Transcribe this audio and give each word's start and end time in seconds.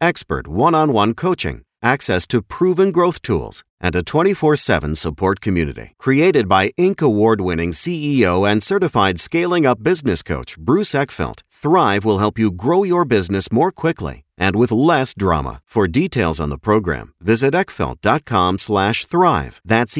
expert 0.00 0.48
one 0.48 0.74
on 0.74 0.92
one 0.92 1.14
coaching, 1.14 1.62
access 1.82 2.26
to 2.28 2.42
proven 2.42 2.90
growth 2.90 3.22
tools, 3.22 3.62
and 3.80 3.94
a 3.94 4.02
24 4.02 4.56
7 4.56 4.94
support 4.94 5.40
community. 5.40 5.94
Created 5.98 6.48
by 6.48 6.70
Inc. 6.78 7.02
award 7.02 7.40
winning 7.40 7.72
CEO 7.72 8.50
and 8.50 8.62
certified 8.62 9.20
scaling 9.20 9.66
up 9.66 9.82
business 9.82 10.22
coach 10.22 10.58
Bruce 10.58 10.92
Eckfeldt, 10.92 11.42
Thrive 11.50 12.04
will 12.04 12.18
help 12.18 12.38
you 12.38 12.50
grow 12.50 12.84
your 12.84 13.04
business 13.04 13.52
more 13.52 13.70
quickly 13.70 14.24
and 14.38 14.56
with 14.56 14.72
less 14.72 15.14
drama. 15.14 15.60
For 15.66 15.86
details 15.88 16.40
on 16.40 16.50
the 16.50 16.58
program, 16.58 17.14
visit 17.20 17.54
eckfeldt.com 17.54 18.58
slash 18.58 19.04
thrive. 19.04 19.60
That's 19.64 19.98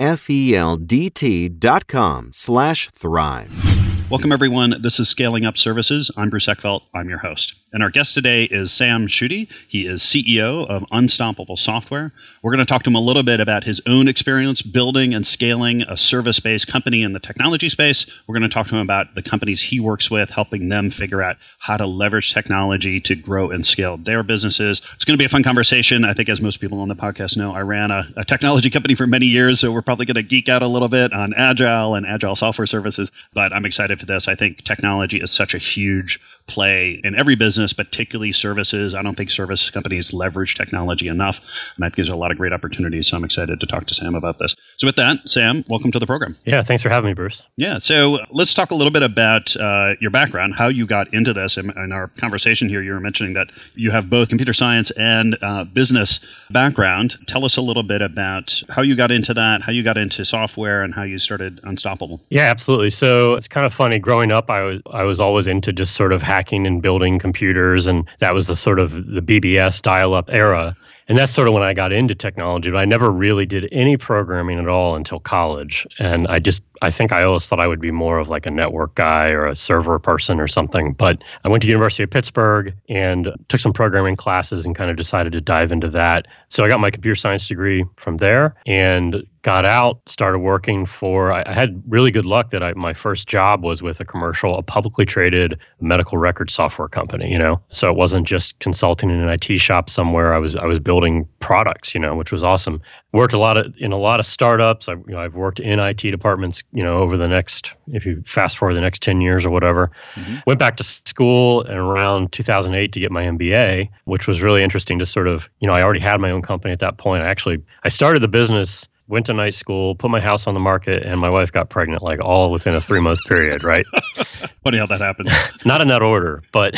E-C-K-F-E-L-D-T 0.00 1.48
dot 1.48 1.88
com 1.88 2.30
slash 2.32 2.88
thrive. 2.90 3.78
Welcome, 4.10 4.32
everyone. 4.32 4.74
This 4.80 4.98
is 5.00 5.08
Scaling 5.08 5.44
Up 5.44 5.58
Services. 5.58 6.10
I'm 6.16 6.30
Bruce 6.30 6.46
Eckfeldt. 6.46 6.82
I'm 6.94 7.10
your 7.10 7.18
host. 7.18 7.54
And 7.70 7.82
our 7.82 7.90
guest 7.90 8.14
today 8.14 8.44
is 8.44 8.72
Sam 8.72 9.06
Schutte. 9.08 9.52
He 9.68 9.86
is 9.86 10.00
CEO 10.00 10.66
of 10.66 10.86
Unstoppable 10.90 11.58
Software. 11.58 12.10
We're 12.40 12.52
going 12.52 12.64
to 12.64 12.68
talk 12.68 12.82
to 12.84 12.90
him 12.90 12.94
a 12.94 13.00
little 13.00 13.22
bit 13.22 13.40
about 13.40 13.64
his 13.64 13.82
own 13.86 14.08
experience 14.08 14.62
building 14.62 15.12
and 15.12 15.26
scaling 15.26 15.82
a 15.82 15.98
service 15.98 16.40
based 16.40 16.68
company 16.68 17.02
in 17.02 17.12
the 17.12 17.20
technology 17.20 17.68
space. 17.68 18.06
We're 18.26 18.38
going 18.38 18.48
to 18.48 18.54
talk 18.54 18.68
to 18.68 18.76
him 18.76 18.80
about 18.80 19.14
the 19.14 19.22
companies 19.22 19.60
he 19.60 19.80
works 19.80 20.10
with, 20.10 20.30
helping 20.30 20.70
them 20.70 20.90
figure 20.90 21.20
out 21.22 21.36
how 21.58 21.76
to 21.76 21.84
leverage 21.84 22.32
technology 22.32 23.02
to 23.02 23.14
grow 23.14 23.50
and 23.50 23.66
scale 23.66 23.98
their 23.98 24.22
businesses. 24.22 24.80
It's 24.94 25.04
going 25.04 25.18
to 25.18 25.22
be 25.22 25.26
a 25.26 25.28
fun 25.28 25.42
conversation. 25.42 26.06
I 26.06 26.14
think, 26.14 26.30
as 26.30 26.40
most 26.40 26.62
people 26.62 26.80
on 26.80 26.88
the 26.88 26.96
podcast 26.96 27.36
know, 27.36 27.52
I 27.52 27.60
ran 27.60 27.90
a, 27.90 28.08
a 28.16 28.24
technology 28.24 28.70
company 28.70 28.94
for 28.94 29.06
many 29.06 29.26
years, 29.26 29.60
so 29.60 29.70
we're 29.70 29.82
probably 29.88 30.04
going 30.04 30.16
to 30.16 30.22
geek 30.22 30.50
out 30.50 30.60
a 30.60 30.66
little 30.66 30.90
bit 30.90 31.14
on 31.14 31.32
Agile 31.34 31.94
and 31.94 32.04
Agile 32.04 32.36
software 32.36 32.66
services. 32.66 33.10
But 33.32 33.54
I'm 33.54 33.64
excited 33.64 33.98
for 33.98 34.04
this. 34.04 34.28
I 34.28 34.34
think 34.34 34.62
technology 34.62 35.18
is 35.18 35.30
such 35.30 35.54
a 35.54 35.58
huge 35.58 36.20
play 36.48 37.00
in 37.04 37.14
every 37.14 37.36
business, 37.36 37.72
particularly 37.72 38.32
services. 38.32 38.94
I 38.94 39.02
don't 39.02 39.16
think 39.16 39.30
service 39.30 39.70
companies 39.70 40.12
leverage 40.12 40.54
technology 40.54 41.08
enough, 41.08 41.40
and 41.76 41.84
think 41.84 41.96
there's 41.96 42.08
a 42.08 42.16
lot 42.16 42.30
of 42.30 42.38
great 42.38 42.52
opportunities. 42.52 43.08
So 43.08 43.16
I'm 43.16 43.24
excited 43.24 43.60
to 43.60 43.66
talk 43.66 43.86
to 43.86 43.94
Sam 43.94 44.14
about 44.14 44.38
this. 44.38 44.56
So 44.78 44.86
with 44.86 44.96
that, 44.96 45.28
Sam, 45.28 45.64
welcome 45.68 45.92
to 45.92 45.98
the 45.98 46.06
program. 46.06 46.36
Yeah, 46.44 46.62
thanks 46.62 46.82
for 46.82 46.88
having 46.88 47.10
me, 47.10 47.14
Bruce. 47.14 47.46
Yeah, 47.56 47.78
so 47.78 48.18
let's 48.30 48.54
talk 48.54 48.70
a 48.70 48.74
little 48.74 48.90
bit 48.90 49.02
about 49.02 49.54
uh, 49.56 49.94
your 50.00 50.10
background, 50.10 50.54
how 50.54 50.68
you 50.68 50.86
got 50.86 51.12
into 51.14 51.32
this. 51.32 51.56
In, 51.56 51.70
in, 51.70 51.92
our 51.92 52.08
conversation 52.08 52.68
here, 52.68 52.82
you 52.82 52.92
were 52.92 53.00
mentioning 53.00 53.34
that 53.34 53.50
you 53.74 53.90
have 53.90 54.10
both 54.10 54.28
computer 54.28 54.52
science 54.52 54.90
and 54.92 55.38
uh, 55.42 55.64
business 55.64 56.20
background. 56.50 57.16
Tell 57.26 57.44
us 57.44 57.56
a 57.56 57.62
little 57.62 57.82
bit 57.82 58.02
about 58.02 58.62
how 58.68 58.82
you 58.82 58.96
got 58.96 59.10
into 59.10 59.34
that, 59.34 59.62
how 59.62 59.72
you 59.72 59.82
got 59.82 59.96
into 59.96 60.24
software, 60.24 60.82
and 60.82 60.94
how 60.94 61.02
you 61.02 61.18
started 61.18 61.60
Unstoppable. 61.68 62.20
Yeah, 62.30 62.42
absolutely. 62.42 62.90
So 62.90 63.34
it's 63.34 63.48
kind 63.48 63.66
of 63.66 63.74
funny. 63.74 63.98
Growing 63.98 64.32
up, 64.32 64.50
I 64.50 64.62
was 64.62 64.82
I 64.90 65.02
was 65.04 65.20
always 65.20 65.46
into 65.46 65.72
just 65.72 65.94
sort 65.94 66.12
of 66.12 66.22
hacking 66.22 66.37
and 66.52 66.80
building 66.82 67.18
computers, 67.18 67.86
and 67.86 68.08
that 68.20 68.34
was 68.34 68.46
the 68.46 68.56
sort 68.56 68.78
of 68.78 68.92
the 68.92 69.20
BBS 69.20 69.82
dial-up 69.82 70.30
era. 70.30 70.76
And 71.08 71.16
that's 71.16 71.32
sort 71.32 71.48
of 71.48 71.54
when 71.54 71.62
I 71.62 71.72
got 71.72 71.92
into 71.92 72.14
technology, 72.14 72.70
but 72.70 72.76
I 72.78 72.84
never 72.84 73.10
really 73.10 73.46
did 73.46 73.66
any 73.72 73.96
programming 73.96 74.58
at 74.58 74.68
all 74.68 74.94
until 74.94 75.18
college. 75.18 75.86
And 75.98 76.28
I 76.28 76.38
just 76.38 76.60
I 76.82 76.90
think 76.90 77.12
I 77.12 77.22
always 77.22 77.46
thought 77.46 77.60
I 77.60 77.66
would 77.66 77.80
be 77.80 77.90
more 77.90 78.18
of 78.18 78.28
like 78.28 78.46
a 78.46 78.50
network 78.50 78.94
guy 78.94 79.28
or 79.28 79.46
a 79.46 79.56
server 79.56 79.98
person 79.98 80.40
or 80.40 80.48
something. 80.48 80.92
But 80.92 81.22
I 81.44 81.48
went 81.48 81.62
to 81.62 81.68
University 81.68 82.02
of 82.02 82.10
Pittsburgh 82.10 82.74
and 82.88 83.32
took 83.48 83.60
some 83.60 83.72
programming 83.72 84.16
classes 84.16 84.66
and 84.66 84.74
kind 84.74 84.90
of 84.90 84.96
decided 84.96 85.32
to 85.32 85.40
dive 85.40 85.72
into 85.72 85.90
that. 85.90 86.26
So 86.48 86.64
I 86.64 86.68
got 86.68 86.80
my 86.80 86.90
computer 86.90 87.16
science 87.16 87.46
degree 87.46 87.84
from 87.96 88.16
there 88.18 88.54
and 88.66 89.24
got 89.42 89.64
out, 89.64 90.00
started 90.06 90.40
working 90.40 90.84
for. 90.84 91.32
I, 91.32 91.50
had 91.50 91.82
really 91.88 92.10
good 92.10 92.26
luck 92.26 92.50
that 92.50 92.62
I, 92.62 92.72
my 92.74 92.92
first 92.92 93.26
job 93.26 93.64
was 93.64 93.82
with 93.82 94.00
a 94.00 94.04
commercial, 94.04 94.58
a 94.58 94.62
publicly 94.62 95.06
traded 95.06 95.58
medical 95.80 96.18
record 96.18 96.50
software 96.50 96.88
company. 96.88 97.30
You 97.30 97.38
know, 97.38 97.62
so 97.70 97.90
it 97.90 97.96
wasn't 97.96 98.26
just 98.26 98.58
consulting 98.58 99.10
in 99.10 99.20
an 99.20 99.28
IT 99.28 99.58
shop 99.58 99.88
somewhere. 99.88 100.34
I 100.34 100.38
was 100.38 100.56
I 100.56 100.66
was 100.66 100.78
building 100.78 101.28
products. 101.40 101.94
You 101.94 102.00
know, 102.00 102.14
which 102.14 102.32
was 102.32 102.44
awesome. 102.44 102.82
Worked 103.12 103.32
a 103.32 103.38
lot 103.38 103.56
of 103.56 103.74
in 103.78 103.92
a 103.92 103.98
lot 103.98 104.20
of 104.20 104.26
startups. 104.26 104.88
I, 104.88 104.92
you 104.92 105.04
know, 105.08 105.18
I've 105.18 105.34
worked 105.34 105.60
in 105.60 105.78
IT 105.78 106.02
departments 106.02 106.62
you 106.72 106.82
know, 106.82 106.98
over 106.98 107.16
the 107.16 107.28
next, 107.28 107.72
if 107.88 108.04
you 108.04 108.22
fast 108.26 108.58
forward 108.58 108.74
the 108.74 108.80
next 108.80 109.02
10 109.02 109.20
years 109.20 109.46
or 109.46 109.50
whatever. 109.50 109.90
Mm-hmm. 110.14 110.36
Went 110.46 110.60
back 110.60 110.76
to 110.76 110.84
school 110.84 111.62
in 111.62 111.74
around 111.74 112.32
2008 112.32 112.92
to 112.92 113.00
get 113.00 113.10
my 113.10 113.24
MBA, 113.24 113.88
which 114.04 114.26
was 114.26 114.42
really 114.42 114.62
interesting 114.62 114.98
to 114.98 115.06
sort 115.06 115.28
of, 115.28 115.48
you 115.60 115.66
know, 115.66 115.72
I 115.72 115.82
already 115.82 116.00
had 116.00 116.20
my 116.20 116.30
own 116.30 116.42
company 116.42 116.72
at 116.72 116.80
that 116.80 116.98
point. 116.98 117.22
I 117.22 117.28
actually, 117.28 117.62
I 117.84 117.88
started 117.88 118.20
the 118.20 118.28
business 118.28 118.86
went 119.08 119.26
to 119.26 119.32
night 119.32 119.54
school, 119.54 119.94
put 119.94 120.10
my 120.10 120.20
house 120.20 120.46
on 120.46 120.54
the 120.54 120.60
market, 120.60 121.02
and 121.02 121.18
my 121.20 121.30
wife 121.30 121.50
got 121.50 121.70
pregnant 121.70 122.02
like 122.02 122.20
all 122.20 122.50
within 122.50 122.74
a 122.74 122.80
three 122.80 123.00
month 123.00 123.18
period, 123.24 123.64
right? 123.64 123.84
Funny 124.64 124.78
how 124.78 124.86
that 124.86 125.00
happened. 125.00 125.30
Not 125.64 125.80
in 125.80 125.88
that 125.88 126.02
order, 126.02 126.42
but 126.52 126.74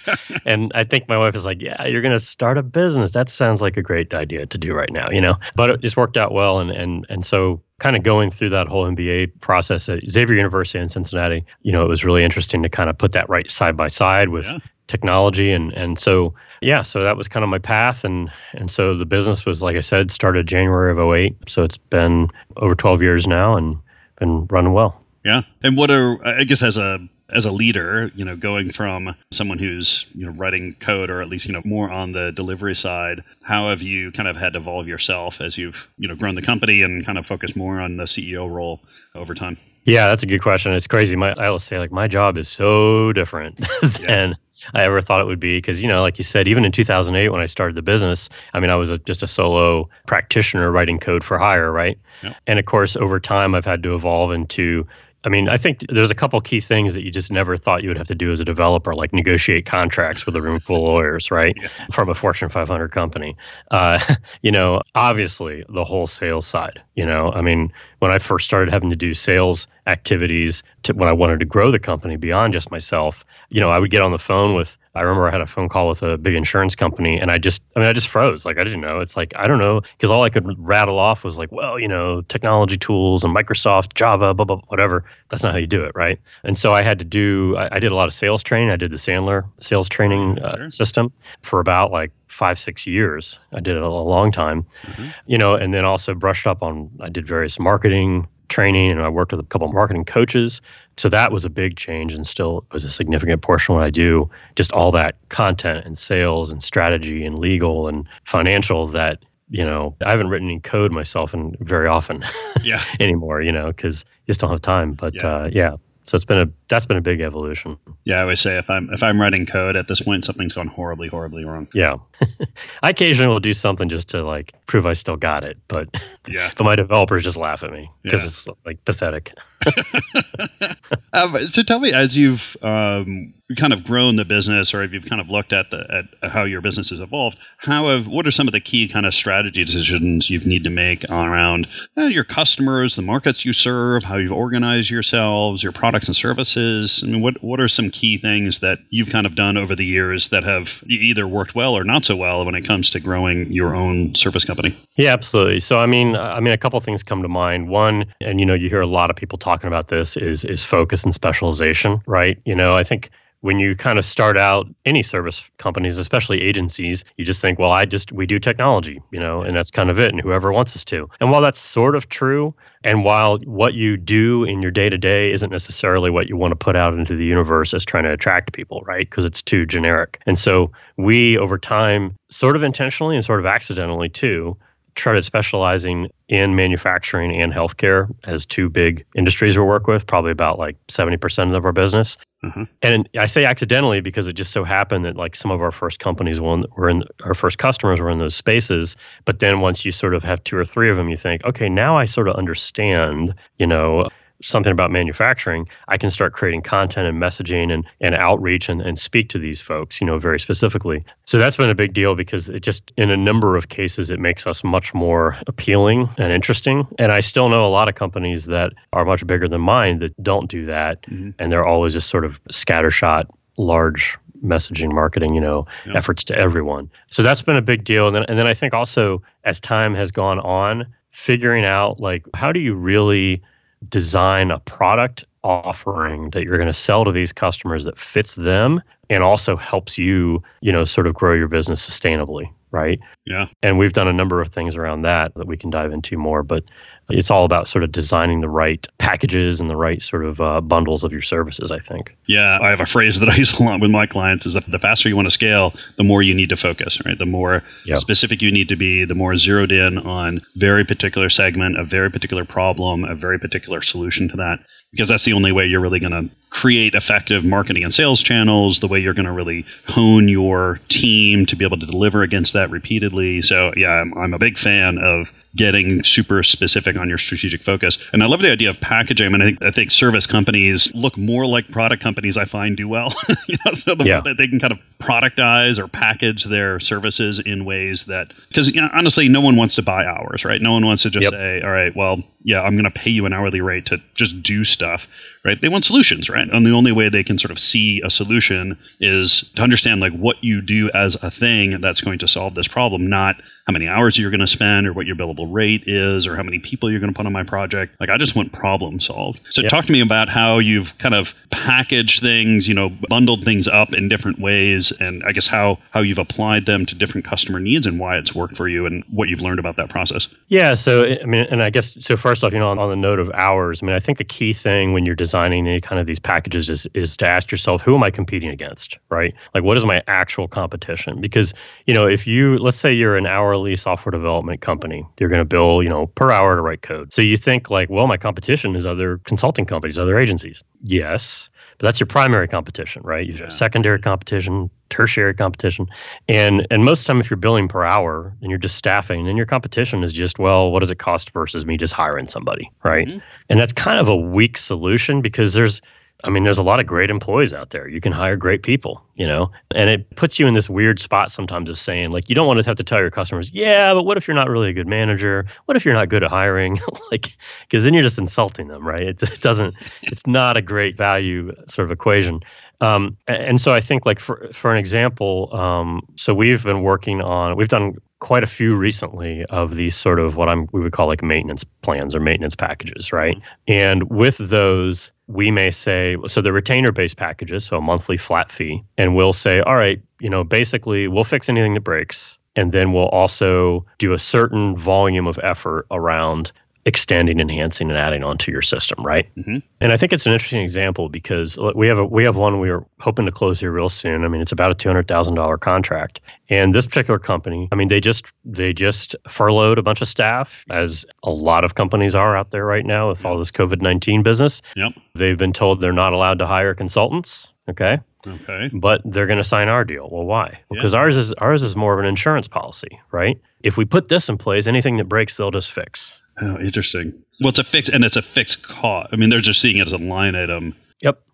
and 0.46 0.70
I 0.74 0.84
think 0.84 1.08
my 1.08 1.18
wife 1.18 1.34
is 1.34 1.44
like, 1.44 1.60
Yeah, 1.60 1.84
you're 1.86 2.02
gonna 2.02 2.20
start 2.20 2.56
a 2.56 2.62
business. 2.62 3.12
That 3.12 3.28
sounds 3.28 3.60
like 3.60 3.76
a 3.76 3.82
great 3.82 4.14
idea 4.14 4.46
to 4.46 4.58
do 4.58 4.72
right 4.72 4.92
now, 4.92 5.10
you 5.10 5.20
know. 5.20 5.36
But 5.56 5.70
it 5.70 5.80
just 5.80 5.96
worked 5.96 6.16
out 6.16 6.32
well 6.32 6.60
and 6.60 6.70
and 6.70 7.04
and 7.08 7.26
so 7.26 7.60
kind 7.80 7.96
of 7.96 8.04
going 8.04 8.30
through 8.30 8.50
that 8.50 8.68
whole 8.68 8.86
MBA 8.86 9.40
process 9.40 9.88
at 9.88 10.08
Xavier 10.08 10.36
University 10.36 10.78
in 10.78 10.88
Cincinnati, 10.88 11.44
you 11.62 11.72
know, 11.72 11.84
it 11.84 11.88
was 11.88 12.04
really 12.04 12.22
interesting 12.22 12.62
to 12.62 12.68
kind 12.68 12.88
of 12.88 12.96
put 12.96 13.10
that 13.12 13.28
right 13.28 13.50
side 13.50 13.76
by 13.76 13.88
side 13.88 14.28
with 14.28 14.44
yeah. 14.44 14.58
technology 14.86 15.50
and 15.50 15.72
and 15.72 15.98
so 15.98 16.34
yeah, 16.62 16.82
so 16.82 17.02
that 17.02 17.16
was 17.16 17.28
kind 17.28 17.44
of 17.44 17.50
my 17.50 17.58
path, 17.58 18.04
and 18.04 18.30
and 18.52 18.70
so 18.70 18.96
the 18.96 19.06
business 19.06 19.44
was 19.44 19.62
like 19.62 19.76
I 19.76 19.80
said 19.80 20.10
started 20.10 20.46
January 20.46 20.92
of 20.92 20.98
08. 20.98 21.36
So 21.48 21.64
it's 21.64 21.78
been 21.78 22.28
over 22.56 22.74
12 22.74 23.02
years 23.02 23.26
now, 23.26 23.56
and 23.56 23.76
been 24.18 24.46
running 24.46 24.72
well. 24.72 25.00
Yeah, 25.24 25.42
and 25.62 25.76
what 25.76 25.90
are 25.90 26.24
I 26.26 26.44
guess 26.44 26.62
as 26.62 26.76
a 26.76 27.06
as 27.32 27.44
a 27.44 27.50
leader, 27.50 28.10
you 28.14 28.24
know, 28.24 28.36
going 28.36 28.70
from 28.70 29.16
someone 29.30 29.58
who's 29.58 30.06
you 30.14 30.26
know 30.26 30.32
writing 30.32 30.76
code 30.80 31.10
or 31.10 31.22
at 31.22 31.28
least 31.28 31.46
you 31.46 31.52
know 31.52 31.62
more 31.64 31.90
on 31.90 32.12
the 32.12 32.32
delivery 32.32 32.74
side, 32.74 33.24
how 33.42 33.70
have 33.70 33.82
you 33.82 34.12
kind 34.12 34.28
of 34.28 34.36
had 34.36 34.52
to 34.52 34.58
evolve 34.58 34.86
yourself 34.86 35.40
as 35.40 35.56
you've 35.58 35.88
you 35.98 36.08
know 36.08 36.14
grown 36.14 36.34
the 36.34 36.42
company 36.42 36.82
and 36.82 37.04
kind 37.04 37.18
of 37.18 37.26
focused 37.26 37.56
more 37.56 37.80
on 37.80 37.96
the 37.96 38.04
CEO 38.04 38.50
role 38.50 38.80
over 39.14 39.34
time? 39.34 39.58
Yeah, 39.84 40.06
that's 40.06 40.22
a 40.22 40.26
good 40.26 40.42
question. 40.42 40.72
It's 40.72 40.86
crazy. 40.86 41.16
My 41.16 41.34
I 41.38 41.50
will 41.50 41.58
say 41.58 41.78
like 41.78 41.92
my 41.92 42.06
job 42.06 42.36
is 42.36 42.48
so 42.48 43.12
different 43.12 43.56
than 43.82 44.30
yeah. 44.30 44.34
I 44.74 44.82
ever 44.82 45.00
thought 45.00 45.20
it 45.20 45.26
would 45.26 45.40
be. 45.40 45.58
Because, 45.58 45.82
you 45.82 45.88
know, 45.88 46.02
like 46.02 46.18
you 46.18 46.24
said, 46.24 46.48
even 46.48 46.64
in 46.64 46.72
2008 46.72 47.28
when 47.28 47.40
I 47.40 47.46
started 47.46 47.74
the 47.74 47.82
business, 47.82 48.28
I 48.54 48.60
mean, 48.60 48.70
I 48.70 48.76
was 48.76 48.90
a, 48.90 48.98
just 48.98 49.22
a 49.22 49.28
solo 49.28 49.88
practitioner 50.06 50.70
writing 50.70 50.98
code 50.98 51.24
for 51.24 51.38
hire, 51.38 51.70
right? 51.70 51.98
Yeah. 52.22 52.34
And 52.46 52.58
of 52.58 52.64
course, 52.64 52.96
over 52.96 53.18
time, 53.20 53.54
I've 53.54 53.64
had 53.64 53.82
to 53.82 53.94
evolve 53.94 54.32
into 54.32 54.86
I 55.24 55.28
mean, 55.28 55.48
I 55.48 55.56
think 55.56 55.84
there's 55.88 56.10
a 56.10 56.16
couple 56.16 56.40
key 56.40 56.60
things 56.60 56.94
that 56.94 57.04
you 57.04 57.10
just 57.10 57.30
never 57.30 57.56
thought 57.56 57.82
you 57.82 57.88
would 57.88 57.96
have 57.96 58.08
to 58.08 58.14
do 58.14 58.32
as 58.32 58.40
a 58.40 58.44
developer, 58.44 58.94
like 58.94 59.12
negotiate 59.12 59.66
contracts 59.66 60.26
with 60.26 60.34
a 60.34 60.42
room 60.42 60.58
full 60.58 60.76
of 60.76 60.82
lawyers, 60.82 61.30
right? 61.30 61.56
Yeah. 61.62 61.68
From 61.92 62.08
a 62.08 62.14
Fortune 62.14 62.48
500 62.48 62.90
company. 62.90 63.36
Uh, 63.70 64.00
you 64.42 64.50
know, 64.50 64.82
obviously 64.96 65.64
the 65.68 65.84
whole 65.84 66.08
sales 66.08 66.44
side. 66.44 66.82
You 66.96 67.06
know, 67.06 67.30
I 67.30 67.40
mean, 67.40 67.72
when 68.00 68.10
I 68.10 68.18
first 68.18 68.46
started 68.46 68.72
having 68.72 68.90
to 68.90 68.96
do 68.96 69.14
sales 69.14 69.68
activities 69.86 70.64
to 70.82 70.92
when 70.92 71.08
I 71.08 71.12
wanted 71.12 71.38
to 71.38 71.46
grow 71.46 71.70
the 71.70 71.78
company 71.78 72.16
beyond 72.16 72.52
just 72.52 72.72
myself, 72.72 73.24
you 73.50 73.60
know, 73.60 73.70
I 73.70 73.78
would 73.78 73.92
get 73.92 74.00
on 74.00 74.10
the 74.10 74.18
phone 74.18 74.56
with 74.56 74.76
I 74.94 75.00
remember 75.00 75.26
I 75.26 75.30
had 75.30 75.40
a 75.40 75.46
phone 75.46 75.68
call 75.68 75.88
with 75.88 76.02
a 76.02 76.18
big 76.18 76.34
insurance 76.34 76.74
company 76.74 77.18
and 77.18 77.30
I 77.30 77.38
just, 77.38 77.62
I 77.74 77.80
mean, 77.80 77.88
I 77.88 77.94
just 77.94 78.08
froze. 78.08 78.44
Like, 78.44 78.58
I 78.58 78.64
didn't 78.64 78.82
know. 78.82 79.00
It's 79.00 79.16
like, 79.16 79.32
I 79.36 79.46
don't 79.46 79.58
know. 79.58 79.80
Because 79.96 80.10
all 80.10 80.22
I 80.22 80.28
could 80.28 80.44
rattle 80.58 80.98
off 80.98 81.24
was 81.24 81.38
like, 81.38 81.50
well, 81.50 81.78
you 81.78 81.88
know, 81.88 82.20
technology 82.22 82.76
tools 82.76 83.24
and 83.24 83.34
Microsoft, 83.34 83.94
Java, 83.94 84.34
blah, 84.34 84.44
blah, 84.44 84.60
whatever. 84.68 85.04
That's 85.30 85.42
not 85.42 85.52
how 85.52 85.58
you 85.58 85.66
do 85.66 85.82
it, 85.84 85.92
right? 85.94 86.20
And 86.44 86.58
so 86.58 86.72
I 86.72 86.82
had 86.82 86.98
to 86.98 87.04
do, 87.06 87.56
I, 87.56 87.76
I 87.76 87.78
did 87.78 87.90
a 87.90 87.94
lot 87.94 88.06
of 88.06 88.12
sales 88.12 88.42
training. 88.42 88.70
I 88.70 88.76
did 88.76 88.90
the 88.90 88.96
Sandler 88.96 89.48
sales 89.60 89.88
training 89.88 90.38
uh, 90.40 90.56
sure. 90.56 90.70
system 90.70 91.12
for 91.40 91.60
about 91.60 91.90
like 91.90 92.12
five, 92.28 92.58
six 92.58 92.86
years. 92.86 93.38
I 93.52 93.60
did 93.60 93.76
it 93.76 93.82
a 93.82 93.88
long 93.88 94.30
time, 94.30 94.66
mm-hmm. 94.82 95.08
you 95.26 95.38
know, 95.38 95.54
and 95.54 95.72
then 95.72 95.86
also 95.86 96.14
brushed 96.14 96.46
up 96.46 96.62
on, 96.62 96.90
I 97.00 97.08
did 97.08 97.26
various 97.26 97.58
marketing 97.58 98.28
training 98.48 98.90
and 98.90 99.00
I 99.00 99.08
worked 99.08 99.32
with 99.32 99.40
a 99.40 99.44
couple 99.44 99.66
of 99.66 99.74
marketing 99.74 100.04
coaches. 100.04 100.60
So 100.96 101.08
that 101.08 101.32
was 101.32 101.44
a 101.44 101.50
big 101.50 101.76
change 101.76 102.14
and 102.14 102.26
still 102.26 102.64
was 102.72 102.84
a 102.84 102.90
significant 102.90 103.42
portion 103.42 103.74
of 103.74 103.78
what 103.78 103.86
I 103.86 103.90
do. 103.90 104.30
Just 104.56 104.72
all 104.72 104.92
that 104.92 105.16
content 105.30 105.86
and 105.86 105.98
sales 105.98 106.52
and 106.52 106.62
strategy 106.62 107.24
and 107.24 107.38
legal 107.38 107.88
and 107.88 108.06
financial 108.24 108.86
that, 108.88 109.24
you 109.48 109.64
know, 109.64 109.96
I 110.04 110.10
haven't 110.10 110.28
written 110.28 110.48
any 110.48 110.60
code 110.60 110.92
myself 110.92 111.32
and 111.32 111.56
very 111.60 111.88
often 111.88 112.24
yeah. 112.62 112.84
anymore, 113.00 113.42
you 113.42 113.52
know, 113.52 113.68
because 113.68 114.04
just 114.26 114.40
don't 114.40 114.50
have 114.50 114.60
time. 114.60 114.92
But 114.92 115.14
yeah. 115.14 115.26
Uh, 115.26 115.50
yeah 115.52 115.76
So 116.06 116.16
it's 116.16 116.24
been 116.24 116.38
a 116.38 116.46
that's 116.68 116.84
been 116.84 116.96
a 116.96 117.02
big 117.02 117.20
evolution. 117.20 117.78
Yeah, 118.04 118.18
I 118.18 118.22
always 118.22 118.40
say 118.40 118.58
if 118.58 118.68
I'm 118.68 118.90
if 118.92 119.02
I'm 119.02 119.20
writing 119.20 119.46
code 119.46 119.76
at 119.76 119.88
this 119.88 120.00
point, 120.00 120.24
something's 120.24 120.52
gone 120.52 120.66
horribly, 120.66 121.08
horribly 121.08 121.44
wrong. 121.44 121.68
Yeah, 121.74 121.96
I 122.82 122.90
occasionally 122.90 123.28
will 123.28 123.40
do 123.40 123.54
something 123.54 123.88
just 123.88 124.08
to 124.08 124.22
like 124.22 124.52
prove 124.66 124.84
I 124.84 124.94
still 124.94 125.16
got 125.16 125.44
it, 125.44 125.58
but 125.68 125.88
yeah, 126.26 126.50
but 126.56 126.64
my 126.64 126.76
developers 126.76 127.22
just 127.22 127.36
laugh 127.36 127.62
at 127.62 127.70
me 127.70 127.90
because 128.02 128.22
yeah. 128.22 128.26
it's 128.26 128.48
like 128.66 128.84
pathetic. 128.84 129.32
um, 131.12 131.46
so 131.46 131.62
tell 131.62 131.80
me, 131.80 131.92
as 131.92 132.16
you've 132.16 132.56
um, 132.62 133.34
kind 133.56 133.72
of 133.72 133.84
grown 133.84 134.16
the 134.16 134.24
business, 134.24 134.72
or 134.74 134.82
if 134.82 134.92
you've 134.92 135.06
kind 135.06 135.20
of 135.20 135.28
looked 135.28 135.52
at 135.52 135.70
the 135.70 136.06
at 136.22 136.30
how 136.30 136.44
your 136.44 136.60
business 136.60 136.90
has 136.90 137.00
evolved, 137.00 137.38
how 137.58 137.88
have 137.88 138.06
what 138.06 138.26
are 138.26 138.30
some 138.30 138.48
of 138.48 138.52
the 138.52 138.60
key 138.60 138.88
kind 138.88 139.06
of 139.06 139.14
strategy 139.14 139.64
decisions 139.64 140.30
you've 140.30 140.46
need 140.46 140.64
to 140.64 140.70
make 140.70 141.04
around 141.10 141.68
uh, 141.96 142.02
your 142.02 142.24
customers, 142.24 142.96
the 142.96 143.02
markets 143.02 143.44
you 143.44 143.52
serve, 143.52 144.04
how 144.04 144.16
you've 144.16 144.32
organized 144.32 144.90
yourselves, 144.90 145.62
your 145.62 145.72
products 145.72 146.06
and 146.06 146.16
services? 146.16 147.02
I 147.04 147.08
mean, 147.08 147.22
what 147.22 147.42
what 147.42 147.60
are 147.60 147.68
some 147.68 147.90
key 147.90 148.18
things 148.18 148.58
that 148.60 148.78
you've 148.90 149.10
kind 149.10 149.26
of 149.26 149.34
done 149.34 149.56
over 149.56 149.74
the 149.74 149.86
years 149.86 150.28
that 150.28 150.44
have 150.44 150.82
either 150.88 151.26
worked 151.26 151.54
well 151.54 151.76
or 151.76 151.84
not 151.84 152.04
so 152.04 152.16
well 152.16 152.44
when 152.44 152.54
it 152.54 152.62
comes 152.62 152.90
to 152.90 153.00
growing 153.00 153.52
your 153.52 153.74
own 153.74 154.14
service 154.14 154.44
company? 154.44 154.76
Yeah, 154.96 155.12
absolutely. 155.12 155.60
So 155.60 155.78
I 155.78 155.86
mean, 155.86 156.16
I 156.16 156.40
mean, 156.40 156.52
a 156.52 156.58
couple 156.58 156.80
things 156.80 157.02
come 157.02 157.22
to 157.22 157.28
mind. 157.28 157.68
One, 157.68 158.06
and 158.20 158.40
you 158.40 158.46
know, 158.46 158.54
you 158.54 158.68
hear 158.68 158.80
a 158.80 158.86
lot 158.86 159.10
of 159.10 159.16
people 159.16 159.38
talking 159.52 159.68
about 159.68 159.88
this 159.88 160.16
is 160.16 160.44
is 160.44 160.64
focus 160.64 161.04
and 161.04 161.14
specialization, 161.14 162.00
right? 162.06 162.38
You 162.44 162.54
know, 162.54 162.74
I 162.74 162.84
think 162.84 163.10
when 163.42 163.58
you 163.58 163.74
kind 163.74 163.98
of 163.98 164.04
start 164.04 164.38
out 164.38 164.68
any 164.86 165.02
service 165.02 165.50
companies 165.58 165.98
especially 165.98 166.40
agencies 166.40 167.04
you 167.16 167.24
just 167.24 167.40
think 167.40 167.58
well 167.58 167.72
i 167.72 167.84
just 167.84 168.12
we 168.12 168.24
do 168.24 168.38
technology 168.38 169.02
you 169.10 169.18
know 169.18 169.42
and 169.42 169.56
that's 169.56 169.70
kind 169.70 169.90
of 169.90 169.98
it 169.98 170.12
and 170.12 170.20
whoever 170.20 170.52
wants 170.52 170.76
us 170.76 170.84
to. 170.84 171.10
And 171.20 171.30
while 171.30 171.42
that's 171.42 171.60
sort 171.60 171.96
of 171.96 172.08
true 172.08 172.54
and 172.84 173.04
while 173.04 173.38
what 173.40 173.74
you 173.74 173.96
do 173.96 174.44
in 174.44 174.62
your 174.62 174.70
day 174.70 174.88
to 174.88 174.96
day 174.96 175.32
isn't 175.32 175.50
necessarily 175.50 176.08
what 176.08 176.28
you 176.28 176.36
want 176.36 176.52
to 176.52 176.56
put 176.56 176.76
out 176.76 176.94
into 176.94 177.16
the 177.16 177.24
universe 177.24 177.74
as 177.74 177.84
trying 177.84 178.04
to 178.04 178.12
attract 178.12 178.52
people 178.52 178.82
right? 178.86 179.10
Because 179.10 179.24
it's 179.24 179.42
too 179.42 179.66
generic. 179.66 180.20
And 180.24 180.38
so 180.38 180.70
we 180.96 181.36
over 181.36 181.58
time 181.58 182.14
sort 182.30 182.54
of 182.54 182.62
intentionally 182.62 183.16
and 183.16 183.24
sort 183.24 183.40
of 183.40 183.46
accidentally 183.46 184.08
too 184.08 184.56
started 184.96 185.24
specializing 185.24 186.08
in 186.28 186.54
manufacturing 186.54 187.40
and 187.40 187.52
healthcare 187.52 188.12
as 188.24 188.46
two 188.46 188.68
big 188.68 189.04
industries 189.14 189.56
we 189.56 189.64
work 189.64 189.86
with, 189.86 190.06
probably 190.06 190.30
about 190.30 190.58
like 190.58 190.76
70% 190.88 191.56
of 191.56 191.64
our 191.64 191.72
business. 191.72 192.18
Mm-hmm. 192.44 192.64
And 192.82 193.08
I 193.18 193.26
say 193.26 193.44
accidentally 193.44 194.00
because 194.00 194.28
it 194.28 194.32
just 194.34 194.52
so 194.52 194.64
happened 194.64 195.04
that 195.04 195.16
like 195.16 195.36
some 195.36 195.50
of 195.50 195.62
our 195.62 195.70
first 195.70 195.98
companies 195.98 196.40
were 196.40 196.88
in 196.88 197.04
our 197.24 197.34
first 197.34 197.58
customers 197.58 198.00
were 198.00 198.10
in 198.10 198.18
those 198.18 198.34
spaces. 198.34 198.96
But 199.24 199.38
then 199.38 199.60
once 199.60 199.84
you 199.84 199.92
sort 199.92 200.14
of 200.14 200.24
have 200.24 200.42
two 200.44 200.56
or 200.56 200.64
three 200.64 200.90
of 200.90 200.96
them, 200.96 201.08
you 201.08 201.16
think, 201.16 201.44
okay, 201.44 201.68
now 201.68 201.96
I 201.96 202.04
sort 202.06 202.28
of 202.28 202.36
understand, 202.36 203.34
you 203.58 203.66
know, 203.66 204.08
something 204.42 204.72
about 204.72 204.90
manufacturing, 204.90 205.68
I 205.88 205.96
can 205.96 206.10
start 206.10 206.32
creating 206.32 206.62
content 206.62 207.06
and 207.06 207.20
messaging 207.20 207.72
and, 207.72 207.86
and 208.00 208.14
outreach 208.14 208.68
and, 208.68 208.80
and 208.82 208.98
speak 208.98 209.28
to 209.30 209.38
these 209.38 209.60
folks, 209.60 210.00
you 210.00 210.06
know, 210.06 210.18
very 210.18 210.38
specifically. 210.38 211.04
So 211.26 211.38
that's 211.38 211.56
been 211.56 211.70
a 211.70 211.74
big 211.74 211.94
deal 211.94 212.14
because 212.14 212.48
it 212.48 212.60
just, 212.60 212.92
in 212.96 213.10
a 213.10 213.16
number 213.16 213.56
of 213.56 213.68
cases, 213.68 214.10
it 214.10 214.18
makes 214.18 214.46
us 214.46 214.62
much 214.64 214.92
more 214.94 215.36
appealing 215.46 216.08
and 216.18 216.32
interesting. 216.32 216.86
And 216.98 217.12
I 217.12 217.20
still 217.20 217.48
know 217.48 217.64
a 217.64 217.68
lot 217.68 217.88
of 217.88 217.94
companies 217.94 218.46
that 218.46 218.72
are 218.92 219.04
much 219.04 219.26
bigger 219.26 219.48
than 219.48 219.60
mine 219.60 220.00
that 220.00 220.20
don't 220.22 220.50
do 220.50 220.66
that. 220.66 221.02
Mm-hmm. 221.02 221.30
And 221.38 221.52
they're 221.52 221.66
always 221.66 221.94
just 221.94 222.08
sort 222.08 222.24
of 222.24 222.42
scattershot, 222.44 223.26
large 223.56 224.18
messaging 224.42 224.92
marketing 224.92 225.34
you 225.34 225.40
know 225.40 225.66
yeah. 225.86 225.96
efforts 225.96 226.24
to 226.24 226.36
everyone 226.36 226.90
so 227.10 227.22
that's 227.22 227.42
been 227.42 227.56
a 227.56 227.62
big 227.62 227.84
deal 227.84 228.08
and 228.08 228.16
then, 228.16 228.24
and 228.28 228.36
then 228.36 228.46
i 228.46 228.54
think 228.54 228.74
also 228.74 229.22
as 229.44 229.60
time 229.60 229.94
has 229.94 230.10
gone 230.10 230.40
on 230.40 230.84
figuring 231.12 231.64
out 231.64 232.00
like 232.00 232.26
how 232.34 232.50
do 232.50 232.58
you 232.58 232.74
really 232.74 233.40
design 233.88 234.50
a 234.50 234.58
product 234.60 235.24
offering 235.44 236.30
that 236.30 236.44
you're 236.44 236.56
going 236.56 236.66
to 236.66 236.72
sell 236.72 237.04
to 237.04 237.12
these 237.12 237.32
customers 237.32 237.84
that 237.84 237.98
fits 237.98 238.36
them 238.36 238.80
and 239.10 239.22
also 239.22 239.56
helps 239.56 239.98
you, 239.98 240.42
you 240.60 240.72
know, 240.72 240.84
sort 240.84 241.06
of 241.06 241.14
grow 241.14 241.34
your 241.34 241.48
business 241.48 241.86
sustainably, 241.86 242.48
right? 242.70 243.00
Yeah. 243.26 243.48
And 243.62 243.78
we've 243.78 243.92
done 243.92 244.08
a 244.08 244.12
number 244.12 244.40
of 244.40 244.48
things 244.48 244.76
around 244.76 245.02
that 245.02 245.34
that 245.34 245.46
we 245.46 245.56
can 245.56 245.70
dive 245.70 245.92
into 245.92 246.16
more, 246.16 246.42
but 246.42 246.64
it's 247.12 247.30
all 247.30 247.44
about 247.44 247.68
sort 247.68 247.84
of 247.84 247.92
designing 247.92 248.40
the 248.40 248.48
right 248.48 248.86
packages 248.98 249.60
and 249.60 249.68
the 249.68 249.76
right 249.76 250.02
sort 250.02 250.24
of 250.24 250.40
uh, 250.40 250.60
bundles 250.60 251.04
of 251.04 251.12
your 251.12 251.22
services 251.22 251.70
i 251.70 251.78
think 251.78 252.16
yeah 252.26 252.58
i 252.62 252.70
have 252.70 252.80
a 252.80 252.86
phrase 252.86 253.20
that 253.20 253.28
i 253.28 253.36
use 253.36 253.52
a 253.58 253.62
lot 253.62 253.80
with 253.80 253.90
my 253.90 254.06
clients 254.06 254.46
is 254.46 254.54
that 254.54 254.68
the 254.70 254.78
faster 254.78 255.08
you 255.08 255.16
want 255.16 255.26
to 255.26 255.30
scale 255.30 255.74
the 255.96 256.04
more 256.04 256.22
you 256.22 256.34
need 256.34 256.48
to 256.48 256.56
focus 256.56 256.98
right 257.04 257.18
the 257.18 257.26
more 257.26 257.62
yep. 257.84 257.98
specific 257.98 258.42
you 258.42 258.50
need 258.50 258.68
to 258.68 258.76
be 258.76 259.04
the 259.04 259.14
more 259.14 259.36
zeroed 259.36 259.72
in 259.72 259.98
on 259.98 260.40
very 260.56 260.84
particular 260.84 261.28
segment 261.28 261.78
a 261.78 261.84
very 261.84 262.10
particular 262.10 262.44
problem 262.44 263.04
a 263.04 263.14
very 263.14 263.38
particular 263.38 263.82
solution 263.82 264.28
to 264.28 264.36
that 264.36 264.58
because 264.92 265.08
that's 265.08 265.24
the 265.24 265.32
only 265.32 265.52
way 265.52 265.66
you're 265.66 265.80
really 265.80 265.98
going 265.98 266.12
to 266.12 266.34
create 266.50 266.94
effective 266.94 267.44
marketing 267.44 267.82
and 267.82 267.94
sales 267.94 268.20
channels, 268.20 268.80
the 268.80 268.86
way 268.86 269.00
you're 269.00 269.14
going 269.14 269.26
to 269.26 269.32
really 269.32 269.64
hone 269.88 270.28
your 270.28 270.78
team 270.88 271.46
to 271.46 271.56
be 271.56 271.64
able 271.64 271.78
to 271.78 271.86
deliver 271.86 272.22
against 272.22 272.52
that 272.52 272.68
repeatedly. 272.68 273.40
So, 273.40 273.72
yeah, 273.74 273.88
I'm, 273.88 274.12
I'm, 274.18 274.34
a 274.34 274.38
big 274.38 274.58
fan 274.58 274.98
of 274.98 275.32
getting 275.56 276.04
super 276.04 276.42
specific 276.42 276.94
on 277.02 277.08
your 277.08 277.18
strategic 277.18 277.62
focus. 277.62 277.98
And 278.12 278.22
I 278.22 278.26
love 278.26 278.40
the 278.40 278.50
idea 278.50 278.70
of 278.70 278.80
packaging. 278.80 279.26
I 279.26 279.28
mean, 279.28 279.42
I 279.42 279.44
think, 279.44 279.62
I 279.62 279.70
think 279.70 279.90
service 279.90 280.26
companies 280.26 280.94
look 280.94 281.18
more 281.18 281.46
like 281.46 281.70
product 281.70 282.02
companies 282.02 282.36
I 282.36 282.46
find 282.46 282.76
do 282.76 282.88
well. 282.88 283.12
you 283.48 283.56
know, 283.66 283.74
so 283.74 283.94
the, 283.94 284.04
yeah. 284.04 284.20
that 284.22 284.38
they 284.38 284.48
can 284.48 284.58
kind 284.58 284.72
of 284.72 284.78
productize 284.98 285.78
or 285.78 285.88
package 285.88 286.44
their 286.44 286.80
services 286.80 287.38
in 287.40 287.64
ways 287.64 288.04
that, 288.04 288.32
because 288.48 288.72
you 288.74 288.80
know, 288.80 288.88
honestly, 288.92 289.28
no 289.28 289.40
one 289.40 289.56
wants 289.56 289.74
to 289.74 289.82
buy 289.82 290.06
hours, 290.06 290.44
right? 290.44 290.62
No 290.62 290.72
one 290.72 290.86
wants 290.86 291.02
to 291.02 291.10
just 291.10 291.24
yep. 291.24 291.32
say, 291.32 291.60
all 291.60 291.72
right, 291.72 291.94
well, 291.94 292.22
yeah, 292.44 292.62
I'm 292.62 292.74
going 292.74 292.84
to 292.84 292.90
pay 292.90 293.10
you 293.10 293.26
an 293.26 293.32
hourly 293.32 293.60
rate 293.60 293.86
to 293.86 294.00
just 294.14 294.42
do 294.42 294.64
stuff, 294.64 295.06
right? 295.44 295.60
They 295.60 295.68
want 295.68 295.84
solutions, 295.84 296.28
right? 296.28 296.48
And 296.48 296.66
the 296.66 296.72
only 296.72 296.92
way 296.92 297.08
they 297.08 297.24
can 297.24 297.38
sort 297.38 297.50
of 297.50 297.58
see 297.58 298.00
a 298.04 298.10
solution 298.10 298.78
is 299.00 299.50
to 299.56 299.62
understand 299.62 300.00
like 300.00 300.12
what 300.12 300.42
you 300.42 300.60
do 300.60 300.90
as 300.94 301.16
a 301.22 301.30
thing 301.30 301.80
that's 301.80 302.00
going 302.00 302.18
to 302.20 302.28
solve 302.28 302.54
this 302.54 302.68
problem, 302.68 303.08
not 303.08 303.36
how 303.66 303.72
many 303.72 303.86
hours 303.86 304.18
you're 304.18 304.30
going 304.30 304.40
to 304.40 304.46
spend 304.46 304.86
or 304.86 304.92
what 304.92 305.06
your 305.06 305.16
billable 305.16 305.46
rate 305.52 305.84
is 305.86 306.26
or 306.26 306.36
how 306.36 306.42
many 306.42 306.58
people 306.58 306.81
you're 306.90 307.00
going 307.00 307.12
to 307.12 307.16
put 307.16 307.26
on 307.26 307.32
my 307.32 307.42
project. 307.42 307.94
Like 308.00 308.08
I 308.08 308.16
just 308.16 308.34
want 308.34 308.52
problem 308.52 309.00
solved. 309.00 309.40
So 309.50 309.62
yep. 309.62 309.70
talk 309.70 309.86
to 309.86 309.92
me 309.92 310.00
about 310.00 310.28
how 310.28 310.58
you've 310.58 310.96
kind 310.98 311.14
of 311.14 311.34
packaged 311.50 312.20
things, 312.20 312.66
you 312.66 312.74
know, 312.74 312.90
bundled 313.08 313.44
things 313.44 313.68
up 313.68 313.92
in 313.92 314.08
different 314.08 314.38
ways 314.38 314.92
and 315.00 315.22
I 315.24 315.32
guess 315.32 315.46
how 315.46 315.78
how 315.90 316.00
you've 316.00 316.18
applied 316.18 316.66
them 316.66 316.86
to 316.86 316.94
different 316.94 317.26
customer 317.26 317.60
needs 317.60 317.86
and 317.86 317.98
why 317.98 318.16
it's 318.16 318.34
worked 318.34 318.56
for 318.56 318.68
you 318.68 318.86
and 318.86 319.04
what 319.10 319.28
you've 319.28 319.42
learned 319.42 319.58
about 319.58 319.76
that 319.76 319.90
process. 319.90 320.28
Yeah, 320.48 320.74
so 320.74 321.04
I 321.04 321.24
mean 321.24 321.46
and 321.50 321.62
I 321.62 321.70
guess 321.70 321.94
so 322.00 322.16
first 322.16 322.44
off, 322.44 322.52
you 322.52 322.58
know, 322.58 322.70
on, 322.70 322.78
on 322.78 322.90
the 322.90 322.96
note 322.96 323.18
of 323.18 323.30
hours, 323.32 323.82
I 323.82 323.86
mean 323.86 323.94
I 323.94 324.00
think 324.00 324.20
a 324.20 324.24
key 324.24 324.52
thing 324.52 324.92
when 324.92 325.04
you're 325.04 325.14
designing 325.14 325.66
any 325.66 325.80
kind 325.80 326.00
of 326.00 326.06
these 326.06 326.18
packages 326.18 326.70
is 326.70 326.86
is 326.94 327.16
to 327.18 327.26
ask 327.26 327.50
yourself 327.50 327.82
who 327.82 327.94
am 327.94 328.02
I 328.02 328.10
competing 328.10 328.48
against, 328.48 328.98
right? 329.10 329.34
Like 329.54 329.64
what 329.64 329.76
is 329.76 329.84
my 329.84 330.02
actual 330.06 330.48
competition? 330.48 331.20
Because, 331.20 331.52
you 331.86 331.94
know, 331.94 332.06
if 332.06 332.26
you 332.26 332.58
let's 332.58 332.76
say 332.76 332.92
you're 332.92 333.16
an 333.16 333.26
hourly 333.26 333.76
software 333.76 334.10
development 334.10 334.60
company. 334.60 335.06
You're 335.20 335.28
going 335.28 335.40
to 335.40 335.44
bill, 335.44 335.82
you 335.82 335.88
know, 335.88 336.06
per 336.06 336.30
hour 336.30 336.56
to 336.56 336.62
write 336.62 336.71
code. 336.76 337.12
So 337.12 337.20
you 337.22 337.36
think 337.36 337.70
like, 337.70 337.90
well, 337.90 338.06
my 338.06 338.16
competition 338.16 338.74
is 338.74 338.86
other 338.86 339.18
consulting 339.18 339.66
companies, 339.66 339.98
other 339.98 340.18
agencies. 340.18 340.62
Yes, 340.82 341.50
but 341.78 341.86
that's 341.86 342.00
your 342.00 342.06
primary 342.06 342.48
competition, 342.48 343.02
right? 343.04 343.26
You 343.26 343.32
have 343.34 343.40
yeah. 343.40 343.48
secondary 343.48 343.98
competition, 343.98 344.70
tertiary 344.88 345.34
competition, 345.34 345.88
and 346.28 346.66
and 346.70 346.84
most 346.84 347.00
of 347.00 347.06
the 347.06 347.12
time, 347.12 347.20
if 347.20 347.30
you're 347.30 347.36
billing 347.36 347.68
per 347.68 347.84
hour 347.84 348.34
and 348.40 348.50
you're 348.50 348.58
just 348.58 348.76
staffing, 348.76 349.26
then 349.26 349.36
your 349.36 349.46
competition 349.46 350.02
is 350.02 350.12
just, 350.12 350.38
well, 350.38 350.70
what 350.70 350.80
does 350.80 350.90
it 350.90 350.98
cost 350.98 351.30
versus 351.30 351.66
me 351.66 351.76
just 351.76 351.92
hiring 351.92 352.26
somebody, 352.26 352.70
right? 352.84 353.08
Mm-hmm. 353.08 353.18
And 353.48 353.60
that's 353.60 353.72
kind 353.72 353.98
of 353.98 354.08
a 354.08 354.16
weak 354.16 354.56
solution 354.56 355.22
because 355.22 355.52
there's 355.52 355.82
I 356.24 356.30
mean, 356.30 356.44
there's 356.44 356.58
a 356.58 356.62
lot 356.62 356.78
of 356.78 356.86
great 356.86 357.10
employees 357.10 357.52
out 357.52 357.70
there. 357.70 357.88
You 357.88 358.00
can 358.00 358.12
hire 358.12 358.36
great 358.36 358.62
people, 358.62 359.02
you 359.16 359.26
know, 359.26 359.50
and 359.74 359.90
it 359.90 360.08
puts 360.16 360.38
you 360.38 360.46
in 360.46 360.54
this 360.54 360.70
weird 360.70 361.00
spot 361.00 361.30
sometimes 361.30 361.68
of 361.68 361.78
saying, 361.78 362.10
like, 362.10 362.28
you 362.28 362.34
don't 362.34 362.46
want 362.46 362.62
to 362.62 362.68
have 362.68 362.76
to 362.76 362.84
tell 362.84 363.00
your 363.00 363.10
customers, 363.10 363.50
yeah, 363.52 363.92
but 363.92 364.04
what 364.04 364.16
if 364.16 364.28
you're 364.28 364.34
not 364.34 364.48
really 364.48 364.70
a 364.70 364.72
good 364.72 364.86
manager? 364.86 365.46
What 365.66 365.76
if 365.76 365.84
you're 365.84 365.94
not 365.94 366.08
good 366.08 366.22
at 366.22 366.30
hiring? 366.30 366.80
like, 367.10 367.36
because 367.62 367.84
then 367.84 367.92
you're 367.92 368.04
just 368.04 368.18
insulting 368.18 368.68
them, 368.68 368.86
right? 368.86 369.02
It, 369.02 369.22
it 369.22 369.40
doesn't, 369.40 369.74
it's 370.02 370.26
not 370.26 370.56
a 370.56 370.62
great 370.62 370.96
value 370.96 371.52
sort 371.66 371.86
of 371.86 371.92
equation. 371.92 372.40
Um, 372.80 373.16
and 373.26 373.60
so 373.60 373.72
I 373.72 373.80
think, 373.80 374.06
like, 374.06 374.18
for, 374.18 374.48
for 374.52 374.72
an 374.72 374.78
example, 374.78 375.54
um, 375.54 376.02
so 376.16 376.34
we've 376.34 376.62
been 376.62 376.82
working 376.82 377.20
on, 377.20 377.56
we've 377.56 377.68
done 377.68 377.96
quite 378.22 378.44
a 378.44 378.46
few 378.46 378.76
recently 378.76 379.44
of 379.46 379.74
these 379.74 379.96
sort 379.96 380.20
of 380.20 380.36
what 380.36 380.48
I'm 380.48 380.68
we 380.70 380.80
would 380.80 380.92
call 380.92 381.08
like 381.08 381.24
maintenance 381.24 381.64
plans 381.64 382.14
or 382.14 382.20
maintenance 382.20 382.54
packages, 382.54 383.12
right? 383.12 383.36
And 383.66 384.08
with 384.10 384.38
those, 384.38 385.10
we 385.26 385.50
may 385.50 385.72
say 385.72 386.16
so 386.28 386.40
the 386.40 386.52
retainer 386.52 386.92
based 386.92 387.16
packages, 387.16 387.64
so 387.64 387.78
a 387.78 387.80
monthly 387.80 388.16
flat 388.16 388.52
fee, 388.52 388.84
and 388.96 389.16
we'll 389.16 389.32
say, 389.32 389.58
all 389.58 389.74
right, 389.74 390.00
you 390.20 390.30
know, 390.30 390.44
basically 390.44 391.08
we'll 391.08 391.24
fix 391.24 391.48
anything 391.48 391.74
that 391.74 391.80
breaks, 391.80 392.38
and 392.54 392.70
then 392.70 392.92
we'll 392.92 393.08
also 393.08 393.84
do 393.98 394.12
a 394.12 394.20
certain 394.20 394.76
volume 394.76 395.26
of 395.26 395.40
effort 395.42 395.86
around 395.90 396.52
extending, 396.84 397.38
enhancing, 397.40 397.90
and 397.90 397.98
adding 397.98 398.24
onto 398.24 398.50
your 398.50 398.62
system, 398.62 399.04
right? 399.04 399.32
Mm-hmm. 399.36 399.58
And 399.80 399.92
I 399.92 399.96
think 399.96 400.12
it's 400.12 400.26
an 400.26 400.32
interesting 400.32 400.60
example 400.62 401.08
because 401.08 401.58
we 401.74 401.86
have 401.86 401.98
a 401.98 402.04
we 402.04 402.24
have 402.24 402.36
one 402.36 402.60
we 402.60 402.70
are 402.70 402.84
hoping 403.00 403.26
to 403.26 403.32
close 403.32 403.60
here 403.60 403.70
real 403.70 403.88
soon. 403.88 404.24
I 404.24 404.28
mean, 404.28 404.40
it's 404.40 404.52
about 404.52 404.70
a 404.70 404.74
two 404.74 404.88
hundred 404.88 405.08
thousand 405.08 405.34
dollar 405.34 405.58
contract, 405.58 406.20
and 406.48 406.74
this 406.74 406.86
particular 406.86 407.18
company, 407.18 407.68
I 407.70 407.76
mean, 407.76 407.88
they 407.88 408.00
just 408.00 408.24
they 408.44 408.72
just 408.72 409.14
furloughed 409.28 409.78
a 409.78 409.82
bunch 409.82 410.02
of 410.02 410.08
staff, 410.08 410.64
as 410.70 411.04
a 411.22 411.30
lot 411.30 411.64
of 411.64 411.74
companies 411.74 412.14
are 412.14 412.36
out 412.36 412.50
there 412.50 412.64
right 412.64 412.84
now 412.84 413.08
with 413.08 413.24
all 413.24 413.38
this 413.38 413.50
COVID 413.50 413.80
nineteen 413.80 414.22
business. 414.22 414.62
Yep. 414.76 414.92
They've 415.14 415.38
been 415.38 415.52
told 415.52 415.80
they're 415.80 415.92
not 415.92 416.12
allowed 416.12 416.38
to 416.40 416.46
hire 416.46 416.74
consultants. 416.74 417.48
Okay. 417.68 417.98
Okay. 418.26 418.70
But 418.72 419.02
they're 419.04 419.26
going 419.26 419.38
to 419.38 419.44
sign 419.44 419.68
our 419.68 419.84
deal. 419.84 420.08
Well, 420.10 420.24
why? 420.24 420.60
Because 420.70 420.94
Yeah. 420.94 421.00
ours 421.00 421.16
is 421.16 421.32
ours 421.34 421.62
is 421.62 421.74
more 421.76 421.92
of 421.92 422.00
an 422.00 422.06
insurance 422.06 422.48
policy, 422.48 423.00
right? 423.10 423.40
If 423.62 423.76
we 423.76 423.84
put 423.84 424.08
this 424.08 424.28
in 424.28 424.36
place, 424.38 424.66
anything 424.66 424.96
that 424.96 425.04
breaks, 425.04 425.36
they'll 425.36 425.50
just 425.52 425.70
fix. 425.72 426.18
Oh, 426.40 426.58
interesting. 426.58 427.12
Well, 427.40 427.50
it's 427.50 427.58
a 427.58 427.64
fixed, 427.64 427.92
and 427.92 428.04
it's 428.04 428.16
a 428.16 428.22
fixed 428.22 428.62
cost. 428.66 429.10
I 429.12 429.16
mean, 429.16 429.28
they're 429.28 429.40
just 429.40 429.60
seeing 429.60 429.76
it 429.76 429.86
as 429.86 429.92
a 429.92 429.98
line 429.98 430.34
item. 430.34 430.74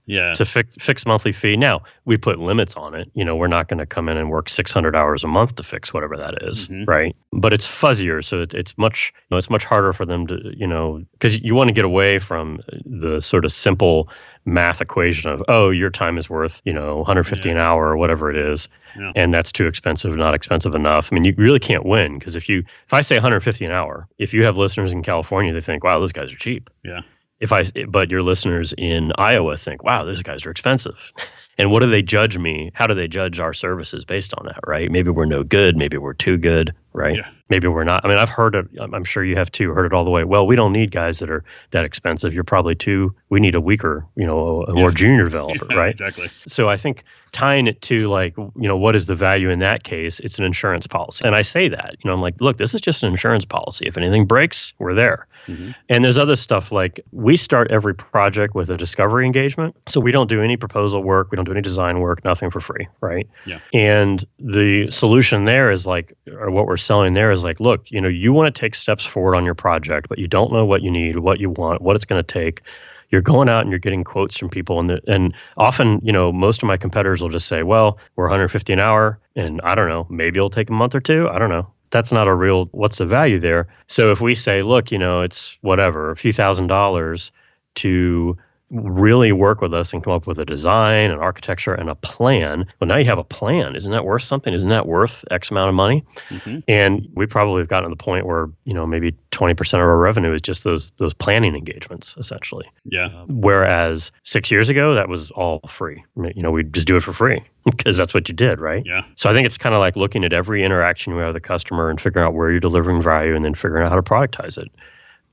Yeah. 0.08 0.30
It's 0.30 0.40
a 0.40 0.46
fi- 0.46 0.64
fixed 0.80 1.06
monthly 1.06 1.32
fee. 1.32 1.56
Now 1.56 1.82
we 2.06 2.16
put 2.16 2.38
limits 2.38 2.74
on 2.76 2.94
it. 2.94 3.10
You 3.14 3.24
know, 3.26 3.36
we're 3.36 3.46
not 3.46 3.68
going 3.68 3.78
to 3.78 3.86
come 3.86 4.08
in 4.08 4.16
and 4.16 4.30
work 4.30 4.48
600 4.48 4.96
hours 4.96 5.22
a 5.22 5.28
month 5.28 5.56
to 5.56 5.62
fix 5.62 5.92
whatever 5.92 6.16
that 6.16 6.42
is, 6.42 6.66
Mhm. 6.68 6.88
right? 6.88 7.14
But 7.32 7.52
it's 7.52 7.68
fuzzier, 7.68 8.24
so 8.24 8.40
it, 8.40 8.54
it's 8.54 8.76
much, 8.78 9.12
you 9.14 9.26
know, 9.30 9.36
it's 9.36 9.50
much 9.50 9.64
harder 9.64 9.92
for 9.92 10.06
them 10.06 10.26
to, 10.28 10.38
you 10.56 10.66
know, 10.66 11.04
because 11.12 11.38
you 11.38 11.54
want 11.54 11.68
to 11.68 11.74
get 11.74 11.84
away 11.84 12.18
from 12.18 12.60
the 12.86 13.20
sort 13.20 13.44
of 13.44 13.52
simple 13.52 14.08
math 14.46 14.80
equation 14.80 15.30
of, 15.30 15.42
oh, 15.48 15.68
your 15.68 15.90
time 15.90 16.16
is 16.16 16.30
worth, 16.30 16.62
you 16.64 16.72
know, 16.72 16.96
150 17.02 17.50
an 17.50 17.58
hour 17.58 17.88
or 17.88 17.98
whatever 17.98 18.30
it 18.30 18.36
is, 18.38 18.70
Yeah. 18.98 19.12
and 19.14 19.34
that's 19.34 19.52
too 19.52 19.66
expensive, 19.66 20.16
not 20.16 20.32
expensive 20.34 20.74
enough. 20.74 21.10
I 21.12 21.14
mean, 21.16 21.24
you 21.24 21.34
really 21.36 21.58
can't 21.58 21.84
win 21.84 22.18
because 22.18 22.34
if 22.34 22.48
you, 22.48 22.60
if 22.86 22.94
I 22.94 23.02
say 23.02 23.16
150 23.16 23.66
an 23.66 23.72
hour, 23.72 24.08
if 24.18 24.32
you 24.32 24.44
have 24.46 24.56
listeners 24.56 24.94
in 24.94 25.02
California, 25.02 25.52
they 25.52 25.60
think, 25.60 25.84
wow, 25.84 25.98
those 26.00 26.12
guys 26.12 26.32
are 26.32 26.36
cheap 26.38 26.70
Yeah. 26.82 27.00
If 27.40 27.52
I 27.52 27.62
but 27.88 28.10
your 28.10 28.22
listeners 28.22 28.74
in 28.76 29.12
Iowa 29.16 29.56
think, 29.56 29.84
wow, 29.84 30.04
those 30.04 30.22
guys 30.22 30.46
are 30.46 30.50
expensive. 30.50 31.12
And 31.58 31.72
what 31.72 31.80
do 31.80 31.90
they 31.90 32.02
judge 32.02 32.38
me? 32.38 32.70
How 32.72 32.86
do 32.86 32.94
they 32.94 33.08
judge 33.08 33.40
our 33.40 33.52
services 33.52 34.04
based 34.04 34.32
on 34.34 34.46
that, 34.46 34.60
right? 34.64 34.90
Maybe 34.90 35.10
we're 35.10 35.24
no 35.24 35.42
good, 35.42 35.76
maybe 35.76 35.96
we're 35.96 36.14
too 36.14 36.36
good, 36.36 36.72
right? 36.92 37.16
Yeah. 37.16 37.28
Maybe 37.48 37.66
we're 37.66 37.82
not. 37.82 38.04
I 38.04 38.08
mean, 38.08 38.18
I've 38.18 38.28
heard 38.28 38.54
it, 38.54 38.66
I'm 38.80 39.02
sure 39.02 39.24
you 39.24 39.34
have 39.34 39.50
too, 39.50 39.72
heard 39.72 39.86
it 39.86 39.92
all 39.92 40.04
the 40.04 40.10
way. 40.10 40.22
Well, 40.22 40.46
we 40.46 40.54
don't 40.54 40.72
need 40.72 40.92
guys 40.92 41.18
that 41.18 41.30
are 41.30 41.42
that 41.72 41.84
expensive. 41.84 42.32
You're 42.32 42.44
probably 42.44 42.76
too 42.76 43.12
we 43.28 43.40
need 43.40 43.56
a 43.56 43.60
weaker, 43.60 44.06
you 44.14 44.24
know, 44.24 44.62
a, 44.68 44.72
more 44.72 44.92
junior 44.92 45.24
developer, 45.28 45.66
Yeah, 45.68 45.76
right? 45.76 45.90
Exactly. 45.90 46.30
So 46.46 46.68
I 46.68 46.76
think 46.76 47.02
tying 47.32 47.66
it 47.66 47.82
to 47.82 48.08
like, 48.08 48.36
you 48.36 48.52
know, 48.68 48.76
what 48.76 48.94
is 48.94 49.06
the 49.06 49.16
value 49.16 49.50
in 49.50 49.58
that 49.58 49.82
case? 49.82 50.20
It's 50.20 50.38
an 50.38 50.44
insurance 50.44 50.86
policy. 50.86 51.24
And 51.24 51.34
I 51.34 51.42
say 51.42 51.68
that, 51.68 51.96
you 51.98 52.08
know, 52.08 52.14
I'm 52.14 52.22
like, 52.22 52.40
look, 52.40 52.58
this 52.58 52.72
is 52.72 52.80
just 52.80 53.02
an 53.02 53.10
insurance 53.10 53.44
policy. 53.44 53.86
If 53.88 53.96
anything 53.96 54.26
breaks, 54.26 54.72
we're 54.78 54.94
there. 54.94 55.26
Mhm. 55.48 55.74
And 55.88 56.04
there's 56.04 56.18
other 56.18 56.36
stuff 56.36 56.70
like 56.70 57.00
we 57.12 57.36
start 57.36 57.70
every 57.70 57.94
project 57.94 58.54
with 58.54 58.70
a 58.70 58.76
discovery 58.76 59.24
engagement. 59.26 59.74
So 59.86 60.00
we 60.00 60.12
don't 60.12 60.28
do 60.28 60.42
any 60.42 60.56
proposal 60.56 61.02
work, 61.02 61.30
we 61.30 61.36
don't 61.36 61.44
do 61.44 61.52
any 61.52 61.62
design 61.62 62.00
work, 62.00 62.24
nothing 62.24 62.50
for 62.50 62.60
free, 62.60 62.86
right? 63.00 63.26
Yeah. 63.46 63.58
And 63.72 64.24
the 64.38 64.90
solution 64.90 65.46
there 65.46 65.70
is 65.70 65.86
like, 65.86 66.14
or 66.30 66.50
what 66.50 66.66
we're 66.66 66.76
selling 66.76 67.14
there 67.14 67.30
is 67.30 67.42
like, 67.42 67.60
look, 67.60 67.90
you 67.90 68.00
know, 68.00 68.08
you 68.08 68.32
want 68.32 68.54
to 68.54 68.60
take 68.60 68.74
steps 68.74 69.04
forward 69.04 69.34
on 69.34 69.44
your 69.44 69.54
project, 69.54 70.08
but 70.08 70.18
you 70.18 70.28
don't 70.28 70.52
know 70.52 70.64
what 70.64 70.82
you 70.82 70.90
need, 70.90 71.16
what 71.16 71.40
you 71.40 71.50
want, 71.50 71.80
what 71.80 71.96
it's 71.96 72.04
going 72.04 72.22
to 72.22 72.32
take. 72.32 72.62
You're 73.10 73.22
going 73.22 73.48
out 73.48 73.62
and 73.62 73.70
you're 73.70 73.78
getting 73.78 74.04
quotes 74.04 74.36
from 74.36 74.50
people, 74.50 74.78
and 74.80 74.90
the, 74.90 75.00
and 75.06 75.32
often, 75.56 75.98
you 76.02 76.12
know, 76.12 76.30
most 76.30 76.62
of 76.62 76.66
my 76.66 76.76
competitors 76.76 77.22
will 77.22 77.30
just 77.30 77.48
say, 77.48 77.62
"Well, 77.62 77.96
we're 78.16 78.26
150 78.26 78.70
an 78.74 78.80
hour, 78.80 79.18
and 79.34 79.62
I 79.62 79.74
don't 79.74 79.88
know, 79.88 80.06
maybe 80.10 80.38
it'll 80.38 80.50
take 80.50 80.68
a 80.68 80.74
month 80.74 80.94
or 80.94 81.00
two. 81.00 81.26
I 81.26 81.38
don't 81.38 81.48
know." 81.48 81.68
That's 81.90 82.12
not 82.12 82.28
a 82.28 82.34
real. 82.34 82.66
What's 82.72 82.98
the 82.98 83.06
value 83.06 83.40
there? 83.40 83.68
So 83.86 84.10
if 84.12 84.20
we 84.20 84.34
say, 84.34 84.62
"Look, 84.62 84.92
you 84.92 84.98
know, 84.98 85.22
it's 85.22 85.56
whatever, 85.62 86.10
a 86.10 86.16
few 86.16 86.32
thousand 86.32 86.66
dollars 86.66 87.32
to 87.76 88.36
really 88.70 89.32
work 89.32 89.60
with 89.60 89.72
us 89.72 89.92
and 89.92 90.04
come 90.04 90.12
up 90.12 90.26
with 90.26 90.38
a 90.38 90.44
design, 90.44 91.10
an 91.10 91.18
architecture, 91.18 91.72
and 91.72 91.88
a 91.88 91.94
plan. 91.94 92.66
Well, 92.80 92.88
now 92.88 92.96
you 92.96 93.06
have 93.06 93.18
a 93.18 93.24
plan. 93.24 93.74
Isn't 93.76 93.92
that 93.92 94.04
worth 94.04 94.22
something? 94.22 94.52
Isn't 94.52 94.68
that 94.70 94.86
worth 94.86 95.24
X 95.30 95.50
amount 95.50 95.70
of 95.70 95.74
money? 95.74 96.04
Mhm. 96.28 96.62
And 96.68 97.08
we 97.14 97.26
probably 97.26 97.60
have 97.62 97.68
gotten 97.68 97.88
to 97.88 97.94
the 97.94 98.02
point 98.02 98.26
where 98.26 98.48
you 98.64 98.74
know 98.74 98.86
maybe 98.86 99.14
20% 99.32 99.74
of 99.74 99.88
our 99.88 99.96
revenue 99.96 100.32
is 100.32 100.40
just 100.40 100.64
those 100.64 100.90
those 100.98 101.14
planning 101.14 101.54
engagements, 101.54 102.14
essentially. 102.18 102.66
Yeah. 102.84 103.08
Whereas 103.28 104.12
six 104.22 104.50
years 104.50 104.68
ago, 104.68 104.94
that 104.94 105.08
was 105.08 105.30
all 105.30 105.60
free. 105.68 106.04
You 106.16 106.42
know, 106.42 106.50
we'd 106.50 106.72
just 106.72 106.86
do 106.86 106.96
it 106.96 107.02
for 107.02 107.12
free 107.12 107.42
because 107.64 107.96
that's 107.96 108.12
what 108.12 108.28
you 108.28 108.34
did, 108.34 108.60
right? 108.60 108.82
Yeah. 108.84 109.02
So 109.16 109.30
I 109.30 109.32
think 109.34 109.46
it's 109.46 109.58
kind 109.58 109.74
of 109.74 109.80
like 109.80 109.96
looking 109.96 110.24
at 110.24 110.32
every 110.32 110.64
interaction 110.64 111.12
you 111.12 111.18
have 111.20 111.34
with 111.34 111.42
the 111.42 111.46
customer 111.46 111.88
and 111.90 112.00
figuring 112.00 112.26
out 112.26 112.34
where 112.34 112.50
you're 112.50 112.60
delivering 112.60 113.00
value 113.00 113.34
and 113.34 113.44
then 113.44 113.54
figuring 113.54 113.84
out 113.84 113.90
how 113.90 113.96
to 113.96 114.02
productize 114.02 114.58
it. 114.58 114.68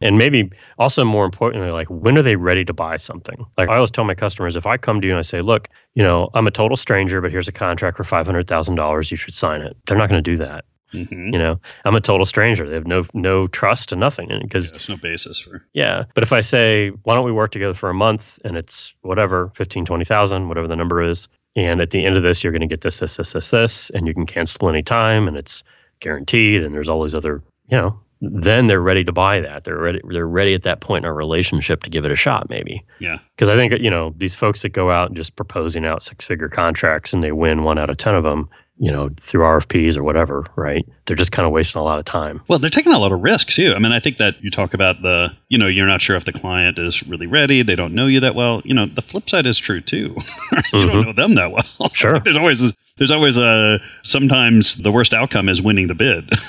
And 0.01 0.17
maybe 0.17 0.51
also 0.77 1.05
more 1.05 1.23
importantly, 1.25 1.71
like 1.71 1.87
when 1.89 2.17
are 2.17 2.21
they 2.21 2.35
ready 2.35 2.65
to 2.65 2.73
buy 2.73 2.97
something? 2.97 3.45
Like 3.57 3.69
I 3.69 3.75
always 3.75 3.91
tell 3.91 4.03
my 4.03 4.15
customers, 4.15 4.55
if 4.55 4.65
I 4.65 4.77
come 4.77 4.99
to 5.01 5.07
you 5.07 5.13
and 5.13 5.19
I 5.19 5.21
say, 5.23 5.41
look, 5.41 5.69
you 5.93 6.03
know, 6.03 6.29
I'm 6.33 6.47
a 6.47 6.51
total 6.51 6.75
stranger, 6.77 7.21
but 7.21 7.31
here's 7.31 7.47
a 7.47 7.51
contract 7.53 7.95
for 7.97 8.03
$500,000, 8.03 9.11
you 9.11 9.17
should 9.17 9.33
sign 9.33 9.61
it. 9.61 9.77
They're 9.85 9.97
not 9.97 10.09
going 10.09 10.21
to 10.23 10.31
do 10.31 10.37
that. 10.37 10.65
hmm 10.91 11.29
You 11.33 11.39
know, 11.39 11.59
I'm 11.85 11.95
a 11.95 12.01
total 12.01 12.25
stranger. 12.25 12.67
They 12.67 12.75
have 12.75 12.87
no 12.87 13.05
no 13.13 13.47
trust 13.47 13.91
and 13.91 13.99
nothing 13.99 14.29
because 14.41 14.71
There's 14.71 14.89
no 14.89 14.97
basis 14.97 15.39
for. 15.39 15.65
yeah. 15.73 16.03
But 16.13 16.23
if 16.23 16.33
I 16.33 16.41
say, 16.41 16.89
why 17.03 17.15
don't 17.15 17.25
we 17.25 17.31
work 17.31 17.51
together 17.51 17.73
for 17.73 17.89
a 17.89 17.93
month 17.93 18.37
and 18.43 18.57
it's 18.57 18.93
whatever, 19.01 19.51
15, 19.55 19.85
20,000, 19.85 20.47
whatever 20.49 20.67
the 20.67 20.75
number 20.75 21.01
is. 21.01 21.27
And 21.55 21.79
at 21.79 21.91
the 21.91 22.05
end 22.05 22.17
of 22.17 22.23
this, 22.23 22.43
you're 22.43 22.51
going 22.51 22.67
to 22.67 22.67
get 22.67 22.81
this, 22.81 22.99
this, 22.99 23.15
this, 23.15 23.31
this, 23.31 23.49
this, 23.49 23.89
and 23.91 24.07
you 24.07 24.13
can 24.13 24.25
cancel 24.25 24.67
any 24.69 24.83
time 24.83 25.27
and 25.29 25.37
it's 25.37 25.63
guaranteed. 26.01 26.63
And 26.63 26.75
there's 26.75 26.89
all 26.89 27.01
these 27.01 27.15
other, 27.15 27.41
you 27.69 27.77
know, 27.77 27.97
then 28.31 28.67
they're 28.67 28.81
ready 28.81 29.03
to 29.03 29.11
buy 29.11 29.39
that. 29.39 29.63
They're 29.63 29.77
ready. 29.77 30.01
They're 30.09 30.27
ready 30.27 30.53
at 30.53 30.63
that 30.63 30.81
point 30.81 31.05
in 31.05 31.09
our 31.09 31.15
relationship 31.15 31.83
to 31.83 31.89
give 31.89 32.05
it 32.05 32.11
a 32.11 32.15
shot, 32.15 32.49
maybe. 32.49 32.83
Yeah. 32.99 33.19
Because 33.35 33.49
I 33.49 33.55
think, 33.55 33.81
you 33.81 33.89
know, 33.89 34.13
these 34.17 34.35
folks 34.35 34.61
that 34.61 34.69
go 34.69 34.91
out 34.91 35.07
and 35.07 35.17
just 35.17 35.35
proposing 35.35 35.85
out 35.85 36.03
six 36.03 36.25
figure 36.25 36.49
contracts 36.49 37.13
and 37.13 37.23
they 37.23 37.31
win 37.31 37.63
one 37.63 37.77
out 37.77 37.89
of 37.89 37.97
10 37.97 38.15
of 38.15 38.23
them, 38.23 38.49
you 38.77 38.91
know, 38.91 39.09
through 39.19 39.43
RFPs 39.43 39.95
or 39.97 40.03
whatever, 40.03 40.45
right? 40.55 40.85
They're 41.05 41.15
just 41.15 41.31
kind 41.31 41.45
of 41.45 41.51
wasting 41.53 41.81
a 41.81 41.85
lot 41.85 41.97
of 41.99 42.05
time. 42.05 42.41
Well, 42.47 42.59
they're 42.59 42.69
taking 42.69 42.91
a 42.93 42.99
lot 42.99 43.11
of 43.11 43.21
risks 43.21 43.55
too. 43.55 43.73
I 43.75 43.79
mean, 43.79 43.91
I 43.91 43.99
think 43.99 44.17
that 44.17 44.35
you 44.43 44.51
talk 44.51 44.73
about 44.73 45.01
the, 45.01 45.29
you 45.49 45.57
know, 45.57 45.67
you're 45.67 45.87
not 45.87 46.01
sure 46.01 46.15
if 46.15 46.25
the 46.25 46.33
client 46.33 46.77
is 46.77 47.01
really 47.07 47.27
ready. 47.27 47.61
They 47.61 47.75
don't 47.75 47.93
know 47.93 48.07
you 48.07 48.19
that 48.19 48.35
well. 48.35 48.61
You 48.65 48.73
know, 48.73 48.85
the 48.87 49.01
flip 49.01 49.29
side 49.29 49.45
is 49.45 49.57
true 49.57 49.79
too. 49.81 50.15
you 50.73 50.85
don't 50.87 51.05
know 51.05 51.13
them 51.13 51.35
that 51.35 51.51
well. 51.51 51.63
Mm-hmm. 51.63 51.85
Sure. 51.95 52.19
there's 52.19 52.35
always 52.35 52.59
this, 52.59 52.73
there's 52.97 53.11
always 53.11 53.37
a 53.37 53.79
sometimes 54.03 54.75
the 54.75 54.91
worst 54.91 55.13
outcome 55.13 55.49
is 55.49 55.61
winning 55.61 55.87
the 55.87 55.95
bid. 55.95 56.29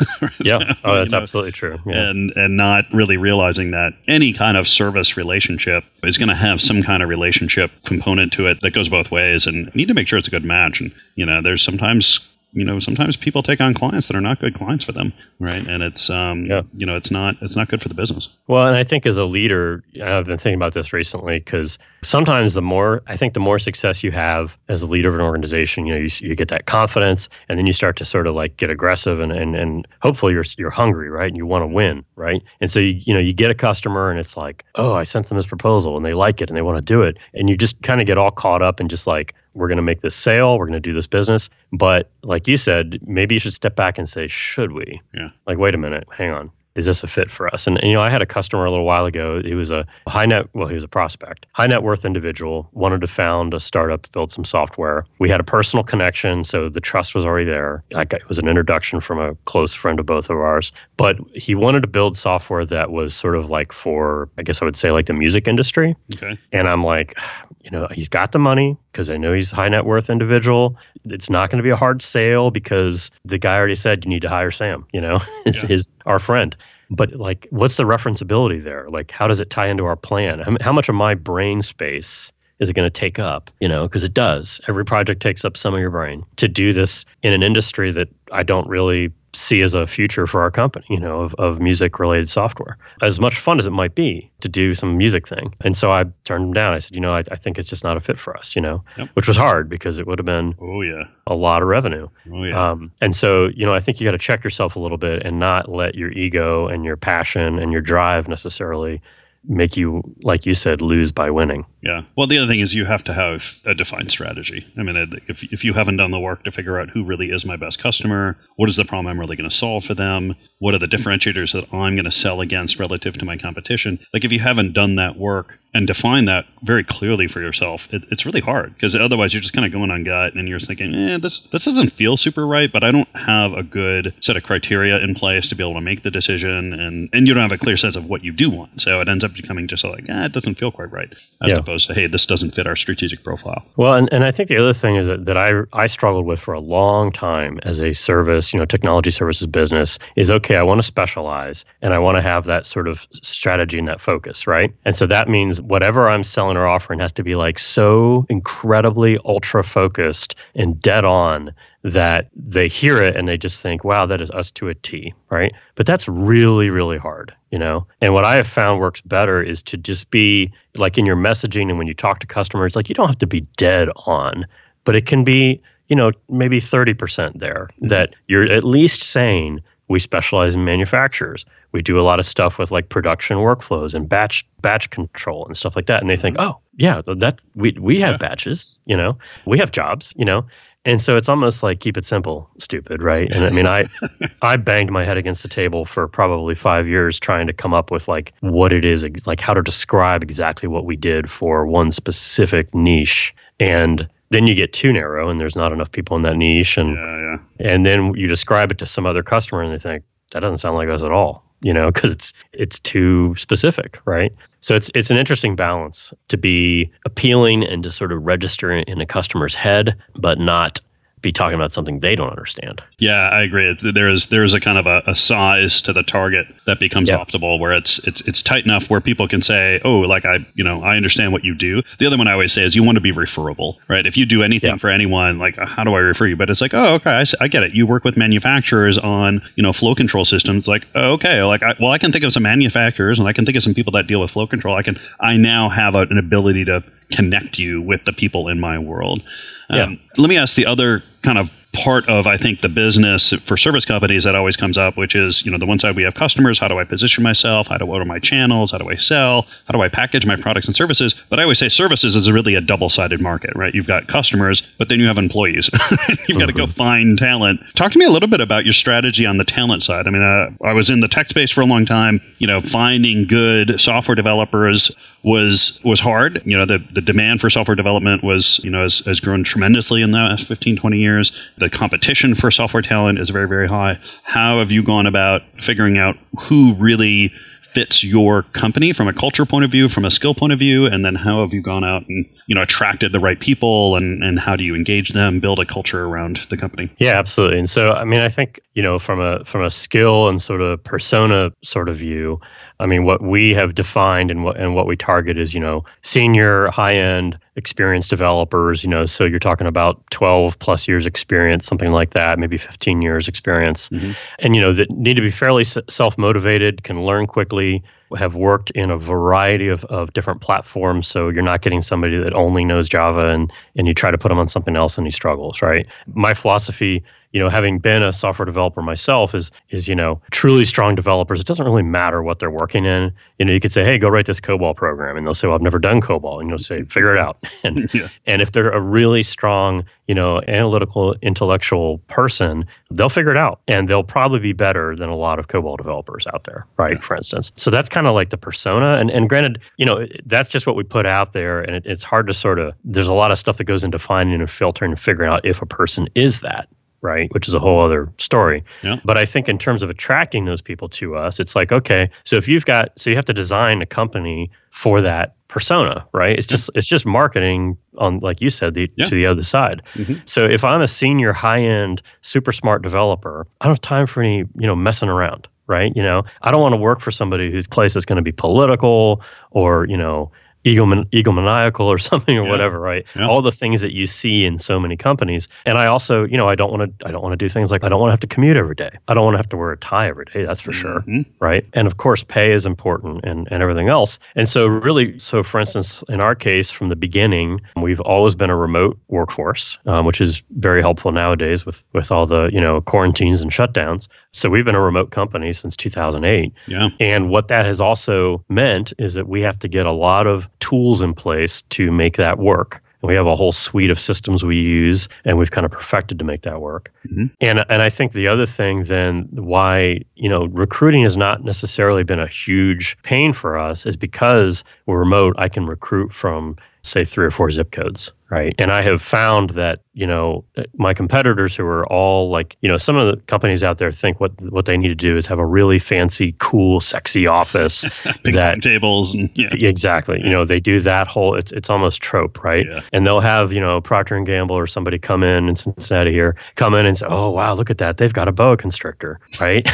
Yeah. 0.45 0.75
Oh, 0.85 0.92
You 0.92 0.99
that's 1.00 1.12
know, 1.12 1.18
absolutely 1.18 1.52
true. 1.52 1.78
Yeah. 1.87 2.09
and 2.11 2.33
and 2.37 2.56
not 2.56 2.85
really 2.92 3.16
realizing 3.16 3.71
that 3.73 3.92
any 4.06 4.33
kind 4.33 4.56
of 4.56 4.68
service 4.68 5.16
relationship 5.16 5.85
is 6.04 6.18
going 6.18 6.28
to 6.28 6.35
have 6.35 6.61
some 6.61 6.83
kind 6.83 7.02
of 7.02 7.09
relationship 7.09 7.71
component 7.85 8.33
to 8.35 8.47
it 8.47 8.61
that 8.62 8.73
goes 8.73 8.88
both 8.88 9.11
ways 9.11 9.47
and 9.47 9.66
you 9.66 9.73
need 9.75 9.88
to 9.88 9.95
make 9.95 10.06
sure 10.09 10.18
it's 10.18 10.28
a 10.28 10.30
good 10.30 10.45
match 10.45 10.80
and 10.80 10.92
you 11.16 11.25
know 11.26 11.40
there's 11.42 11.62
sometimes 11.62 12.15
you 12.57 12.65
know 12.65 12.81
sometimes 12.81 13.17
people 13.17 13.43
take 13.43 13.61
on 13.61 13.75
clients 13.75 14.09
that 14.09 14.17
are 14.17 14.21
not 14.21 14.41
good 14.41 14.55
clients 14.55 14.85
for 14.85 14.93
them 14.93 15.13
right 15.39 15.65
and 15.69 15.83
it's 15.83 16.11
um 16.11 16.47
Yeah. 16.47 16.63
you 16.77 16.87
know 16.87 16.97
it's 16.97 17.11
not 17.11 17.37
it's 17.43 17.55
not 17.55 17.69
good 17.69 17.81
for 17.83 17.89
the 17.89 17.95
business 17.95 18.29
Well, 18.49 18.67
and 18.67 18.77
I 18.77 18.83
think 18.85 19.07
as 19.07 19.19
a 19.19 19.25
leader, 19.25 19.85
I've 20.03 20.25
been 20.27 20.39
thinking 20.39 20.55
about 20.57 20.73
this 20.75 20.93
recently 20.93 21.39
because 21.39 21.79
sometimes 22.07 22.55
the 22.55 22.63
more 22.63 23.03
I 23.07 23.17
think 23.17 23.35
the 23.35 23.41
more 23.41 23.59
success 23.59 24.03
you 24.03 24.13
have 24.13 24.57
as 24.69 24.83
a 24.83 24.87
leader 24.87 25.09
of 25.09 25.15
an 25.15 25.21
organization, 25.21 25.87
you 25.87 25.95
know, 25.95 26.01
you, 26.01 26.09
you 26.21 26.35
get 26.35 26.49
that 26.49 26.67
confidence, 26.67 27.29
and 27.49 27.59
then 27.59 27.67
you 27.67 27.73
start 27.73 27.97
to 27.97 28.05
sort 28.05 28.27
of 28.27 28.35
like 28.35 28.57
get 28.57 28.71
aggressive, 28.71 29.21
and 29.21 29.33
and 29.33 29.57
and 29.57 29.89
hopefully 30.01 30.33
you're 30.33 30.45
you're 30.57 30.71
hungry, 30.71 31.11
right? 31.11 31.29
And 31.29 31.37
you 31.37 31.47
want 31.47 31.63
to 31.63 31.67
win, 31.67 32.05
right? 32.15 32.43
And 32.61 32.71
so 32.71 32.81
you 32.81 33.01
you 33.05 33.13
know 33.13 33.21
you 33.21 33.33
get 33.33 33.51
a 33.51 33.55
customer, 33.55 34.11
and 34.11 34.19
it's 34.19 34.37
like, 34.37 34.65
oh, 34.77 34.95
I 34.95 35.05
sent 35.05 35.29
them 35.29 35.37
this 35.37 35.47
proposal, 35.47 35.97
and 35.97 36.07
they 36.07 36.15
like 36.15 36.41
it, 36.41 36.49
and 36.49 36.57
they 36.57 36.63
want 36.63 36.79
to 36.79 36.83
do 36.83 37.03
it, 37.03 37.19
and 37.35 37.51
you 37.51 37.57
just 37.57 37.83
kind 37.83 38.01
of 38.01 38.07
get 38.07 38.19
all 38.19 38.31
caught 38.31 38.63
up 38.63 38.81
and 38.81 38.89
just 38.89 39.07
like 39.07 39.35
we're 39.55 39.69
going 39.69 39.77
to 39.77 39.83
make 39.83 40.03
this 40.03 40.15
sale, 40.15 40.59
we're 40.59 40.67
going 40.67 40.75
to 40.75 40.81
do 40.81 40.93
this 40.93 41.07
business, 41.07 41.49
but 41.73 42.11
like 42.23 42.47
you 42.47 42.59
said, 42.59 43.01
maybe 43.07 43.35
you 43.35 43.39
should 43.39 43.55
step 43.55 43.75
back 43.75 43.97
and 43.97 44.07
say, 44.07 44.29
should 44.29 44.73
we? 44.73 45.01
Yeah. 45.15 45.31
Like, 45.47 45.57
wait 45.57 45.75
a 45.75 45.79
minute, 45.79 46.05
hang 46.11 46.31
on 46.31 46.51
is 46.76 46.87
this 46.87 47.02
a 47.02 47.06
fit 47.09 47.30
for 47.30 47.52
us? 47.52 47.66
And, 47.66 47.78
and, 47.78 47.88
you 47.88 47.95
know, 47.95 48.02
I 48.02 48.11
had 48.11 48.23
a 48.23 48.26
customer 48.26 48.64
a 48.64 48.71
little 48.71 48.85
while 48.85 49.06
ago. 49.06 49.42
He 49.42 49.54
was 49.54 49.71
a 49.71 49.87
high 50.06 50.26
net, 50.26 50.47
well, 50.54 50.68
he 50.68 50.75
was 50.75 50.85
a 50.85 50.88
prospect, 50.88 51.47
high 51.52 51.66
net 51.66 51.83
worth 51.83 52.04
individual, 52.04 52.68
wanted 52.73 53.00
to 53.00 53.06
found 53.06 53.54
a 53.54 53.61
startup, 53.61 54.11
build 54.12 54.30
some 54.30 54.45
software. 54.45 55.06
We 55.18 55.28
had 55.28 55.40
a 55.40 55.45
personal 55.45 55.83
connection, 55.83 56.45
so 56.45 56.68
the 56.68 56.80
trust 56.80 57.14
was 57.14 57.25
already 57.25 57.47
there. 57.47 57.83
Like 57.92 58.12
it 58.12 58.28
was 58.28 58.38
an 58.38 58.47
introduction 58.49 59.00
from 59.00 59.18
a 59.18 59.35
close 59.47 59.73
friend 59.75 59.99
of 59.99 60.06
both 60.06 60.30
of 60.30 60.37
ours. 60.37 60.71
But 60.97 61.16
he 61.35 61.54
wanted 61.54 61.80
to 61.80 61.88
build 61.88 62.16
software 62.16 62.64
that 62.66 62.90
was 62.90 63.14
sort 63.14 63.37
of 63.37 63.50
like 63.50 63.73
for, 63.73 64.28
I 64.38 64.42
guess 64.42 64.62
I 64.62 64.64
would 64.66 64.76
say, 64.76 64.90
like 64.90 65.06
the 65.06 65.14
music 65.14 65.49
industry. 65.49 65.97
okay 66.14 66.38
And 66.52 66.68
I'm 66.68 66.85
like, 66.85 67.18
you 67.62 67.71
know, 67.71 67.88
he's 67.90 68.09
got 68.09 68.33
the 68.33 68.38
money 68.38 68.76
because 68.92 69.11
I 69.11 69.16
know 69.16 69.33
he's 69.33 69.52
a 69.52 69.56
high 69.56 69.68
net 69.68 69.85
worth 69.85 70.09
individual. 70.11 70.76
It's 71.04 71.28
not 71.30 71.50
going 71.50 71.59
to 71.59 71.62
be 71.62 71.71
a 71.71 71.76
hard 71.76 72.02
sale 72.02 72.50
because 72.50 73.11
the 73.25 73.38
guy 73.38 73.56
already 73.56 73.75
said 73.75 74.04
you 74.04 74.11
need 74.11 74.23
to 74.23 74.28
hire 74.28 74.50
Sam, 74.50 74.87
you 74.92 75.00
know, 75.00 75.18
Yeah. 75.47 75.52
his 75.66 75.88
our 76.07 76.19
friend. 76.19 76.57
But 76.91 77.15
like, 77.15 77.47
what's 77.51 77.77
the 77.77 77.85
referenceability 77.85 78.63
there? 78.63 78.89
Like, 78.89 79.11
how 79.11 79.27
does 79.27 79.41
it 79.41 79.51
tie 79.51 79.69
into 79.69 79.85
our 79.85 79.97
plan? 79.97 80.41
How, 80.41 80.57
how 80.61 80.73
much 80.73 80.89
of 80.89 80.95
my 80.95 81.15
brain 81.15 81.63
space 81.63 82.31
is 82.61 82.69
it 82.69 82.75
going 82.75 82.87
to 82.87 83.01
take 83.01 83.19
up? 83.19 83.51
You 83.61 83.69
know, 83.69 83.87
because 83.89 84.05
it 84.05 84.15
does. 84.15 84.61
Every 84.69 84.85
project 84.85 85.21
takes 85.21 85.45
up 85.45 85.57
some 85.57 85.75
of 85.75 85.81
your 85.81 85.91
brain 85.91 86.25
to 86.37 86.49
do 86.49 86.73
this 86.73 87.05
in 87.23 87.33
an 87.33 87.43
industry 87.43 87.91
that 87.93 88.09
I 88.33 88.43
don't 88.43 88.69
really 88.69 89.11
see 89.37 89.61
as 89.61 89.75
a 89.75 89.87
future 89.87 90.26
for 90.26 90.40
our 90.43 90.50
company, 90.50 90.87
you 90.88 90.99
know, 90.99 91.21
of, 91.21 91.35
of 91.35 91.61
music 91.61 91.99
related 91.99 92.31
software. 92.31 92.78
As 93.02 93.21
much 93.21 93.38
fun 93.38 93.59
as 93.59 93.66
it 93.66 93.71
might 93.71 93.95
be 93.95 94.31
to 94.40 94.49
do 94.49 94.75
some 94.75 94.97
music 94.97 95.28
thing. 95.28 95.55
And 95.61 95.76
so 95.76 95.93
I 95.93 96.05
turned 96.25 96.45
them 96.45 96.52
down. 96.52 96.75
I 96.75 96.78
said, 96.78 96.95
you 96.95 97.00
know, 97.00 97.12
I, 97.12 97.23
I 97.31 97.37
think 97.37 97.59
it's 97.59 97.69
just 97.69 97.85
not 97.85 97.97
a 97.97 98.00
fit 98.00 98.19
for 98.19 98.37
us, 98.37 98.57
you 98.57 98.62
know, 98.62 98.83
yep. 98.97 99.11
which 99.14 99.28
was 99.28 99.37
hard 99.37 99.69
because 99.69 99.99
it 99.99 100.07
would 100.07 100.19
have 100.19 100.26
been 100.26 100.55
oh 100.61 100.83
yeah 100.83 101.05
a 101.26 101.35
lot 101.35 101.62
of 101.62 101.69
revenue. 101.69 102.09
Oh 102.33 102.45
yeah. 102.45 102.71
Um, 102.71 102.93
and 103.00 103.14
so, 103.14 103.49
you 103.55 103.66
know, 103.66 103.75
I 103.75 103.81
think 103.81 104.00
you 104.00 104.07
got 104.07 104.12
to 104.12 104.19
check 104.19 104.45
yourself 104.45 104.76
a 104.76 104.81
little 104.81 104.99
bit 104.99 105.25
and 105.25 105.38
not 105.38 105.69
let 105.69 105.95
your 105.95 106.11
ego 106.12 106.69
and 106.69 106.85
your 106.85 106.97
passion 106.97 107.59
and 107.59 107.73
your 107.73 107.83
drive 107.83 108.28
necessarily 108.28 109.02
make 109.49 109.76
you, 109.76 110.03
like 110.23 110.47
you 110.47 110.55
said, 110.55 110.83
lose 110.83 111.12
by 111.12 111.31
winning. 111.31 111.65
Yeah. 111.83 112.03
Well, 112.17 112.26
the 112.26 112.38
other 112.38 112.47
thing 112.47 112.61
is 112.61 112.75
you 112.75 112.85
have 112.85 113.05
to 113.05 113.15
have 113.15 113.55
a 113.65 113.75
defined 113.75 114.11
strategy. 114.11 114.67
I 114.76 114.83
mean, 114.83 114.97
if, 115.29 115.43
if 115.53 115.65
you 115.65 115.73
haven't 115.73 115.99
done 115.99 116.11
the 116.11 116.19
work 116.19 116.45
to 116.45 116.53
figure 116.53 116.81
out 116.81 116.91
who 116.91 117.05
really 117.05 117.31
is 117.31 117.45
my 117.45 117.57
best 117.57 117.79
customer, 117.79 118.37
what 118.57 118.69
is 118.69 118.76
the 118.76 118.85
problem 118.85 119.07
I'm 119.07 119.21
really 119.21 119.37
going 119.37 119.49
to 119.49 119.57
solve 119.57 119.85
for 119.85 119.95
them, 119.95 120.37
what 120.59 120.75
are 120.75 120.79
the 120.79 120.87
differentiators 120.87 121.53
that 121.53 121.73
I'm 121.73 121.95
going 121.95 122.05
to 122.05 122.11
sell 122.11 122.41
against 122.41 122.79
relative 122.79 123.15
to 123.19 123.25
my 123.25 123.37
competition, 123.37 123.99
like 124.12 124.25
if 124.25 124.33
you 124.33 124.41
haven't 124.41 124.73
done 124.73 124.97
that 124.97 125.17
work 125.17 125.59
and 125.76 125.87
define 125.87 126.25
that 126.25 126.47
very 126.62 126.83
clearly 126.83 127.28
for 127.28 127.40
yourself, 127.40 127.87
it, 127.92 128.04
it's 128.11 128.25
really 128.25 128.40
hard 128.40 128.73
because 128.75 128.97
otherwise 128.97 129.35
you're 129.35 129.42
just 129.42 129.52
kind 129.52 129.66
of 129.66 129.73
going 129.73 129.90
on 129.90 130.04
gut 130.04 130.35
and 130.35 130.49
you're 130.49 130.59
thinking, 130.59 130.95
eh, 130.95 131.18
this 131.18 131.40
this 131.40 131.66
doesn't 131.66 131.90
feel 131.90 132.16
super 132.16 132.47
right, 132.47 132.73
but 132.73 132.83
I 132.83 132.90
don't 132.90 133.09
have 133.14 133.52
a 133.52 133.62
good 133.62 134.14
set 134.21 134.38
of 134.38 134.42
criteria 134.42 134.99
in 134.99 135.14
place 135.14 135.47
to 135.49 135.54
be 135.54 135.62
able 135.62 135.75
to 135.75 135.83
make 135.83 136.02
the 136.02 136.11
decision, 136.11 136.73
and 136.73 137.11
and 137.12 137.28
you 137.28 137.35
don't 137.35 137.42
have 137.42 137.52
a 137.52 137.62
clear 137.62 137.76
sense 137.76 137.95
of 137.95 138.06
what 138.06 138.25
you 138.25 138.33
do 138.33 138.49
want, 138.49 138.80
so 138.80 139.00
it 139.00 139.09
ends 139.09 139.23
up 139.23 139.35
becoming 139.35 139.68
just 139.68 139.85
like, 139.85 140.09
eh, 140.09 140.25
it 140.25 140.33
doesn't 140.33 140.56
feel 140.56 140.73
quite 140.73 140.90
right, 140.90 141.12
as 141.42 141.52
yeah. 141.52 141.56
opposed 141.59 141.88
to, 141.88 141.95
hey, 141.95 142.06
this 142.06 142.25
doesn't 142.25 142.54
fit 142.54 142.66
our 142.66 142.76
strategic 142.76 143.23
profile. 143.23 143.62
Well, 143.76 143.92
and, 143.95 144.11
and 144.12 144.25
I 144.25 144.30
think 144.30 144.49
the 144.49 144.56
other 144.56 144.75
thing 144.75 144.97
is 144.97 145.06
that, 145.09 145.26
that 145.26 145.37
I 145.37 145.62
I 145.75 145.87
struggled 145.88 146.25
with 146.25 146.40
for 146.40 146.54
a 146.54 146.61
long 146.61 147.12
time 147.12 147.61
as 147.64 147.80
a 147.80 147.92
service, 147.92 148.54
you 148.54 148.59
know, 148.59 148.64
technology 148.64 149.11
services 149.11 149.47
business 149.47 149.99
is 150.16 150.30
okay, 150.30 150.56
I 150.56 150.62
want 150.62 150.78
to 150.78 150.87
specialize 150.87 151.66
and 151.83 151.92
I 151.92 151.99
want 151.99 152.16
to 152.16 152.23
have 152.23 152.47
that 152.47 152.64
sort 152.64 152.88
of 152.88 153.06
strategy 153.23 153.78
and 153.78 153.88
that 153.88 154.00
focus, 154.00 154.47
right? 154.47 154.73
And 154.87 154.97
so 154.97 155.06
that 155.06 155.28
means 155.28 155.61
whatever 155.66 156.08
I'm 156.08 156.23
selling 156.23 156.56
or 156.56 156.66
offering 156.66 157.00
has 157.00 157.11
to 157.12 157.25
be 157.25 157.35
like 157.35 157.58
so 157.58 158.25
incredibly 158.28 159.18
ultra 159.25 159.64
focused 159.64 160.37
and 160.54 160.80
dead 160.80 161.04
on 161.04 161.52
that 161.82 162.28
they 162.37 162.68
hear 162.68 163.02
it 163.02 163.16
and 163.16 163.26
they 163.26 163.37
just 163.37 163.61
think, 163.61 163.82
wow, 163.82 164.06
that 164.06 164.20
is 164.20 164.30
us 164.30 164.52
to 164.52 164.68
a 164.68 164.75
T, 164.76 165.12
right? 165.28 165.52
But 165.75 165.85
that's 165.85 166.06
really, 166.06 166.70
really 166.70 166.99
hard, 166.99 167.35
you 167.50 167.58
know? 167.58 167.88
And 168.00 168.14
what 168.14 168.25
I 168.25 168.37
have 168.37 168.46
found 168.46 168.80
works 168.80 169.00
better 169.00 169.42
is 169.42 169.61
to 169.62 169.76
just 169.76 170.08
be 170.11 170.52
like 170.76 170.99
in 170.99 171.06
your 171.06 171.16
messaging 171.16 171.68
and 171.68 171.78
when 171.78 171.88
you 171.88 171.94
talk 171.94 172.20
to 172.20 172.28
customers, 172.28 172.76
like 172.76 172.88
you 172.88 172.94
don't 172.94 173.08
have 173.08 173.18
to 173.18 173.26
be 173.26 173.40
dead 173.56 173.88
on, 174.06 174.46
but 174.85 174.94
it 174.94 175.06
can 175.06 175.25
be, 175.25 175.61
you 175.88 175.96
know, 175.96 176.12
maybe 176.28 176.61
30% 176.61 177.40
there 177.40 177.70
mm-hmm. 177.73 177.88
that 177.88 178.14
you're 178.28 178.44
at 178.44 178.62
least 178.62 179.02
saying, 179.02 179.62
we 179.88 179.99
specialize 179.99 180.55
in 180.55 180.64
manufacturers. 180.64 181.45
We 181.73 181.83
do 181.83 182.00
a 182.00 182.02
lot 182.02 182.19
of 182.19 182.26
stuff 182.26 182.59
with 182.59 182.71
like 182.71 182.88
production 182.88 183.38
workflows 183.38 183.95
and 183.95 184.09
batch 184.09 184.47
batch 184.61 184.90
control 184.90 185.47
and 185.47 185.57
stuff 185.57 185.76
like 185.76 185.87
that. 185.87 186.00
And 186.00 186.11
they 186.11 186.16
think, 186.16 186.37
mm-hmm. 186.37 186.50
oh 186.50 186.61
yeah, 186.76 187.02
that 187.07 187.40
we 187.55 187.76
we 187.81 188.00
have 188.00 188.14
yeah. 188.14 188.28
batches, 188.28 188.78
you 188.87 188.97
know, 188.97 189.19
we 189.45 189.59
have 189.59 189.73
jobs, 189.73 190.12
you 190.16 190.25
know. 190.25 190.47
And 190.85 191.02
so 191.02 191.16
it's 191.16 191.28
almost 191.28 191.64
like 191.64 191.81
keep 191.81 191.97
it 191.97 192.05
simple, 192.05 192.49
stupid, 192.59 193.02
right? 193.02 193.28
And 193.33 193.45
I 193.45 193.50
mean, 193.50 193.66
I 193.66 193.87
I 194.43 194.57
banged 194.57 194.90
my 194.90 195.05
head 195.05 195.16
against 195.16 195.43
the 195.43 195.49
table 195.49 195.85
for 195.85 196.07
probably 196.07 196.55
five 196.55 196.87
years 196.87 197.19
trying 197.19 197.49
to 197.49 197.52
come 197.52 197.75
up 197.75 197.90
with 197.90 198.07
like 198.07 198.33
what 198.40 198.73
it 198.73 198.85
is, 198.85 199.05
like 199.26 199.40
how 199.40 199.52
to 199.52 199.62
describe 199.62 200.23
exactly 200.23 200.69
what 200.69 200.85
we 200.85 200.95
did 200.95 201.28
for 201.31 201.66
one 201.66 201.90
specific 201.90 202.73
niche. 202.75 203.35
And 203.59 204.09
then 204.30 204.47
you 204.47 204.54
get 204.54 204.73
too 204.73 204.92
narrow 204.92 205.28
and 205.28 205.40
there's 205.40 205.56
not 205.56 205.73
enough 205.73 205.90
people 205.90 206.16
in 206.16 206.23
that 206.23 206.37
niche 206.37 206.76
and 206.76 206.95
yeah, 206.97 207.37
yeah. 207.61 207.73
and 207.73 207.87
then 207.87 208.14
you 208.14 208.26
describe 208.26 208.71
it 208.71 208.78
to 208.78 208.87
some 208.87 209.06
other 209.06 209.23
customer 209.23 209.62
and 209.62 209.73
they 209.73 209.78
think 209.78 210.04
that 210.33 210.40
doesn't 210.40 210.59
sound 210.59 210.76
like 210.76 210.88
us 210.88 211.02
at 211.02 211.12
all 211.12 211.45
you 211.62 211.73
know 211.73 211.90
because 211.90 212.12
it's 212.12 212.33
it's 212.52 212.78
too 212.80 213.35
specific 213.37 213.99
right 214.04 214.33
so 214.61 214.75
it's 214.75 214.90
it's 214.95 215.11
an 215.11 215.16
interesting 215.16 215.56
balance 215.56 216.12
to 216.28 216.37
be 216.37 216.90
appealing 217.04 217.64
and 217.64 217.83
to 217.83 217.90
sort 217.90 218.12
of 218.12 218.23
register 218.25 218.73
in 218.73 219.00
a 219.00 219.06
customer's 219.06 219.54
head 219.54 219.97
but 220.16 220.38
not 220.38 220.80
be 221.26 221.33
talking 221.33 221.56
about 221.56 221.73
something 221.73 221.99
they 221.99 222.14
don't 222.14 222.30
understand. 222.30 222.80
Yeah, 222.99 223.28
I 223.30 223.42
agree. 223.42 223.76
There 223.83 224.09
is 224.09 224.26
there 224.26 224.45
is 224.45 224.54
a 224.54 224.61
kind 224.61 224.78
of 224.78 224.87
a, 224.87 225.02
a 225.06 225.16
size 225.16 225.83
to 225.83 225.92
the 225.92 226.04
target 226.04 226.47
that 226.66 226.78
becomes 226.78 227.09
yep. 227.09 227.21
optimal 227.21 227.59
where 227.59 227.73
it's 227.73 227.99
it's 228.06 228.21
it's 228.23 228.42
tight 228.42 228.64
enough 228.64 228.88
where 228.88 229.00
people 229.00 229.26
can 229.26 229.42
say, 229.42 229.80
oh, 229.85 230.00
like 230.00 230.25
I 230.25 230.47
you 230.54 230.62
know 230.62 230.83
I 230.83 230.97
understand 230.97 231.33
what 231.33 231.45
you 231.45 231.54
do. 231.56 231.83
The 231.99 232.06
other 232.06 232.16
one 232.16 232.28
I 232.28 232.33
always 232.33 232.52
say 232.52 232.62
is 232.62 232.76
you 232.76 232.85
want 232.85 232.97
to 232.97 233.00
be 233.00 233.11
referable, 233.11 233.80
right? 233.88 234.06
If 234.06 234.16
you 234.16 234.25
do 234.25 234.45
anything 234.45 234.71
yep. 234.71 234.80
for 234.80 234.88
anyone, 234.88 235.38
like 235.38 235.56
how 235.59 235.83
do 235.83 235.95
I 235.95 235.99
refer 235.99 236.26
you? 236.26 236.37
But 236.37 236.49
it's 236.49 236.61
like, 236.61 236.75
oh, 236.75 236.95
okay, 236.95 237.11
I, 237.11 237.25
I, 237.45 237.49
get 237.49 237.64
it. 237.64 237.73
You 237.73 237.87
work 237.87 238.04
with 238.04 238.16
manufacturers 238.16 238.99
on 238.99 239.42
you 239.56 239.64
know 239.64 239.73
flow 239.73 239.97
control 239.97 240.25
systems. 240.25 240.68
Like, 240.68 240.87
oh, 240.95 241.14
okay, 241.14 241.42
like 241.42 241.64
I, 241.64 241.75
well, 241.80 241.90
I 241.90 241.98
can 241.98 242.12
think 242.12 242.24
of 242.24 242.33
some 242.33 242.44
manufacturers 242.44 243.18
and 243.18 243.27
I 243.27 243.33
can 243.33 243.44
think 243.44 243.57
of 243.57 243.64
some 243.64 243.74
people 243.74 243.92
that 243.92 244.07
deal 244.07 244.20
with 244.20 244.31
flow 244.31 244.46
control. 244.46 244.77
I 244.77 244.83
can 244.83 244.96
I 245.18 245.37
now 245.37 245.70
have 245.70 245.96
a, 245.96 246.03
an 246.03 246.18
ability 246.18 246.66
to 246.66 246.85
connect 247.12 247.59
you 247.59 247.81
with 247.81 248.05
the 248.05 248.12
people 248.12 248.49
in 248.49 248.61
my 248.61 248.79
world. 248.79 249.23
Um, 249.69 249.79
yeah. 249.79 249.97
Let 250.16 250.29
me 250.29 250.37
ask 250.37 250.57
the 250.57 250.66
other 250.66 251.03
kind 251.23 251.38
of 251.38 251.51
part 251.77 252.09
of 252.09 252.27
I 252.27 252.37
think 252.37 252.62
the 252.62 252.69
business 252.69 253.33
for 253.45 253.57
service 253.57 253.85
companies 253.85 254.25
that 254.25 254.35
always 254.35 254.57
comes 254.57 254.79
up, 254.79 254.97
which 254.97 255.15
is 255.15 255.45
you 255.45 255.53
know 255.53 255.59
the 255.59 255.67
one 255.67 255.79
side 255.79 255.95
we 255.95 256.03
have 256.03 256.15
customers. 256.15 256.59
How 256.59 256.69
do 256.69 256.79
I 256.79 256.85
position 256.85 257.23
myself? 257.23 257.69
How 257.69 257.79
do 257.79 257.87
what 257.87 258.01
are 258.01 258.07
my 258.07 258.19
channels? 258.19 258.73
How 258.73 258.79
do 258.79 258.89
I 258.89 258.97
sell? 258.97 259.47
How 259.67 259.73
do 259.73 259.83
I 259.83 259.89
package 259.89 260.27
my 260.27 260.37
products 260.37 260.67
and 260.67 260.75
services? 260.75 261.15
But 261.29 261.39
I 261.39 261.43
always 261.43 261.59
say 261.59 261.69
services 261.69 262.17
is 262.17 262.31
really 262.31 262.55
a 262.55 262.61
double 262.61 262.89
sided 262.89 263.21
market, 263.21 263.55
right? 263.55 263.75
You've 263.75 263.87
got 263.87 264.09
customers, 264.09 264.67
but 264.79 264.89
then 264.89 264.99
you 265.01 265.07
have 265.07 265.19
employees. 265.19 265.69
You've 265.73 265.81
mm-hmm. 265.91 266.39
got 266.39 266.47
to 266.47 266.53
go 266.53 266.67
find 266.67 267.19
talent. 267.19 267.61
Talk 267.75 267.93
to 267.93 267.99
me 267.99 268.07
a 268.07 268.11
little 268.11 268.29
bit 268.29 268.41
about 268.41 268.65
your 268.65 268.73
strategy 268.73 269.27
on 269.27 269.37
the 269.37 269.45
talent 269.45 269.83
side. 269.83 270.07
I 270.07 270.11
mean, 270.11 270.23
uh, 270.23 270.51
I 270.65 270.73
was 270.73 270.91
in 270.91 271.01
the 271.01 271.09
tech 271.09 271.29
space 271.29 271.51
for 271.51 271.61
a 271.61 271.67
long 271.67 271.85
time. 271.87 272.21
You 272.39 272.47
know, 272.47 272.62
finding 272.62 273.27
good 273.27 273.81
software 273.81 274.15
developers 274.15 274.91
was 275.23 275.81
was 275.85 276.01
hard. 276.01 276.41
You 276.45 276.57
know, 276.57 276.65
the 276.65 276.79
the 276.93 277.01
demand 277.01 277.41
for 277.41 277.51
software 277.51 277.75
development 277.75 278.23
was 278.23 278.61
you 278.62 278.71
know 278.71 278.83
has, 278.83 279.01
has 279.01 279.21
grown 279.21 279.45
tremendously 279.45 280.01
in 280.03 280.12
the 280.12 280.19
last 280.19 280.47
15, 280.47 280.77
20 280.77 280.99
years. 280.99 281.33
The 281.59 281.65
competition 281.70 282.35
for 282.35 282.50
software 282.50 282.83
talent 282.83 283.18
is 283.18 283.31
very, 283.31 283.48
very 283.48 283.68
high. 283.68 283.98
How 284.22 284.59
have 284.59 284.70
you 284.70 284.83
gone 284.83 285.07
about 285.07 285.42
figuring 285.61 285.98
out 285.98 286.16
who 286.38 286.74
really 286.74 287.33
fits 287.76 288.02
your 288.02 288.42
company 288.55 288.90
from 288.90 289.07
a 289.07 289.12
culture 289.12 289.44
point 289.44 289.62
of 289.62 289.70
view, 289.70 289.87
from 289.87 290.07
a 290.07 290.11
skill 290.11 290.35
point 290.35 290.50
of 290.50 290.59
view, 290.59 290.87
and 290.87 291.05
then 291.05 291.14
how 291.14 291.42
have 291.42 291.52
you 291.52 291.61
gone 291.61 291.85
out 291.85 292.09
and 292.09 292.24
you 292.46 292.55
know 292.55 292.62
attracted 292.62 293.12
the 293.12 293.20
right 293.20 293.38
people, 293.38 293.96
and 293.96 294.24
and 294.24 294.40
how 294.40 294.57
do 294.57 294.64
you 294.64 294.74
engage 294.74 295.11
them, 295.11 295.40
build 295.40 295.59
a 295.59 295.66
culture 295.66 296.07
around 296.07 296.40
the 296.48 296.57
company? 296.57 296.90
Yeah, 296.98 297.18
absolutely. 297.18 297.59
And 297.59 297.68
so, 297.68 297.88
I 297.88 298.05
mean, 298.05 298.22
I 298.22 298.29
think 298.29 298.61
you 298.72 298.83
know 298.83 298.98
from 298.98 299.20
a 299.20 299.44
from 299.44 299.62
a 299.62 299.70
skill 299.70 300.26
and 300.26 300.40
sort 300.40 300.62
of 300.62 300.83
persona 300.85 301.50
sort 301.62 301.90
of 301.90 301.98
view, 301.98 302.40
I 302.79 302.87
mean, 302.87 303.05
what 303.05 303.23
we 303.23 303.55
have 303.55 303.75
defined 303.75 304.31
and 304.31 304.45
what 304.45 304.57
and 304.57 304.75
what 304.75 304.87
we 304.87 304.97
target 304.97 305.39
is, 305.39 305.55
you 305.55 305.61
know, 305.61 305.85
senior, 306.03 306.69
high 306.69 306.95
end, 306.95 307.39
experienced 307.57 308.11
developers. 308.11 308.85
You 308.85 308.91
know, 308.91 309.07
so 309.07 309.25
you're 309.25 309.39
talking 309.39 309.67
about 309.67 310.03
12 310.11 310.59
plus 310.59 310.87
years 310.87 311.07
experience, 311.07 311.67
something 311.67 311.91
like 311.91 312.11
that, 312.11 312.39
maybe 312.39 312.59
15 312.59 313.01
years 313.01 313.29
experience, 313.29 313.89
mm-hmm. 313.89 314.12
and 314.41 314.55
you 314.55 314.61
know 314.61 314.75
that 314.75 314.91
need 314.91 315.15
to 315.15 315.23
be 315.23 315.31
fairly 315.31 315.65
self 315.65 316.19
motivated, 316.19 316.83
can 316.83 317.05
learn 317.05 317.27
quickly, 317.27 317.83
have 318.17 318.35
worked 318.35 318.71
in 318.73 318.91
a 318.91 318.99
variety 318.99 319.69
of, 319.69 319.85
of 319.87 320.12
different 320.12 320.41
platforms. 320.43 321.09
So 321.09 321.29
you're 321.31 321.43
not 321.43 321.62
getting 321.62 321.81
somebody 321.81 322.19
that 322.19 322.35
only 322.35 322.65
knows 322.65 322.89
Java 322.89 323.31
and 323.31 323.51
and 323.75 323.89
you 323.89 323.95
try 323.95 324.11
to 324.11 324.19
put 324.19 324.29
them 324.29 324.39
on 324.39 324.49
something 324.49 324.77
else 324.77 324.99
and 324.99 325.07
he 325.07 325.11
struggles, 325.11 325.62
right? 325.62 325.87
My 326.15 326.35
philosophy 326.35 327.03
you 327.33 327.41
know, 327.41 327.49
having 327.49 327.79
been 327.79 328.03
a 328.03 328.12
software 328.12 328.47
developer 328.47 328.83
myself, 328.83 329.35
is 329.35 329.51
is 329.71 329.89
you 329.89 329.95
know 329.95 330.21
truly 330.31 330.65
strong 330.65 330.95
developers. 330.95 331.41
It 331.41 331.47
doesn't 331.47 331.65
really 331.65 331.83
matter 331.83 332.23
what 332.23 332.39
they're 332.39 332.51
working 332.51 332.85
in. 332.85 333.12
You 333.39 333.45
know, 333.45 333.53
you 333.53 333.61
could 333.61 333.73
say, 333.73 333.85
"Hey, 333.85 333.99
go 333.99 334.09
write 334.09 334.27
this 334.27 334.41
COBOL 334.41 334.75
program," 334.75 335.17
and 335.17 335.27
they'll 335.27 335.35
say, 335.35 335.47
"Well, 335.49 335.57
I've 335.57 335.62
never 335.62 335.79
done 335.79 336.01
COBOL," 336.01 336.41
and 336.41 336.49
you'll 336.49 336.59
say, 336.59 336.79
mm-hmm. 336.79 336.89
"Figure 336.89 337.15
it 337.15 337.21
out." 337.21 337.39
and 337.65 337.93
yeah. 337.93 338.09
and 338.27 338.43
if 338.43 338.53
they're 338.53 338.71
a 338.71 338.81
really 338.81 339.23
strong, 339.23 339.85
you 340.09 340.15
know, 340.15 340.41
analytical, 340.49 341.15
intellectual 341.23 341.99
person, 342.09 342.65
they'll 342.91 343.09
figure 343.09 343.31
it 343.31 343.37
out, 343.37 343.61
and 343.69 343.89
they'll 343.89 344.05
probably 344.05 344.41
be 344.41 344.53
better 344.53 344.97
than 344.97 345.09
a 345.09 345.17
lot 345.17 345.39
of 345.39 345.49
COBOL 345.49 345.77
developers 345.77 346.27
out 346.33 346.45
there, 346.45 346.67
right? 346.79 346.95
Yeah. 346.95 347.01
For 347.01 347.17
instance, 347.17 347.53
so 347.57 347.71
that's 347.71 347.89
kind 347.89 348.07
of 348.07 348.15
like 348.15 348.31
the 348.31 348.39
persona. 348.39 348.95
And 348.95 349.11
and 349.11 349.29
granted, 349.29 349.61
you 349.77 349.85
know, 349.85 350.07
that's 350.25 350.49
just 350.49 350.67
what 350.67 350.77
we 350.77 350.85
put 350.85 351.07
out 351.07 351.33
there, 351.33 351.61
and 351.61 351.77
it, 351.77 351.87
it's 351.87 352.05
hard 352.05 352.27
to 352.29 352.35
sort 352.35 352.59
of. 352.59 352.75
There's 352.85 353.09
a 353.09 353.15
lot 353.15 353.31
of 353.31 353.39
stuff 353.39 353.59
that 353.59 353.65
goes 353.65 353.85
into 353.85 353.99
finding 353.99 354.41
and 354.41 354.51
filtering 354.51 354.93
and 354.93 355.01
figuring 355.01 355.33
out 355.33 355.45
if 355.45 355.61
a 355.61 355.67
person 355.67 356.09
is 356.15 356.41
that 356.41 356.69
right? 357.00 357.32
Which 357.32 357.48
is 357.48 357.54
a 357.54 357.59
whole 357.59 357.80
other 357.85 358.12
story. 358.18 358.64
Yeah. 358.82 358.96
But 359.04 359.18
I 359.18 359.24
think 359.24 359.48
in 359.48 359.59
terms 359.59 359.82
of 359.82 359.90
attracting 359.90 360.44
those 360.44 360.62
people 360.62 360.88
to 360.90 361.16
us, 361.16 361.40
it's 361.40 361.54
like, 361.54 361.72
okay, 361.72 362.11
so 362.24 362.37
if 362.37 362.48
you've 362.48 362.64
got 362.64 362.98
so 362.98 363.11
you 363.11 363.16
have 363.16 363.24
to 363.26 363.32
design 363.32 363.82
a 363.82 363.87
company 363.87 364.50
for 364.70 365.00
that 365.00 365.35
persona, 365.48 366.06
right? 366.12 366.37
It's 366.37 366.46
just 366.46 366.70
it's 366.74 366.87
just 366.87 367.06
marketing 367.06 367.76
on 367.98 368.18
like 368.20 368.40
you 368.40 368.50
said 368.50 368.74
the 368.74 368.90
yeah. 368.96 369.06
to 369.06 369.14
the 369.14 369.26
other 369.26 369.42
side. 369.42 369.82
Mm-hmm. 369.94 370.14
So 370.26 370.44
if 370.44 370.64
I'm 370.64 370.82
a 370.82 370.88
senior 370.88 371.32
high-end 371.32 372.02
super 372.22 372.52
smart 372.52 372.82
developer, 372.82 373.46
I 373.61 373.66
don't 373.66 373.72
have 373.72 373.80
time 373.80 374.06
for 374.06 374.22
any, 374.22 374.38
you 374.38 374.66
know, 374.66 374.76
messing 374.76 375.09
around, 375.09 375.48
right? 375.66 375.92
You 375.94 376.02
know, 376.02 376.24
I 376.42 376.50
don't 376.50 376.61
want 376.61 376.74
to 376.74 376.78
work 376.78 377.00
for 377.00 377.11
somebody 377.11 377.50
whose 377.50 377.66
place 377.66 377.96
is 377.96 378.04
going 378.04 378.16
to 378.16 378.22
be 378.22 378.32
political 378.32 379.22
or, 379.50 379.87
you 379.87 379.96
know, 379.96 380.30
egomaniacal 380.66 381.07
egomaniacal 381.12 381.85
or 381.87 381.98
something 382.11 382.37
or 382.38 382.44
Yeah. 382.44 382.50
whatever, 382.50 382.79
right? 382.81 383.05
Yeah. 383.14 383.26
All 383.29 383.40
the 383.42 383.52
things 383.52 383.81
that 383.81 383.94
you 383.94 384.07
see 384.07 384.44
in 384.44 384.59
so 384.59 384.79
many 384.81 384.96
companies. 384.96 385.48
And 385.64 385.79
I 385.79 385.87
also, 385.87 386.24
you 386.24 386.37
know, 386.37 386.48
I 386.48 386.55
don't 386.55 386.70
want 386.72 386.98
to 386.98 387.07
I 387.09 387.11
don't 387.12 387.22
want 387.22 387.33
to 387.33 387.37
do 387.37 387.48
things 387.48 387.70
like 387.70 387.85
I 387.85 387.88
don't 387.88 388.00
want 388.00 388.11
to 388.11 388.12
have 388.12 388.20
to 388.20 388.26
commute 388.26 388.57
every 388.57 388.74
day. 388.74 388.90
I 389.09 389.14
don't 389.14 389.24
want 389.24 389.35
to 389.35 389.38
have 389.38 389.48
to 389.50 389.57
wear 389.57 389.72
a 389.72 389.76
tie 389.79 390.09
every 390.09 390.24
day, 390.26 390.44
that's 390.44 390.61
for 390.61 390.72
sure 390.72 391.00
Mhm. 391.07 391.24
right? 391.40 391.64
And 391.72 391.87
of 391.87 391.96
course, 391.96 392.24
pay 392.24 392.52
is 392.52 392.66
important 392.66 393.24
and, 393.24 393.48
and 393.50 393.62
everything 393.62 393.88
else. 393.88 394.18
And 394.35 394.48
so, 394.48 394.66
really, 394.66 395.18
so 395.18 395.42
for 395.42 395.61
instance, 395.61 396.02
in 396.09 396.20
our 396.20 396.35
case, 396.35 396.70
from 396.70 396.88
the 396.88 396.96
beginning, 396.96 397.61
we've 397.81 398.00
always 398.00 398.35
been 398.35 398.50
a 398.50 398.57
remote 398.57 398.98
workforce, 399.09 399.79
um, 399.87 400.05
which 400.07 400.20
is 400.20 400.42
very 400.50 400.83
helpful 400.83 401.12
nowadays 401.12 401.64
with 401.66 401.85
with 401.92 402.11
all 402.11 402.26
the 402.26 402.50
you 402.52 402.61
know 402.61 402.81
quarantines 402.81 403.40
and 403.42 403.50
shutdowns. 403.50 404.09
So 404.33 404.50
we've 404.50 404.64
been 404.64 404.74
a 404.74 404.81
remote 404.81 405.11
company 405.12 405.52
since 405.55 405.76
2008. 405.76 406.52
Yeah. 406.66 406.88
And 407.00 407.31
what 407.31 407.48
that 407.48 407.64
has 407.66 407.81
also 407.81 408.44
meant 408.50 408.92
is 408.98 409.14
that 409.14 409.26
we 409.26 409.40
have 409.42 409.59
to 409.61 409.68
get 409.68 409.87
a 409.87 409.92
lot 409.92 410.26
of 410.26 410.46
tools 410.61 411.03
in 411.03 411.14
place 411.14 411.62
to 411.71 411.90
make 411.90 412.16
that 412.16 412.38
work. 412.38 412.83
And 413.03 413.09
we 413.09 413.14
have 413.14 413.27
a 413.27 413.37
whole 413.37 413.53
suite 413.53 413.90
of 413.90 414.01
systems 414.01 414.42
we 414.42 414.57
use, 414.57 415.09
and 415.25 415.37
we've 415.37 415.51
kind 415.51 415.66
of 415.66 415.71
perfected 415.71 416.19
to 416.19 416.25
make 416.25 416.42
that 416.42 416.61
work. 416.61 416.92
Mhm. 417.09 417.31
And 417.40 417.64
and 417.69 417.83
I 417.83 417.90
think 417.90 418.12
the 418.12 418.29
other 418.29 418.47
thing 418.47 418.85
then 418.85 419.29
why 419.33 420.01
you 420.14 420.29
know 420.29 420.47
recruiting 420.47 421.03
has 421.03 421.16
not 421.16 421.45
necessarily 421.45 422.05
been 422.05 422.21
a 422.21 422.27
huge 422.27 422.97
pain 423.03 423.33
for 423.33 423.59
us 423.59 423.85
is 423.87 423.97
because 423.97 424.64
we're 424.87 424.99
remote. 424.99 425.35
I 425.38 425.49
can 425.49 425.66
recruit 425.66 426.12
from 426.12 426.57
say 426.83 427.05
three 427.05 427.27
or 427.27 427.31
four 427.31 427.51
zip 427.51 427.71
codes, 427.73 428.12
right? 428.31 428.55
And 428.59 428.71
I 428.71 428.83
have 428.83 429.03
found 429.03 429.51
that 429.51 429.81
you 429.95 430.07
know 430.07 430.45
my 430.77 430.93
competitors 430.93 431.57
who 431.57 431.65
are 431.65 431.87
all 431.87 432.29
like 432.29 432.57
you 432.61 432.69
know 432.69 432.77
some 432.77 432.97
of 432.97 433.11
the 433.11 433.23
companies 433.23 433.65
out 433.65 433.79
there 433.79 433.91
think 433.93 434.21
what 434.21 434.33
what 434.51 434.67
they 434.67 434.77
need 434.77 434.89
to 434.89 434.95
do 434.95 435.17
is 435.17 435.27
have 435.27 435.39
a 435.39 435.47
really 435.47 435.79
fancy, 435.79 436.35
cool, 436.39 436.81
sexy 436.81 437.27
office 437.27 437.83
that 438.25 438.62
tables 438.62 439.15
and 439.15 439.31
yeah. 439.35 439.49
Exactly. 439.53 440.21
You 440.23 440.31
know, 440.31 440.45
they 440.45 440.61
do 440.61 440.81
that 440.81 441.07
whole 441.07 441.35
it's 441.35 441.53
it's 441.53 441.71
almost 441.71 442.01
trope, 442.03 442.43
right? 442.43 442.67
Yeah. 442.67 442.81
And 442.93 443.07
they'll 443.07 443.21
have, 443.21 443.53
you 443.53 443.61
know, 443.61 443.81
Procter 443.81 444.17
and 444.17 444.27
Gamble 444.27 444.57
or 444.57 444.67
somebody 444.67 444.99
come 444.99 445.23
in 445.23 445.49
in 445.49 445.57
Cincinnati 445.57 446.12
here, 446.12 446.37
come 446.57 446.75
in 446.75 446.87
and 446.87 446.97
say, 446.97 447.07
"Oh, 447.09 447.31
wow, 447.31 447.55
look 447.55 447.71
at 447.71 447.79
that. 447.79 447.97
They've 447.97 448.12
got 448.12 448.29
a 448.29 448.33
boa 448.33 448.57
constrictor." 448.57 449.21
Right? 449.41 449.67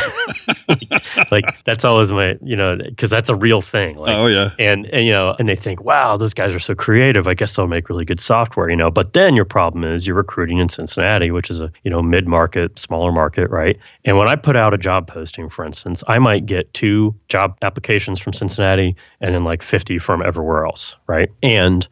like 1.31 1.45
that's 1.65 1.85
always 1.85 2.13
my, 2.13 2.37
you 2.43 2.57
know, 2.57 2.79
cuz 2.97 3.11
that's 3.11 3.31
a 3.31 3.35
real 3.35 3.63
thing. 3.63 3.97
Like 3.97 4.17
oh 4.17 4.27
yeah. 4.27 4.51
and, 4.59 4.87
and 4.87 5.07
you 5.07 5.13
know 5.13 5.35
and 5.39 5.49
they 5.49 5.57
think 5.57 5.83
wow 5.83 6.17
those 6.17 6.35
guys 6.35 6.55
are 6.55 6.61
so 6.61 6.75
creative 6.75 7.27
i 7.27 7.35
guess 7.35 7.57
they'll 7.57 7.67
make 7.67 7.89
really 7.89 8.05
good 8.05 8.21
software 8.21 8.42
you 8.69 8.77
know 8.77 8.91
but 8.91 9.13
then 9.13 9.35
your 9.35 9.45
problem 9.45 9.85
is 9.85 10.07
you're 10.07 10.17
recruiting 10.17 10.59
in 10.59 10.69
cincinnati 10.69 11.31
which 11.31 11.51
is 11.51 11.61
a 11.61 11.73
you 11.85 11.91
know 11.91 12.03
mid-market 12.03 12.79
smaller 12.79 13.13
market 13.13 13.51
right? 13.51 13.79
And 14.05 14.17
when 14.19 14.29
i 14.29 14.37
put 14.37 14.57
out 14.57 14.75
a 14.75 14.79
job 14.79 15.07
posting 15.07 15.49
for 15.49 15.65
instance 15.65 16.03
i 16.09 16.19
might 16.19 16.47
get 16.47 16.73
two 16.75 17.15
job 17.29 17.57
applications 17.63 18.21
from 18.21 18.33
cincinnati 18.33 18.97
and 19.21 19.35
then 19.35 19.45
like 19.45 19.63
50 19.63 19.99
from 19.99 20.23
everywhere 20.23 20.67
else 20.67 20.97
right? 21.07 21.31
And 21.43 21.87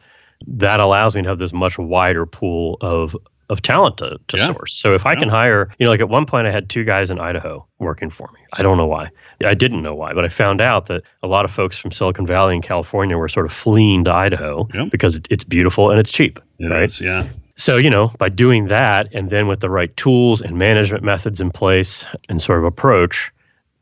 that 0.47 0.79
allows 0.79 1.15
me 1.15 1.21
to 1.21 1.29
have 1.29 1.37
this 1.37 1.53
much 1.53 1.77
wider 1.77 2.25
pool 2.25 2.77
of 2.81 3.15
of 3.51 3.61
talent 3.61 3.97
to, 3.97 4.17
to 4.29 4.37
Yeah. 4.37 4.47
source. 4.47 4.73
So 4.73 4.95
if 4.95 5.05
I 5.05 5.15
can 5.15 5.29
hire, 5.29 5.69
you 5.77 5.85
know, 5.85 5.91
like 5.91 5.99
at 5.99 6.09
one 6.09 6.25
point 6.25 6.47
I 6.47 6.51
had 6.51 6.69
two 6.69 6.83
guys 6.83 7.11
in 7.11 7.19
Idaho 7.19 7.65
working 7.79 8.09
for 8.09 8.27
me. 8.33 8.39
I 8.53 8.63
don't 8.63 8.77
know 8.77 8.87
why. 8.87 9.09
I 9.45 9.53
didn't 9.53 9.83
know 9.83 9.93
why, 9.93 10.13
but 10.13 10.23
I 10.25 10.29
found 10.29 10.61
out 10.61 10.85
that 10.87 11.03
a 11.21 11.27
lot 11.27 11.45
of 11.45 11.51
folks 11.51 11.77
from 11.77 11.91
Silicon 11.91 12.25
Valley 12.25 12.55
and 12.55 12.63
California 12.63 13.17
were 13.17 13.27
sort 13.29 13.45
of 13.45 13.51
fleeing 13.51 14.05
to 14.05 14.11
Idaho 14.11 14.67
Yep. 14.73 14.89
because 14.91 15.17
it, 15.17 15.27
it's 15.29 15.43
beautiful 15.43 15.91
and 15.91 15.99
it's 15.99 16.11
cheap. 16.11 16.39
It 16.59 16.67
right. 16.67 16.83
is, 16.89 16.99
yeah. 17.01 17.27
So, 17.57 17.77
you 17.77 17.89
know, 17.91 18.11
by 18.17 18.29
doing 18.29 18.69
that 18.69 19.07
and 19.13 19.29
then 19.29 19.47
with 19.47 19.59
the 19.59 19.69
right 19.69 19.95
tools 19.97 20.41
and 20.41 20.57
management 20.57 21.03
methods 21.03 21.41
in 21.41 21.51
place 21.51 22.05
and 22.29 22.41
sort 22.41 22.57
of 22.57 22.65
approach, 22.65 23.31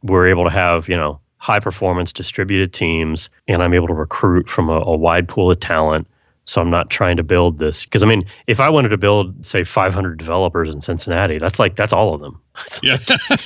we're 0.04 0.28
able 0.28 0.44
to 0.46 0.50
have, 0.50 0.90
you 0.90 0.96
know, 0.98 1.20
high 1.38 1.60
performance 1.60 2.12
distributed 2.12 2.74
teams 2.74 3.30
and 3.48 3.62
I'm 3.64 3.74
able 3.74 3.88
to 3.88 3.94
recruit 3.94 4.50
from 4.50 4.68
a, 4.70 4.80
a 4.82 4.98
wide 4.98 5.28
pool 5.28 5.52
of 5.52 5.60
talent. 5.60 6.08
So 6.50 6.62
I'm 6.62 6.72
not 6.72 6.90
trying 6.90 7.18
to 7.18 7.24
build 7.24 7.60
this 7.60 7.86
because 7.86 8.02
I 8.02 8.08
mean, 8.08 8.24
if 8.48 8.60
I 8.60 8.72
wanted 8.72 8.90
to 8.90 8.98
build, 8.98 9.46
say, 9.46 9.64
500 9.64 10.18
developers 10.18 10.74
in 10.74 10.82
Cincinnati, 10.82 11.38
that's 11.38 11.60
like 11.60 11.76
that's 11.76 11.94
all 11.94 12.16
of 12.16 12.22
them. 12.22 12.42
Yeah. 12.84 12.98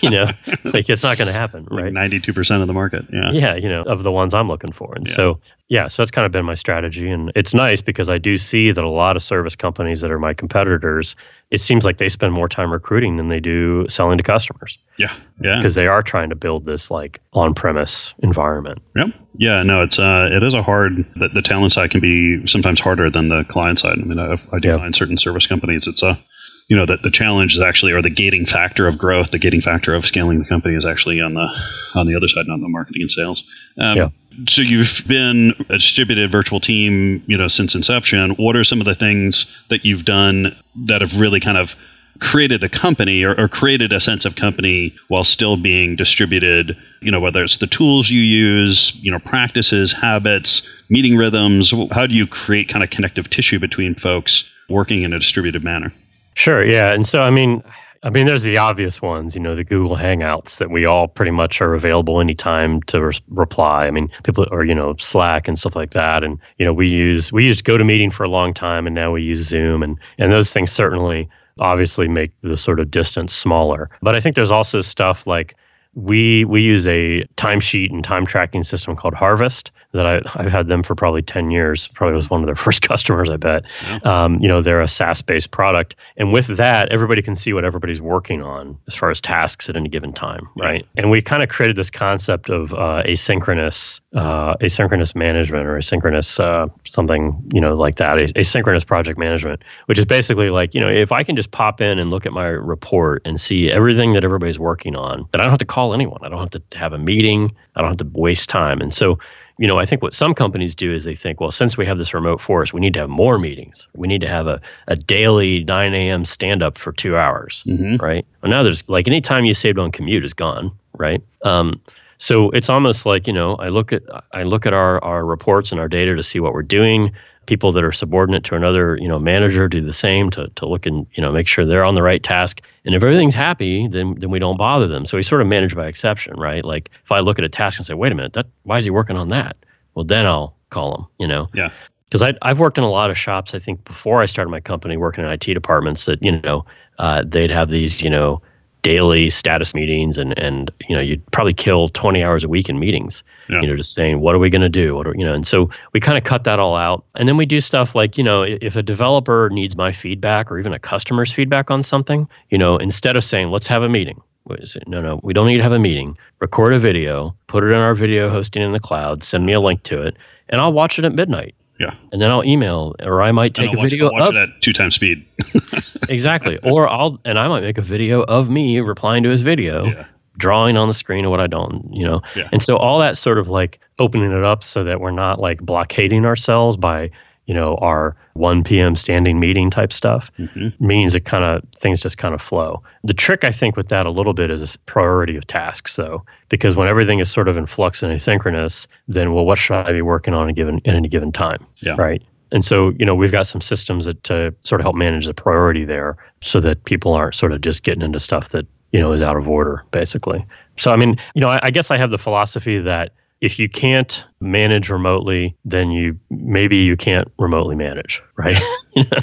you 0.02 0.10
know, 0.10 0.26
like 0.64 0.90
it's 0.90 1.04
not 1.04 1.18
going 1.18 1.28
to 1.28 1.34
happen, 1.34 1.68
like 1.70 1.86
right? 1.86 1.94
92% 1.94 2.62
of 2.62 2.68
the 2.68 2.74
market. 2.74 3.06
Yeah. 3.12 3.32
yeah, 3.32 3.56
you 3.56 3.70
know, 3.70 3.84
of 3.84 4.04
the 4.04 4.12
ones 4.12 4.34
I'm 4.34 4.48
looking 4.48 4.72
for. 4.72 4.94
And 4.96 5.08
Yeah. 5.08 5.14
so, 5.14 5.40
yeah, 5.70 5.88
so 5.88 6.02
that's 6.02 6.12
kind 6.12 6.26
of 6.26 6.32
been 6.32 6.46
my 6.46 6.56
strategy. 6.56 7.10
And 7.10 7.32
it's 7.36 7.54
nice 7.54 7.82
because 7.82 8.10
I 8.10 8.18
do 8.18 8.38
see 8.38 8.72
that 8.72 8.84
a 8.84 8.90
lot 8.90 9.16
of 9.16 9.24
service 9.24 9.56
companies 9.56 10.02
that 10.02 10.12
are 10.12 10.20
my 10.20 10.34
competitors, 10.34 11.16
it 11.52 11.62
seems 11.62 11.86
like 11.86 11.98
they 11.98 12.10
spend 12.10 12.34
more 12.34 12.50
time 12.50 12.72
recruiting 12.72 13.18
than 13.18 13.30
they 13.30 13.40
do 13.40 13.86
selling 13.88 14.18
to 14.18 14.24
customers 14.24 14.78
Yeah. 14.98 15.14
Yeah. 15.42 15.58
because 15.58 15.76
they 15.76 15.88
are 15.88 16.02
trying 16.04 16.30
to 16.30 16.36
build 16.36 16.66
this 16.66 16.90
like 16.92 17.20
on 17.34 17.54
premise 17.54 18.14
environment. 18.20 18.80
Yep. 18.96 19.08
Yeah. 19.38 19.64
No, 19.64 19.84
it's 19.84 20.00
uh, 20.00 20.30
it 20.32 20.44
is 20.44 20.54
a 20.54 20.62
hard. 20.64 21.06
The, 21.16 21.30
the 21.30 21.42
talent 21.42 21.74
side 21.74 21.92
can 21.92 22.02
be 22.02 22.46
sometimes 22.48 22.80
harder 22.80 23.10
than 23.10 23.30
the 23.30 23.44
client 23.46 23.80
side. 23.80 24.00
I 24.00 24.04
mean, 24.04 24.20
I, 24.20 24.38
I 24.52 24.60
do 24.60 24.76
find 24.76 24.96
certain 24.96 25.18
service 25.18 25.48
companies. 25.48 25.88
It's 25.88 26.04
a, 26.04 26.20
you 26.68 26.76
know, 26.76 26.86
that 26.86 27.04
the 27.04 27.12
challenge 27.12 27.56
is 27.56 27.62
actually, 27.62 27.92
or 27.92 28.02
the 28.02 28.10
gating 28.10 28.46
factor 28.46 28.88
of 28.88 28.98
growth, 28.98 29.32
the 29.32 29.40
gating 29.40 29.62
factor 29.62 29.94
of 29.94 30.06
scaling 30.06 30.40
the 30.40 30.46
company 30.46 30.76
is 30.76 30.86
actually 30.86 31.22
on 31.22 31.34
the 31.34 31.48
on 31.96 32.08
the 32.08 32.16
other 32.16 32.28
side, 32.28 32.48
not 32.48 32.60
the 32.60 32.70
marketing 32.70 33.02
and 33.02 33.12
sales. 33.12 33.44
Um, 33.78 33.98
Yeah. 33.98 34.10
So 34.48 34.64
you've 34.64 35.04
been 35.08 35.54
a 35.70 35.74
distributed 35.74 36.32
virtual 36.32 36.60
team, 36.60 37.24
you 37.28 37.38
know, 37.38 37.48
since 37.48 37.76
inception. 37.76 38.32
What 38.32 38.56
are 38.56 38.64
some 38.64 38.80
of 38.80 38.86
the 38.86 38.96
things 38.96 39.46
that 39.70 39.86
you've 39.86 40.06
done 40.06 40.56
that 40.88 41.02
have 41.02 41.20
really 41.20 41.40
kind 41.40 41.58
of 41.58 41.76
created 42.20 42.62
the 42.62 42.70
company 42.70 43.24
or, 43.24 43.40
or 43.40 43.48
created 43.48 43.92
a 43.92 44.00
sense 44.00 44.26
of 44.26 44.36
company 44.36 44.96
while 45.08 45.24
still 45.24 45.58
being 45.58 45.96
distributed 45.96 46.78
you 47.02 47.12
know 47.12 47.20
whether 47.20 47.44
it's 47.44 47.58
the 47.58 47.68
tools 47.68 48.10
you 48.10 48.22
use 48.22 48.96
you 49.02 49.12
know 49.12 49.20
practices 49.20 49.92
habits 49.92 50.68
meeting 50.90 51.18
rhythms 51.18 51.74
how 51.92 52.06
do 52.06 52.14
you 52.14 52.28
create 52.28 52.70
kind 52.70 52.84
of 52.84 52.90
connective 52.90 53.30
tissue 53.30 53.60
between 53.60 53.96
folks 53.96 54.50
working 54.70 55.02
in 55.04 55.12
a 55.12 55.20
distributed 55.20 55.64
manner 55.64 55.92
Sure, 56.36 56.64
yeah. 56.64 56.92
And 56.94 57.08
so 57.08 57.22
I 57.22 57.30
mean 57.30 57.64
I 58.04 58.10
mean 58.10 58.26
there's 58.26 58.44
the 58.44 58.58
obvious 58.58 59.02
ones, 59.02 59.36
you 59.36 59.42
know, 59.42 59.56
the 59.56 59.64
Google 59.64 59.96
Hangouts 59.96 60.58
that 60.58 60.70
we 60.70 60.86
all 60.86 61.08
pretty 61.08 61.32
much 61.32 61.62
are 61.62 61.74
available 61.74 62.20
anytime 62.20 62.82
to 62.84 63.02
res- 63.06 63.22
reply. 63.30 63.88
I 63.88 63.92
mean, 63.92 64.10
people 64.24 64.48
or 64.52 64.64
you 64.66 64.76
know, 64.76 64.96
Slack 65.00 65.48
and 65.48 65.58
stuff 65.58 65.76
like 65.76 65.94
that 65.94 66.24
and 66.24 66.40
you 66.58 66.66
know, 66.66 66.74
we 66.74 66.88
use 66.90 67.32
we 67.32 67.46
used 67.48 67.64
GoToMeeting 67.66 68.14
for 68.14 68.24
a 68.24 68.30
long 68.30 68.54
time 68.54 68.88
and 68.88 68.96
now 68.96 69.12
we 69.12 69.24
use 69.24 69.46
Zoom 69.46 69.84
and 69.84 69.98
and 70.18 70.32
those 70.32 70.52
things 70.52 70.72
certainly 70.72 71.30
obviously 71.60 72.08
make 72.08 72.32
the 72.42 72.58
sort 72.58 72.80
of 72.80 72.90
distance 72.90 73.34
smaller. 73.34 73.90
But 74.02 74.16
I 74.16 74.20
think 74.22 74.36
there's 74.36 74.52
also 74.52 74.82
stuff 74.82 75.28
like 75.28 75.56
we 75.96 76.46
we 76.46 76.62
use 76.62 76.88
a 76.88 77.24
timesheet 77.38 77.92
and 77.92 78.04
time 78.04 78.26
tracking 78.26 78.64
system 78.64 78.96
called 78.96 79.14
Harvest 79.14 79.72
that 79.94 80.06
I, 80.08 80.22
I've 80.36 80.52
had 80.52 80.68
them 80.68 80.84
for 80.84 80.96
probably 80.96 81.22
10 81.22 81.52
years. 81.52 81.88
Probably 81.88 82.16
was 82.16 82.30
one 82.30 82.42
of 82.42 82.48
their 82.48 82.56
first 82.64 82.82
customers, 82.82 83.30
I 83.30 83.38
bet. 83.38 83.64
Um, 84.06 84.40
you 84.40 84.48
know, 84.48 84.62
they're 84.62 84.82
a 84.82 84.88
SaaS 84.88 85.22
based 85.22 85.52
product. 85.52 85.96
And 86.18 86.34
with 86.34 86.48
that, 86.58 86.90
everybody 86.90 87.22
can 87.22 87.36
see 87.36 87.54
what 87.54 87.64
everybody's 87.64 88.02
working 88.02 88.42
on 88.42 88.78
as 88.88 88.96
far 88.96 89.12
as 89.12 89.22
tasks 89.22 89.70
at 89.70 89.76
any 89.76 89.90
given 89.90 90.12
time, 90.12 90.48
right? 90.58 90.86
And 90.98 91.12
we 91.12 91.22
kind 91.22 91.44
of 91.44 91.50
created 91.50 91.76
this 91.76 91.92
concept 91.92 92.50
of 92.50 92.74
uh, 92.74 93.04
asynchronous 93.06 94.02
uh, 94.14 94.56
asynchronous 94.58 95.16
management 95.16 95.68
or 95.68 95.78
asynchronous 95.78 96.40
uh, 96.40 96.68
something, 96.86 97.42
you 97.54 97.62
know, 97.62 97.76
like 97.76 97.98
that, 97.98 98.20
As- 98.20 98.34
asynchronous 98.34 98.86
project 98.86 99.20
management, 99.20 99.64
which 99.86 100.00
is 100.00 100.06
basically 100.06 100.50
like, 100.50 100.74
you 100.74 100.82
know, 100.82 100.90
if 100.90 101.12
I 101.12 101.24
can 101.24 101.36
just 101.36 101.52
pop 101.52 101.82
in 101.82 102.00
and 102.00 102.10
look 102.10 102.26
at 102.26 102.34
my 102.34 102.48
report 102.48 103.22
and 103.26 103.40
see 103.40 103.72
everything 103.72 104.14
that 104.14 104.24
everybody's 104.24 104.60
working 104.60 104.96
on, 104.96 105.28
then 105.32 105.42
I 105.42 105.44
don't 105.44 105.52
have 105.52 105.60
to 105.60 105.66
call 105.66 105.83
anyone. 105.92 106.20
I 106.24 106.30
don't 106.30 106.40
have 106.40 106.52
to 106.70 106.78
have 106.78 106.94
a 106.94 106.98
meeting. 106.98 107.54
I 107.76 107.82
don't 107.82 107.90
have 107.90 107.98
to 107.98 108.20
waste 108.20 108.48
time. 108.48 108.80
And 108.80 108.94
so, 108.94 109.20
you 109.58 109.68
know, 109.68 109.78
I 109.78 109.86
think 109.86 110.02
what 110.02 110.14
some 110.14 110.34
companies 110.34 110.74
do 110.76 110.94
is 110.94 111.04
they 111.04 111.16
think, 111.16 111.42
well, 111.42 111.52
since 111.52 111.78
we 111.78 111.86
have 111.86 111.98
this 111.98 112.14
remote 112.14 112.40
force, 112.40 112.72
we 112.72 112.80
need 112.80 112.94
to 112.94 113.02
have 113.02 113.10
more 113.10 113.38
meetings. 113.38 113.88
We 113.94 114.08
need 114.08 114.22
to 114.22 114.30
have 114.30 114.48
a, 114.48 114.62
a 114.88 114.96
daily 114.96 115.66
9 115.66 115.94
a.m. 115.94 116.24
stand 116.24 116.64
up 116.64 116.78
for 116.78 116.94
two 116.94 117.18
hours, 117.18 117.64
mm-hmm. 117.68 117.98
right? 117.98 118.26
Well, 118.42 118.52
now 118.52 118.64
there's 118.64 118.88
like 118.88 119.08
any 119.08 119.20
time 119.20 119.44
you 119.44 119.54
saved 119.54 119.78
on 119.78 119.92
commute 119.92 120.24
is 120.24 120.34
gone, 120.34 120.72
right? 120.98 121.22
Um, 121.42 121.82
so 122.24 122.52
it's 122.52 122.70
almost 122.70 123.06
like 123.06 123.28
you 123.28 123.34
know, 123.34 123.56
I 123.56 123.68
look 123.68 123.92
at 123.92 124.04
I 124.32 124.44
look 124.44 124.66
at 124.66 124.74
our 124.74 125.04
our 125.04 125.26
reports 125.26 125.72
and 125.72 125.82
our 125.82 125.90
data 125.90 126.16
to 126.16 126.24
see 126.24 126.40
what 126.40 126.54
we're 126.54 126.64
doing. 126.64 127.12
People 127.46 127.72
that 127.74 127.84
are 127.84 127.92
subordinate 127.92 128.44
to 128.46 128.56
another, 128.56 128.98
you 128.98 129.08
know, 129.08 129.20
manager 129.20 129.68
do 129.68 129.82
the 129.82 129.92
same 129.92 130.30
to 130.32 130.48
to 130.56 130.66
look 130.66 130.86
and 130.86 131.06
you 131.14 131.22
know 131.22 131.32
make 131.32 131.48
sure 131.48 131.66
they're 131.66 131.84
on 131.84 131.96
the 131.96 132.04
right 132.04 132.24
task. 132.24 132.62
And 132.86 132.96
if 132.96 133.04
everything's 133.04 133.36
happy, 133.36 133.88
then 133.88 134.16
then 134.20 134.30
we 134.30 134.40
don't 134.40 134.58
bother 134.58 134.88
them. 134.88 135.06
So 135.06 135.18
we 135.18 135.24
sort 135.24 135.42
of 135.42 135.48
manage 135.48 135.76
by 135.76 135.88
exception, 135.88 136.40
right? 136.40 136.64
Like 136.64 136.90
if 137.04 137.12
I 137.12 137.20
look 137.20 137.40
at 137.40 137.46
a 137.46 137.50
task 137.50 137.80
and 137.80 137.86
say, 137.86 137.94
wait 137.94 138.12
a 138.12 138.16
minute, 138.16 138.34
that 138.34 138.48
why 138.64 138.78
is 138.78 138.86
he 138.86 138.92
working 138.92 139.18
on 139.18 139.30
that? 139.30 139.58
Well, 139.96 140.06
then 140.06 140.26
I'll 140.26 140.56
call 140.70 140.96
him, 140.96 141.06
you 141.20 141.28
know. 141.28 141.50
Yeah. 141.54 141.70
Because 142.10 142.32
I've 142.44 142.60
worked 142.60 142.78
in 142.78 142.84
a 142.84 142.92
lot 142.92 143.10
of 143.10 143.18
shops. 143.18 143.56
I 143.56 143.60
think 143.60 143.84
before 143.86 144.22
I 144.22 144.28
started 144.28 144.52
my 144.52 144.60
company, 144.60 144.98
working 144.98 145.24
in 145.24 145.32
IT 145.32 145.46
departments, 145.46 146.06
that 146.06 146.22
you 146.22 146.40
know 146.42 146.64
uh, 147.00 147.24
they'd 147.26 147.50
have 147.50 147.70
these 147.70 148.04
you 148.04 148.10
know 148.10 148.42
daily 148.84 149.32
status 149.32 149.74
meetings, 149.74 150.20
and 150.20 150.38
and 150.38 150.70
you 150.88 150.96
know 150.96 151.02
you'd 151.02 151.26
probably 151.32 151.54
kill 151.54 151.90
twenty 151.90 152.24
hours 152.24 152.44
a 152.44 152.48
week 152.48 152.70
in 152.70 152.78
meetings. 152.78 153.24
Yeah. 153.50 153.62
You 153.62 153.68
know, 153.68 153.76
just 153.76 153.94
saying 153.94 154.20
what 154.20 154.36
are 154.36 154.40
we 154.40 154.52
going 154.52 154.62
to 154.62 154.70
do? 154.70 154.96
What 154.96 155.08
are, 155.08 155.16
you 155.16 155.26
know, 155.26 155.34
and 155.34 155.48
so 155.48 155.70
we 155.94 156.00
kind 156.00 156.18
of 156.18 156.24
cut 156.24 156.44
that 156.44 156.60
all 156.60 156.76
out, 156.76 157.04
and 157.16 157.28
then 157.28 157.38
we 157.38 157.48
do 157.48 157.60
stuff 157.60 157.96
like 157.96 158.18
you 158.18 158.24
know 158.24 158.44
if 158.44 158.76
a 158.76 158.84
developer 158.84 159.50
needs 159.50 159.76
my 159.76 159.92
feedback 159.92 160.52
or 160.52 160.60
even 160.60 160.74
a 160.74 160.80
customer's 160.80 161.32
feedback 161.32 161.72
on 161.72 161.82
something, 161.82 162.28
you 162.50 162.58
know, 162.58 162.78
instead 162.78 163.16
of 163.16 163.24
saying 163.24 163.50
let's 163.50 163.68
have 163.68 163.82
a 163.82 163.90
meeting. 163.90 164.22
What 164.44 164.60
is 164.60 164.76
it? 164.76 164.88
No, 164.88 165.02
no, 165.02 165.22
we 165.24 165.34
don't 165.34 165.48
need 165.48 165.58
to 165.58 165.64
have 165.64 165.72
a 165.72 165.80
meeting. 165.80 166.18
Record 166.40 166.74
a 166.74 166.80
video, 166.80 167.34
put 167.48 167.64
it 167.64 167.68
in 167.68 167.80
our 167.80 167.96
video 167.96 168.30
hosting 168.30 168.62
in 168.62 168.74
the 168.74 168.80
cloud, 168.80 169.24
send 169.24 169.46
me 169.46 169.54
a 169.54 169.62
link 169.62 169.84
to 169.84 170.02
it, 170.02 170.18
and 170.50 170.60
I'll 170.60 170.74
watch 170.74 171.00
it 171.00 171.06
at 171.06 171.16
midnight 171.16 171.56
Yeah. 171.80 171.96
And 172.12 172.22
then 172.22 172.30
I'll 172.30 172.44
email, 172.44 172.96
or 173.02 173.22
I 173.22 173.32
might 173.32 173.56
take 173.56 173.74
a 173.74 173.78
watch, 173.78 173.90
video 173.90 174.06
I'll 174.08 174.14
watch 174.14 174.30
of 174.30 174.36
it 174.36 174.50
at 174.56 174.62
two 174.62 174.74
times 174.74 174.96
speed. 174.96 175.26
exactly, 176.10 176.58
or 176.64 176.88
I'll 176.90 177.20
and 177.26 177.40
I 177.40 177.48
might 177.48 177.62
make 177.62 177.78
a 177.78 177.82
video 177.82 178.22
of 178.24 178.50
me 178.50 178.80
replying 178.80 179.24
to 179.24 179.30
his 179.30 179.42
video, 179.42 179.86
Yeah. 179.86 180.06
drawing 180.38 180.78
on 180.78 180.88
the 180.88 180.94
screen 180.94 181.26
of 181.26 181.32
what 181.32 181.40
I 181.40 181.48
don't, 181.48 181.90
you 181.92 182.06
know. 182.06 182.22
Yeah. 182.36 182.48
And 182.52 182.62
so 182.62 182.78
all 182.78 183.00
that 183.00 183.18
sort 183.18 183.38
of 183.38 183.50
like 183.50 183.80
opening 184.00 184.32
it 184.32 184.44
up 184.44 184.64
so 184.64 184.84
that 184.84 185.00
we're 185.00 185.12
not 185.12 185.40
like 185.40 185.62
blockading 185.62 186.26
ourselves 186.26 186.78
by 186.78 187.10
you 187.46 187.54
know 187.54 187.76
our 187.78 188.16
1 188.34 188.64
p.m. 188.64 188.96
standing 188.96 189.40
meeting 189.40 189.70
type 189.70 189.92
stuff 189.94 190.32
hmm 190.38 190.70
means 190.80 191.14
it 191.16 191.26
kind 191.26 191.44
of 191.44 191.62
things 191.78 192.02
just 192.02 192.18
kind 192.18 192.34
of 192.34 192.42
flow. 192.42 192.82
The 193.04 193.14
trick 193.14 193.44
I 193.44 193.52
think 193.52 193.76
with 193.78 193.90
that 193.90 194.06
a 194.06 194.12
little 194.12 194.34
bit 194.34 194.50
is 194.50 194.62
this 194.62 194.76
priority 194.78 195.36
of 195.36 195.46
tasks 195.48 195.96
though, 195.96 196.24
because 196.50 196.76
when 196.76 196.88
everything 196.88 197.20
is 197.20 197.30
sort 197.30 197.48
of 197.48 197.58
in 197.58 197.66
flux 197.66 198.02
and 198.04 198.12
asynchronous, 198.12 198.88
then 199.08 199.34
well, 199.34 199.46
what 199.46 199.58
should 199.58 199.76
I 199.76 199.92
be 199.92 200.02
working 200.02 200.34
on 200.34 200.50
a 200.50 200.54
given 200.54 200.82
at 200.86 200.96
any 200.96 201.08
given 201.10 201.32
time, 201.32 201.66
Yeah. 201.82 201.96
right? 201.98 202.22
And 202.52 202.64
so 202.64 202.94
you 203.00 203.06
know 203.06 203.16
we've 203.16 203.32
got 203.32 203.48
some 203.48 203.62
systems 203.62 204.06
that 204.06 204.24
to 204.26 204.54
sort 204.64 204.80
of 204.82 204.86
help 204.86 204.96
manage 204.96 205.26
the 205.26 205.34
priority 205.34 205.86
there, 205.86 206.18
so 206.42 206.60
that 206.62 206.84
people 206.86 207.14
aren't 207.14 207.36
sort 207.36 207.52
of 207.52 207.62
just 207.62 207.84
getting 207.84 208.02
into 208.04 208.20
stuff 208.20 208.50
that 208.50 208.66
you 208.92 209.00
know 209.00 209.12
is 209.12 209.22
out 209.22 209.38
of 209.38 209.48
order 209.50 209.84
basically. 209.92 210.46
So 210.78 210.92
I 210.92 210.98
mean 210.98 211.18
you 211.36 211.42
know 211.42 211.48
I, 211.48 211.60
I 211.64 211.72
guess 211.72 211.92
I 211.92 211.98
have 211.98 212.10
the 212.12 212.18
philosophy 212.20 212.80
that 212.80 213.12
if 213.44 213.60
you 213.60 213.68
can't 213.68 214.24
manage 214.40 214.90
remotely, 214.90 215.54
then 215.66 215.92
you 215.92 216.18
maybe 216.30 216.78
you 216.78 216.96
can't 216.96 217.30
remotely 217.38 217.76
manage, 217.76 218.22
right? 218.38 218.58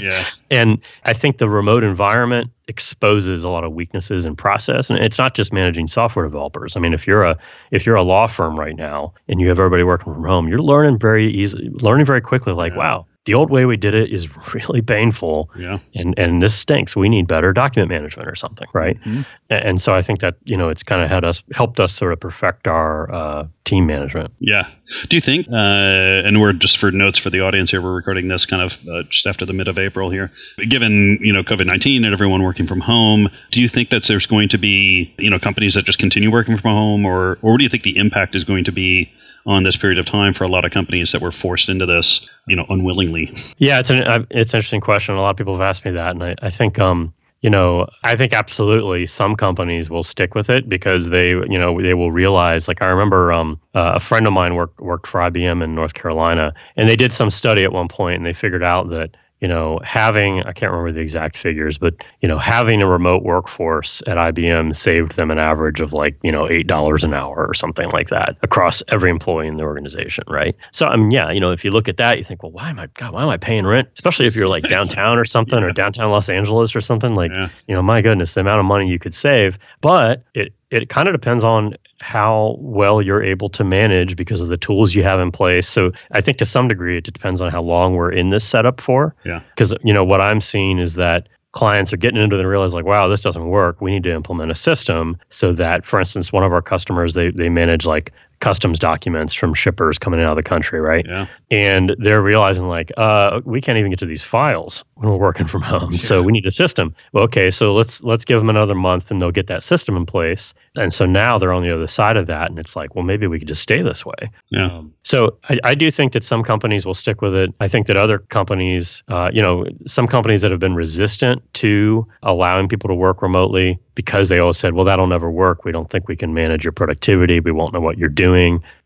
Yeah. 0.01 0.25
And 0.51 0.81
I 1.05 1.13
think 1.13 1.39
the 1.39 1.49
remote 1.49 1.85
environment 1.85 2.51
exposes 2.67 3.45
a 3.45 3.49
lot 3.49 3.63
of 3.63 3.73
weaknesses 3.73 4.27
in 4.27 4.35
process. 4.35 4.91
And 4.91 4.99
it's 4.99 5.17
not 5.17 5.35
just 5.35 5.53
managing 5.53 5.87
software 5.87 6.25
developers. 6.25 6.75
I 6.77 6.81
mean, 6.81 6.93
if 6.93 7.07
you're 7.07 7.23
a 7.23 7.37
if 7.71 7.87
you're 7.87 7.95
a 7.95 8.03
law 8.03 8.27
firm 8.27 8.59
right 8.59 8.75
now 8.75 9.15
and 9.29 9.41
you 9.41 9.49
have 9.49 9.61
everybody 9.61 9.85
working 9.85 10.13
from 10.13 10.25
home, 10.25 10.49
you're 10.49 10.59
learning 10.59 10.99
very 10.99 11.33
easy 11.33 11.71
learning 11.71 12.05
very 12.05 12.21
quickly, 12.21 12.53
like, 12.53 12.73
Yeah. 12.73 12.79
wow, 12.79 13.07
the 13.31 13.35
old 13.35 13.49
way 13.51 13.65
we 13.65 13.77
did 13.77 13.95
it 13.95 14.11
is 14.13 14.27
really 14.55 14.83
painful 14.83 15.51
Yeah. 15.57 15.79
and 15.95 16.19
and 16.19 16.43
this 16.43 16.55
stinks. 16.55 16.97
We 16.97 17.09
need 17.09 17.27
better 17.29 17.53
document 17.53 17.89
management 17.91 18.29
or 18.29 18.35
something, 18.35 18.67
right? 18.75 18.99
Mhm. 19.05 19.25
And 19.51 19.81
so 19.83 19.95
I 19.95 20.03
think 20.03 20.21
that, 20.21 20.35
you 20.45 20.57
know, 20.57 20.69
it's 20.69 20.83
kind 20.83 21.03
of 21.03 21.09
had 21.11 21.25
us 21.25 21.43
helped 21.55 21.79
us 21.81 21.93
sort 21.93 22.13
of 22.13 22.19
perfect 22.21 22.67
our 22.67 23.13
uh, 23.13 23.47
team 23.65 23.87
management. 23.87 24.33
Yeah. 24.41 24.67
Do 25.09 25.17
you 25.17 25.21
think, 25.21 25.47
uh, 25.49 26.27
and 26.27 26.41
we're 26.41 26.53
just 26.53 26.79
for 26.79 26.91
notes 26.91 27.19
for 27.19 27.31
the 27.31 27.41
audience 27.41 27.71
here, 27.71 27.81
we're 27.83 27.95
recording 27.95 28.29
this 28.29 28.47
kind 28.47 28.63
of 28.63 28.79
uh, 28.89 29.03
just 29.05 29.27
after 29.27 29.45
the 29.47 29.53
mid 29.53 29.69
of 29.69 29.79
April 29.79 30.11
here. 30.11 30.31
Given, 30.69 31.19
you 31.23 31.33
know, 31.33 31.43
COVID 31.43 31.67
19 31.67 32.05
and 32.05 32.13
everyone 32.13 32.43
working 32.43 32.67
from 32.67 32.81
home, 32.81 33.29
do 33.53 33.61
you 33.63 33.69
think 33.69 33.91
that 33.91 34.05
there's 34.05 34.27
going 34.27 34.49
to 34.51 34.59
be, 34.59 35.15
you 35.19 35.31
know, 35.31 35.39
companies 35.39 35.75
that 35.75 35.85
just 35.85 35.99
continue 35.99 36.31
working 36.31 36.57
from 36.59 36.71
home 36.73 37.05
or, 37.07 37.39
or 37.43 37.53
what 37.53 37.59
do 37.59 37.65
you 37.65 37.71
think 37.71 37.83
the 37.85 37.97
impact 37.97 38.35
is 38.35 38.45
going 38.45 38.65
to 38.65 38.73
be 38.73 39.11
on 39.47 39.63
this 39.63 39.77
period 39.77 39.99
of 39.99 40.07
time 40.07 40.35
for 40.35 40.45
a 40.45 40.49
lot 40.49 40.65
of 40.65 40.71
companies 40.71 41.13
that 41.13 41.21
were 41.21 41.33
forced 41.33 41.69
into 41.69 41.87
this, 41.87 42.29
you 42.47 42.57
know, 42.57 42.67
unwillingly? 42.69 43.35
Yeah, 43.59 43.81
it's 43.81 43.91
an 43.91 44.03
uh, 44.03 44.25
it's 44.31 44.53
an 44.53 44.59
interesting 44.59 44.81
question. 44.81 45.15
A 45.15 45.21
lot 45.21 45.31
of 45.31 45.37
people 45.37 45.55
have 45.55 45.63
asked 45.63 45.85
me 45.85 45.93
that, 45.93 46.11
and 46.11 46.23
I, 46.23 46.35
I 46.43 46.51
think 46.51 46.79
um 46.79 47.13
you 47.41 47.51
know 47.51 47.87
I 48.05 48.17
think 48.17 48.33
absolutely 48.33 49.07
some 49.07 49.35
companies 49.37 49.89
will 49.89 50.03
stick 50.03 50.35
with 50.35 50.51
it 50.51 50.69
because 50.69 51.09
they 51.09 51.31
you 51.31 51.59
know 51.59 51.81
they 51.81 51.95
will 51.95 52.13
realize 52.13 52.69
like 52.69 52.83
I 52.83 52.87
remember 52.87 53.33
um 53.33 53.61
uh, 53.75 53.93
a 53.97 54.01
friend 54.01 54.27
of 54.27 54.33
mine 54.33 54.55
worked 54.55 54.81
worked 54.81 55.07
for 55.07 55.21
IBM 55.21 55.63
in 55.65 55.75
North 55.75 55.95
Carolina, 55.95 56.53
and 56.77 56.89
they 56.89 56.97
did 56.97 57.13
some 57.13 57.31
study 57.31 57.65
at 57.65 57.73
one 57.73 57.89
point, 57.89 58.17
and 58.17 58.27
they 58.27 58.35
figured 58.35 58.63
out 58.63 58.91
that 58.91 59.17
you 59.41 59.49
know 59.49 59.79
having 59.83 60.43
I 60.45 60.53
can't 60.53 60.71
remember 60.73 60.93
the 60.93 61.01
exact 61.01 61.37
figures, 61.37 61.79
but 61.79 61.95
you 62.21 62.29
know 62.29 62.39
having 62.39 62.83
a 62.83 62.87
remote 62.87 63.23
workforce 63.23 64.03
at 64.07 64.17
IBM 64.17 64.75
saved 64.77 65.17
them 65.17 65.31
an 65.31 65.39
average 65.39 65.81
of 65.81 65.93
like 65.93 66.17
you 66.23 66.31
know 66.33 66.49
eight 66.49 66.67
dollars 66.67 67.05
an 67.05 67.15
hour 67.15 67.47
or 67.47 67.55
something 67.55 67.89
like 67.91 68.09
that 68.11 68.37
across 68.43 68.83
every 68.89 69.11
employee 69.11 69.47
in 69.49 69.57
the 69.57 69.63
organization, 69.63 70.25
right? 70.29 70.55
So 70.73 70.87
I 70.87 70.97
mean, 70.97 71.11
yeah, 71.11 71.31
you 71.31 71.41
know, 71.41 71.51
if 71.51 71.65
you 71.65 71.71
look 71.71 71.89
at 71.89 71.97
that, 71.97 72.19
you 72.19 72.25
think, 72.25 72.43
well, 72.43 72.53
why 72.53 72.71
am 72.71 72.79
I 72.79 72.87
God, 72.95 73.13
why 73.15 73.23
am 73.23 73.29
I 73.29 73.37
paying 73.37 73.67
rent? 73.67 73.89
Especially 73.95 74.27
if 74.27 74.37
you're 74.37 74.49
like 74.49 74.63
downtown 74.71 75.19
or 75.19 75.25
something, 75.25 75.63
or 75.63 75.73
downtown 75.73 76.11
Los 76.11 76.29
Angeles 76.29 76.77
or 76.77 76.81
something. 76.81 77.15
Like, 77.15 77.31
Yeah. 77.33 77.49
you 77.67 77.75
know, 77.75 77.83
my 77.83 78.01
goodness, 78.03 78.35
the 78.35 78.41
amount 78.41 78.61
of 78.61 78.67
money 78.67 78.89
you 78.89 78.99
could 78.99 79.15
save. 79.15 79.59
But 79.81 80.23
it 80.35 80.53
it 80.71 80.89
kind 80.89 81.09
of 81.09 81.15
depends 81.15 81.45
on 81.45 81.75
how 82.01 82.57
well 82.61 83.03
you're 83.03 83.23
able 83.23 83.49
to 83.51 83.65
manage 83.65 84.17
because 84.17 84.41
of 84.41 84.49
the 84.49 84.57
tools 84.57 84.95
you 84.95 85.03
have 85.03 85.21
in 85.21 85.31
place. 85.31 85.69
So 85.69 85.93
I 86.13 86.21
think 86.21 86.39
to 86.39 86.45
some 86.45 86.69
degree 86.69 86.97
it 86.97 87.05
depends 87.05 87.41
on 87.41 87.51
how 87.51 87.63
long 87.63 87.95
we're 87.95 88.13
in 88.13 88.31
this 88.31 88.45
setup 88.45 88.81
for. 88.81 89.15
Yeah. 89.25 89.41
Because 89.51 89.75
you 89.83 89.93
know 89.93 90.05
what 90.05 90.21
I'm 90.21 90.41
seeing 90.41 90.79
is 90.79 90.95
that 90.95 91.29
clients 91.53 91.93
are 91.93 91.97
getting 91.97 92.23
into 92.23 92.37
it 92.37 92.41
and 92.41 92.49
realize 92.49 92.73
like, 92.73 92.85
wow, 92.85 93.09
this 93.09 93.21
doesn't 93.21 93.49
work. 93.49 93.81
We 93.81 93.91
need 93.91 94.05
to 94.05 94.15
implement 94.15 94.53
a 94.53 94.55
system 94.55 95.19
so 95.29 95.53
that, 95.55 95.85
for 95.85 95.99
instance, 95.99 96.33
one 96.33 96.45
of 96.45 96.53
our 96.53 96.63
customers 96.63 97.15
they 97.15 97.31
they 97.31 97.49
manage 97.49 97.85
like 97.85 98.13
customs 98.41 98.79
documents 98.79 99.35
from 99.35 99.55
shippers 99.55 99.99
coming 99.99 100.21
out 100.21 100.31
of 100.33 100.37
the 100.37 100.43
country, 100.43 100.81
right? 100.81 101.05
Yeah. 101.07 101.27
and 101.51 101.95
they're 101.99 102.23
realizing 102.23 102.67
like 102.69 102.91
uh, 102.97 103.41
we 103.45 103.61
can't 103.61 103.79
even 103.79 103.91
get 103.91 103.99
to 104.01 104.07
these 104.07 104.23
files 104.23 104.85
when 104.95 105.09
we're 105.11 105.17
working 105.17 105.47
from 105.47 105.63
home 105.63 105.97
so 105.97 106.23
we 106.23 106.33
need 106.33 106.47
a 106.47 106.51
system 106.51 106.95
well, 107.13 107.25
okay 107.25 107.51
so 107.51 107.73
let's 107.73 108.03
let's 108.03 108.25
give 108.25 108.39
them 108.39 108.49
another 108.51 108.75
month 108.75 109.11
and 109.11 109.21
they'll 109.21 109.31
get 109.31 109.47
that 109.49 109.63
system 109.63 109.97
in 109.97 110.05
place 110.07 110.53
and 110.77 110.93
so 110.95 111.07
now 111.07 111.39
they're 111.39 111.53
on 111.53 111.63
the 111.63 111.75
other 111.75 111.87
side 111.87 112.17
of 112.17 112.27
that 112.27 112.51
and 112.51 112.59
it's 112.59 112.77
like 112.77 112.95
well 112.95 113.05
maybe 113.05 113.27
we 113.27 113.39
could 113.39 113.49
just 113.49 113.63
stay 113.63 113.83
this 113.83 114.05
way 114.07 114.31
Yeah. 114.51 114.67
um, 114.79 114.95
so 115.03 115.39
I, 115.49 115.59
I 115.65 115.75
do 115.75 115.91
think 115.91 116.13
that 116.13 116.23
some 116.25 116.43
companies 116.43 116.87
will 116.87 116.95
stick 116.95 117.21
with 117.23 117.35
it. 117.35 117.51
I 117.61 117.69
think 117.69 117.87
that 117.89 117.97
other 117.97 118.19
companies, 118.19 119.03
uh, 119.09 119.31
you 119.33 119.41
know, 119.43 119.65
some 119.87 120.07
companies 120.07 120.43
that 120.43 120.51
have 120.51 120.61
been 120.61 120.75
resistant 120.75 121.43
to 121.55 122.07
allowing 122.23 122.69
people 122.69 122.89
to 122.89 122.95
work 122.95 123.23
remotely 123.23 123.79
because 123.95 124.29
they 124.29 124.39
always 124.39 124.57
said, 124.57 124.75
well, 124.75 124.85
that'll 124.85 125.07
never 125.07 125.31
work. 125.31 125.65
We 125.65 125.73
don't 125.73 125.91
think 125.91 126.07
we 126.09 126.17
can 126.17 126.33
manage 126.35 126.65
your 126.65 126.73
productivity. 126.73 127.41
We 127.41 127.51
won't 127.53 127.73
know 127.75 127.81
what 127.81 127.99
you're 127.99 128.09
doing. 128.09 128.30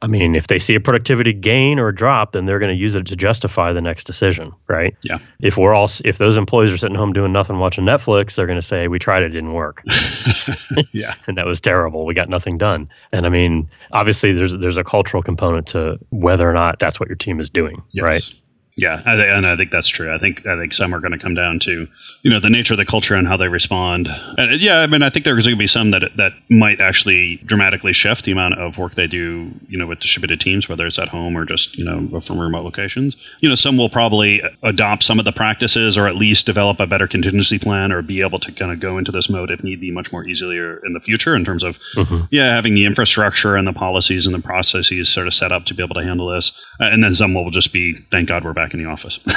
I 0.02 0.07
mean, 0.07 0.35
if 0.35 0.48
they 0.48 0.59
see 0.59 0.74
a 0.74 0.80
productivity 0.80 1.33
gain 1.33 1.78
or 1.78 1.90
drop, 1.92 2.33
then 2.33 2.44
they're 2.44 2.59
going 2.59 2.74
to 2.74 2.78
use 2.80 2.94
it 2.94 3.07
to 3.07 3.16
justify 3.16 3.72
the 3.72 3.80
next 3.80 4.04
decision, 4.04 4.52
right? 4.68 4.94
Yeah. 5.02 5.18
If 5.40 5.57
we're 5.57 5.74
all, 5.74 5.88
if 6.04 6.18
those 6.18 6.37
employees 6.37 6.70
are 6.72 6.76
sitting 6.78 6.96
home 6.96 7.12
doing 7.12 7.33
nothing, 7.33 7.59
watching 7.59 7.85
Netflix, 7.85 8.35
they're 8.35 8.46
going 8.46 8.61
to 8.61 8.66
say, 8.66 8.88
we 8.88 8.98
tried 8.98 9.22
it, 9.22 9.26
it 9.26 9.30
didn't 9.30 9.54
work 9.54 9.83
yeah. 10.92 11.14
and 11.26 11.37
that 11.37 11.46
was 11.46 11.61
terrible. 11.61 12.04
We 12.07 12.14
got 12.14 12.28
nothing 12.28 12.59
done. 12.59 12.88
And 13.12 13.26
I 13.26 13.28
mean, 13.28 13.68
obviously, 13.92 14.33
there's 14.33 14.52
there's 14.57 14.76
a 14.76 14.85
cultural 14.85 15.22
component 15.22 15.66
to 15.68 15.98
whether 16.11 16.48
or 16.48 16.52
not 16.52 16.78
that's 16.78 17.00
what 17.00 17.09
your 17.09 17.16
team 17.16 17.40
is 17.40 17.48
doing, 17.50 17.83
Yes. 17.92 18.02
right? 18.02 18.35
Yeah, 18.77 19.01
I 19.07 19.15
th- 19.15 19.29
and 19.29 19.47
I 19.47 19.57
think 19.57 19.71
that's 19.71 19.87
true. 19.89 20.13
I 20.13 20.19
think 20.19 20.45
I 20.49 20.59
think 20.59 20.73
some 20.73 20.93
are 20.93 20.99
going 20.99 21.13
to 21.13 21.19
come 21.19 21.35
down 21.35 21.61
to 21.61 21.87
you 22.23 22.31
know 22.31 22.41
the 22.41 22.51
nature 22.51 22.75
of 22.75 22.79
the 22.79 22.85
culture 22.85 23.15
and 23.15 23.29
how 23.29 23.37
they 23.37 23.47
respond. 23.47 24.09
And 24.37 24.61
yeah, 24.61 24.81
I 24.81 24.89
mean, 24.89 25.01
I 25.03 25.11
think 25.11 25.25
there's 25.25 25.45
going 25.45 25.55
to 25.55 25.59
be 25.59 25.69
some 25.69 25.93
that 25.93 26.03
that 26.17 26.33
might 26.51 26.81
actually 26.81 27.37
dramatically 27.47 27.93
shift 27.93 28.25
the 28.25 28.33
amount 28.33 28.55
of 28.59 28.77
work 28.77 28.97
they 28.97 29.07
do, 29.07 29.53
you 29.69 29.79
know, 29.79 29.87
with 29.87 30.01
distributed 30.01 30.41
teams, 30.41 30.69
whether 30.69 30.87
it's 30.89 30.99
at 30.99 31.07
home 31.09 31.37
or 31.39 31.45
just 31.45 31.79
you 31.79 31.85
know 31.85 32.21
from 32.21 32.41
remote 32.41 32.65
locations. 32.65 33.17
You 33.39 33.49
know, 33.49 33.55
some 33.55 33.77
will 33.77 33.89
probably 33.91 34.43
adopt 34.65 35.05
some 35.05 35.21
of 35.21 35.25
the 35.25 35.31
practices 35.33 35.97
or 35.97 36.09
at 36.09 36.17
least 36.17 36.45
develop 36.45 36.81
a 36.81 36.87
better 36.89 37.07
contingency 37.07 37.61
plan 37.61 37.93
or 37.93 38.03
be 38.03 38.23
able 38.23 38.41
to 38.41 38.51
kind 38.51 38.73
of 38.73 38.81
go 38.81 38.99
into 38.99 39.13
this 39.13 39.31
mode 39.31 39.53
if 39.53 39.63
need 39.63 39.81
be 39.81 39.93
much 39.93 40.11
more 40.11 40.27
easily 40.27 40.57
in 40.59 40.95
the 40.95 41.01
future 41.01 41.37
in 41.37 41.45
terms 41.45 41.63
of 41.63 41.79
Mhm. 41.95 42.27
yeah 42.33 42.55
having 42.57 42.75
the 42.75 42.87
infrastructure 42.87 43.55
and 43.55 43.69
the 43.69 43.73
policies 43.73 44.27
and 44.27 44.35
the 44.35 44.41
processes 44.41 45.09
sort 45.09 45.29
of 45.29 45.35
set 45.35 45.53
up 45.53 45.65
to 45.67 45.75
be 45.75 45.83
able 45.85 45.95
to 45.95 46.03
handle 46.03 46.27
this. 46.29 46.51
Uh, 46.81 46.87
and 46.87 47.05
then 47.05 47.15
some 47.15 47.35
will 47.35 47.51
just 47.53 47.73
be 47.73 47.95
thank 48.11 48.29
God 48.29 48.45
we're 48.45 48.53
back 48.53 48.63
in 48.72 48.83
the 48.83 48.88
office. 48.88 49.18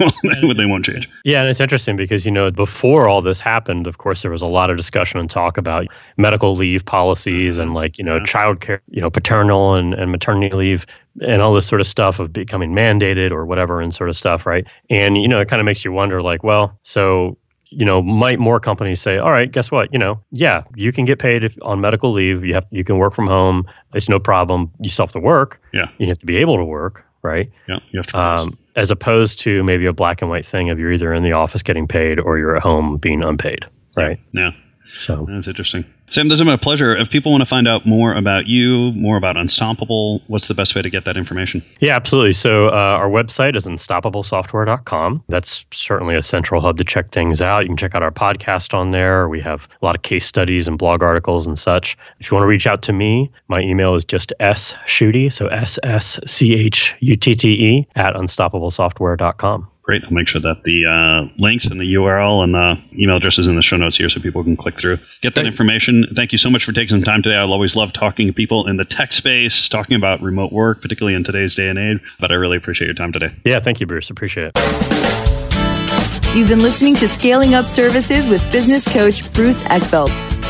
You 0.00 0.54
they, 0.54 0.66
won't, 0.66 0.84
change. 0.84 1.08
Yeah, 1.24 1.40
and 1.40 1.48
it's 1.48 1.60
interesting 1.60 1.96
because 1.96 2.26
you 2.26 2.32
know 2.32 2.50
before 2.50 3.08
all 3.08 3.22
this 3.22 3.40
happened, 3.40 3.86
of 3.86 3.98
course, 3.98 4.22
there 4.22 4.30
was 4.30 4.42
a 4.42 4.46
lot 4.46 4.70
of 4.70 4.76
discussion 4.76 5.20
and 5.20 5.30
talk 5.30 5.58
about 5.58 5.86
medical 6.16 6.56
leave 6.56 6.84
policies 6.84 7.58
and 7.58 7.68
mm-hmm. 7.68 7.76
like 7.76 7.98
you 7.98 8.04
know 8.04 8.16
Yeah. 8.16 8.24
child 8.24 8.60
care, 8.60 8.82
you 8.88 9.00
know 9.00 9.10
paternal 9.10 9.74
and, 9.74 9.94
and 9.94 10.10
maternity 10.10 10.54
leave 10.54 10.86
and 11.20 11.40
all 11.42 11.54
this 11.54 11.66
sort 11.66 11.80
of 11.80 11.86
stuff 11.86 12.18
of 12.20 12.32
becoming 12.32 12.72
mandated 12.72 13.30
or 13.30 13.46
whatever 13.46 13.80
and 13.80 13.94
sort 13.94 14.10
of 14.10 14.16
stuff, 14.16 14.46
right? 14.46 14.66
And 14.90 15.16
you 15.16 15.28
know 15.28 15.40
it 15.40 15.48
kind 15.48 15.60
of 15.60 15.66
makes 15.66 15.84
you 15.84 15.92
wonder, 15.92 16.20
like, 16.22 16.42
well, 16.42 16.78
so 16.82 17.36
you 17.72 17.86
know, 17.86 18.02
might 18.02 18.38
more 18.38 18.60
companies 18.60 19.00
say, 19.00 19.18
all 19.18 19.32
right, 19.32 19.50
guess 19.50 19.70
what? 19.70 19.92
You 19.92 19.98
know, 19.98 20.22
yeah, 20.30 20.62
you 20.76 20.92
can 20.92 21.04
get 21.04 21.18
paid 21.18 21.42
if, 21.42 21.56
on 21.62 21.80
medical 21.80 22.12
leave. 22.12 22.44
You 22.44 22.54
have 22.54 22.66
you 22.70 22.84
can 22.84 22.98
work 22.98 23.14
from 23.14 23.26
home. 23.26 23.66
It's 23.94 24.08
no 24.08 24.18
problem. 24.18 24.70
You 24.80 24.90
still 24.90 25.06
have 25.06 25.12
to 25.12 25.20
work. 25.20 25.60
Yeah. 25.72 25.88
You 25.98 26.06
have 26.08 26.18
to 26.18 26.26
be 26.26 26.36
able 26.36 26.56
to 26.58 26.64
work, 26.64 27.04
right? 27.22 27.50
Yeah, 27.68 27.78
you 27.90 27.98
have 27.98 28.06
to. 28.08 28.20
um, 28.20 28.58
as 28.76 28.90
opposed 28.90 29.38
to 29.40 29.62
maybe 29.64 29.86
a 29.86 29.92
black 29.92 30.22
and 30.22 30.30
white 30.30 30.46
thing 30.46 30.70
of 30.70 30.78
you're 30.78 30.92
either 30.92 31.12
in 31.12 31.22
the 31.22 31.32
office 31.32 31.62
getting 31.62 31.86
paid 31.86 32.18
or 32.18 32.38
you're 32.38 32.56
at 32.56 32.62
home 32.62 32.96
being 32.96 33.22
unpaid, 33.22 33.64
right? 33.96 34.18
yeah, 34.32 34.52
So 34.92 35.26
that's 35.28 35.48
interesting. 35.48 35.84
Sam, 36.10 36.28
this 36.28 36.38
has 36.38 36.44
been 36.44 36.52
a 36.52 36.58
pleasure. 36.58 36.94
If 36.94 37.08
people 37.08 37.32
want 37.32 37.40
to 37.40 37.46
find 37.46 37.66
out 37.66 37.86
more 37.86 38.12
about 38.12 38.46
you, 38.46 38.92
more 38.92 39.16
about 39.16 39.38
Unstoppable, 39.38 40.20
what's 40.26 40.46
the 40.46 40.54
best 40.54 40.74
way 40.74 40.82
to 40.82 40.90
get 40.90 41.06
that 41.06 41.16
information? 41.16 41.64
yeah, 41.80 41.96
absolutely. 41.96 42.34
So 42.34 42.66
uh, 42.68 42.70
our 42.72 43.08
website 43.08 43.56
is 43.56 43.66
unstoppablesoftware.com. 43.66 45.24
That's 45.28 45.64
certainly 45.72 46.14
a 46.14 46.22
central 46.22 46.60
hub 46.60 46.76
to 46.76 46.84
check 46.84 47.10
things 47.12 47.40
out. 47.40 47.60
You 47.60 47.68
can 47.68 47.78
check 47.78 47.94
out 47.94 48.02
our 48.02 48.10
podcast 48.10 48.74
on 48.74 48.90
there. 48.90 49.28
We 49.28 49.40
have 49.40 49.66
a 49.80 49.84
lot 49.84 49.96
of 49.96 50.02
case 50.02 50.26
studies 50.26 50.68
and 50.68 50.76
blog 50.76 51.02
articles 51.02 51.46
and 51.46 51.58
such. 51.58 51.96
If 52.20 52.30
you 52.30 52.34
want 52.34 52.44
to 52.44 52.48
reach 52.48 52.66
out 52.66 52.82
to 52.82 52.92
me, 52.92 53.30
my 53.48 53.60
email 53.60 53.94
is 53.94 54.04
just 54.04 54.32
sschutte, 54.38 55.32
so 55.32 55.46
S 55.46 55.78
S 55.82 56.20
C 56.26 56.52
H 56.54 56.94
U 57.00 57.16
T 57.16 57.34
T 57.34 57.48
E 57.48 57.88
at 57.94 58.14
unstoppablesoftware.com. 58.14 59.68
Great. 59.92 60.04
I'll 60.06 60.12
make 60.12 60.26
sure 60.26 60.40
that 60.40 60.62
the 60.62 60.86
uh, 60.86 61.28
links 61.36 61.66
and 61.66 61.78
the 61.78 61.92
URL 61.96 62.42
and 62.42 62.54
the 62.54 62.80
email 62.98 63.18
addresses 63.18 63.46
in 63.46 63.56
the 63.56 63.62
show 63.62 63.76
notes 63.76 63.94
here 63.94 64.08
so 64.08 64.22
people 64.22 64.42
can 64.42 64.56
click 64.56 64.80
through, 64.80 64.96
get 65.20 65.34
that 65.34 65.44
information. 65.44 66.06
Thank 66.16 66.32
you 66.32 66.38
so 66.38 66.48
much 66.48 66.64
for 66.64 66.72
taking 66.72 66.88
some 66.88 67.02
time 67.02 67.20
today. 67.20 67.36
I 67.36 67.42
always 67.42 67.76
love 67.76 67.92
talking 67.92 68.26
to 68.26 68.32
people 68.32 68.66
in 68.68 68.78
the 68.78 68.86
tech 68.86 69.12
space, 69.12 69.68
talking 69.68 69.94
about 69.94 70.22
remote 70.22 70.50
work, 70.50 70.80
particularly 70.80 71.14
in 71.14 71.24
today's 71.24 71.54
day 71.54 71.68
and 71.68 71.78
age. 71.78 72.00
But 72.18 72.32
I 72.32 72.36
really 72.36 72.56
appreciate 72.56 72.86
your 72.86 72.94
time 72.94 73.12
today. 73.12 73.34
Yeah, 73.44 73.58
thank 73.58 73.80
you, 73.80 73.86
Bruce. 73.86 74.08
Appreciate 74.08 74.52
it. 74.54 76.34
You've 76.34 76.48
been 76.48 76.62
listening 76.62 76.94
to 76.96 77.06
Scaling 77.06 77.54
Up 77.54 77.66
Services 77.66 78.30
with 78.30 78.50
business 78.50 78.90
coach 78.90 79.30
Bruce 79.34 79.62
Eckfeldt. 79.64 80.41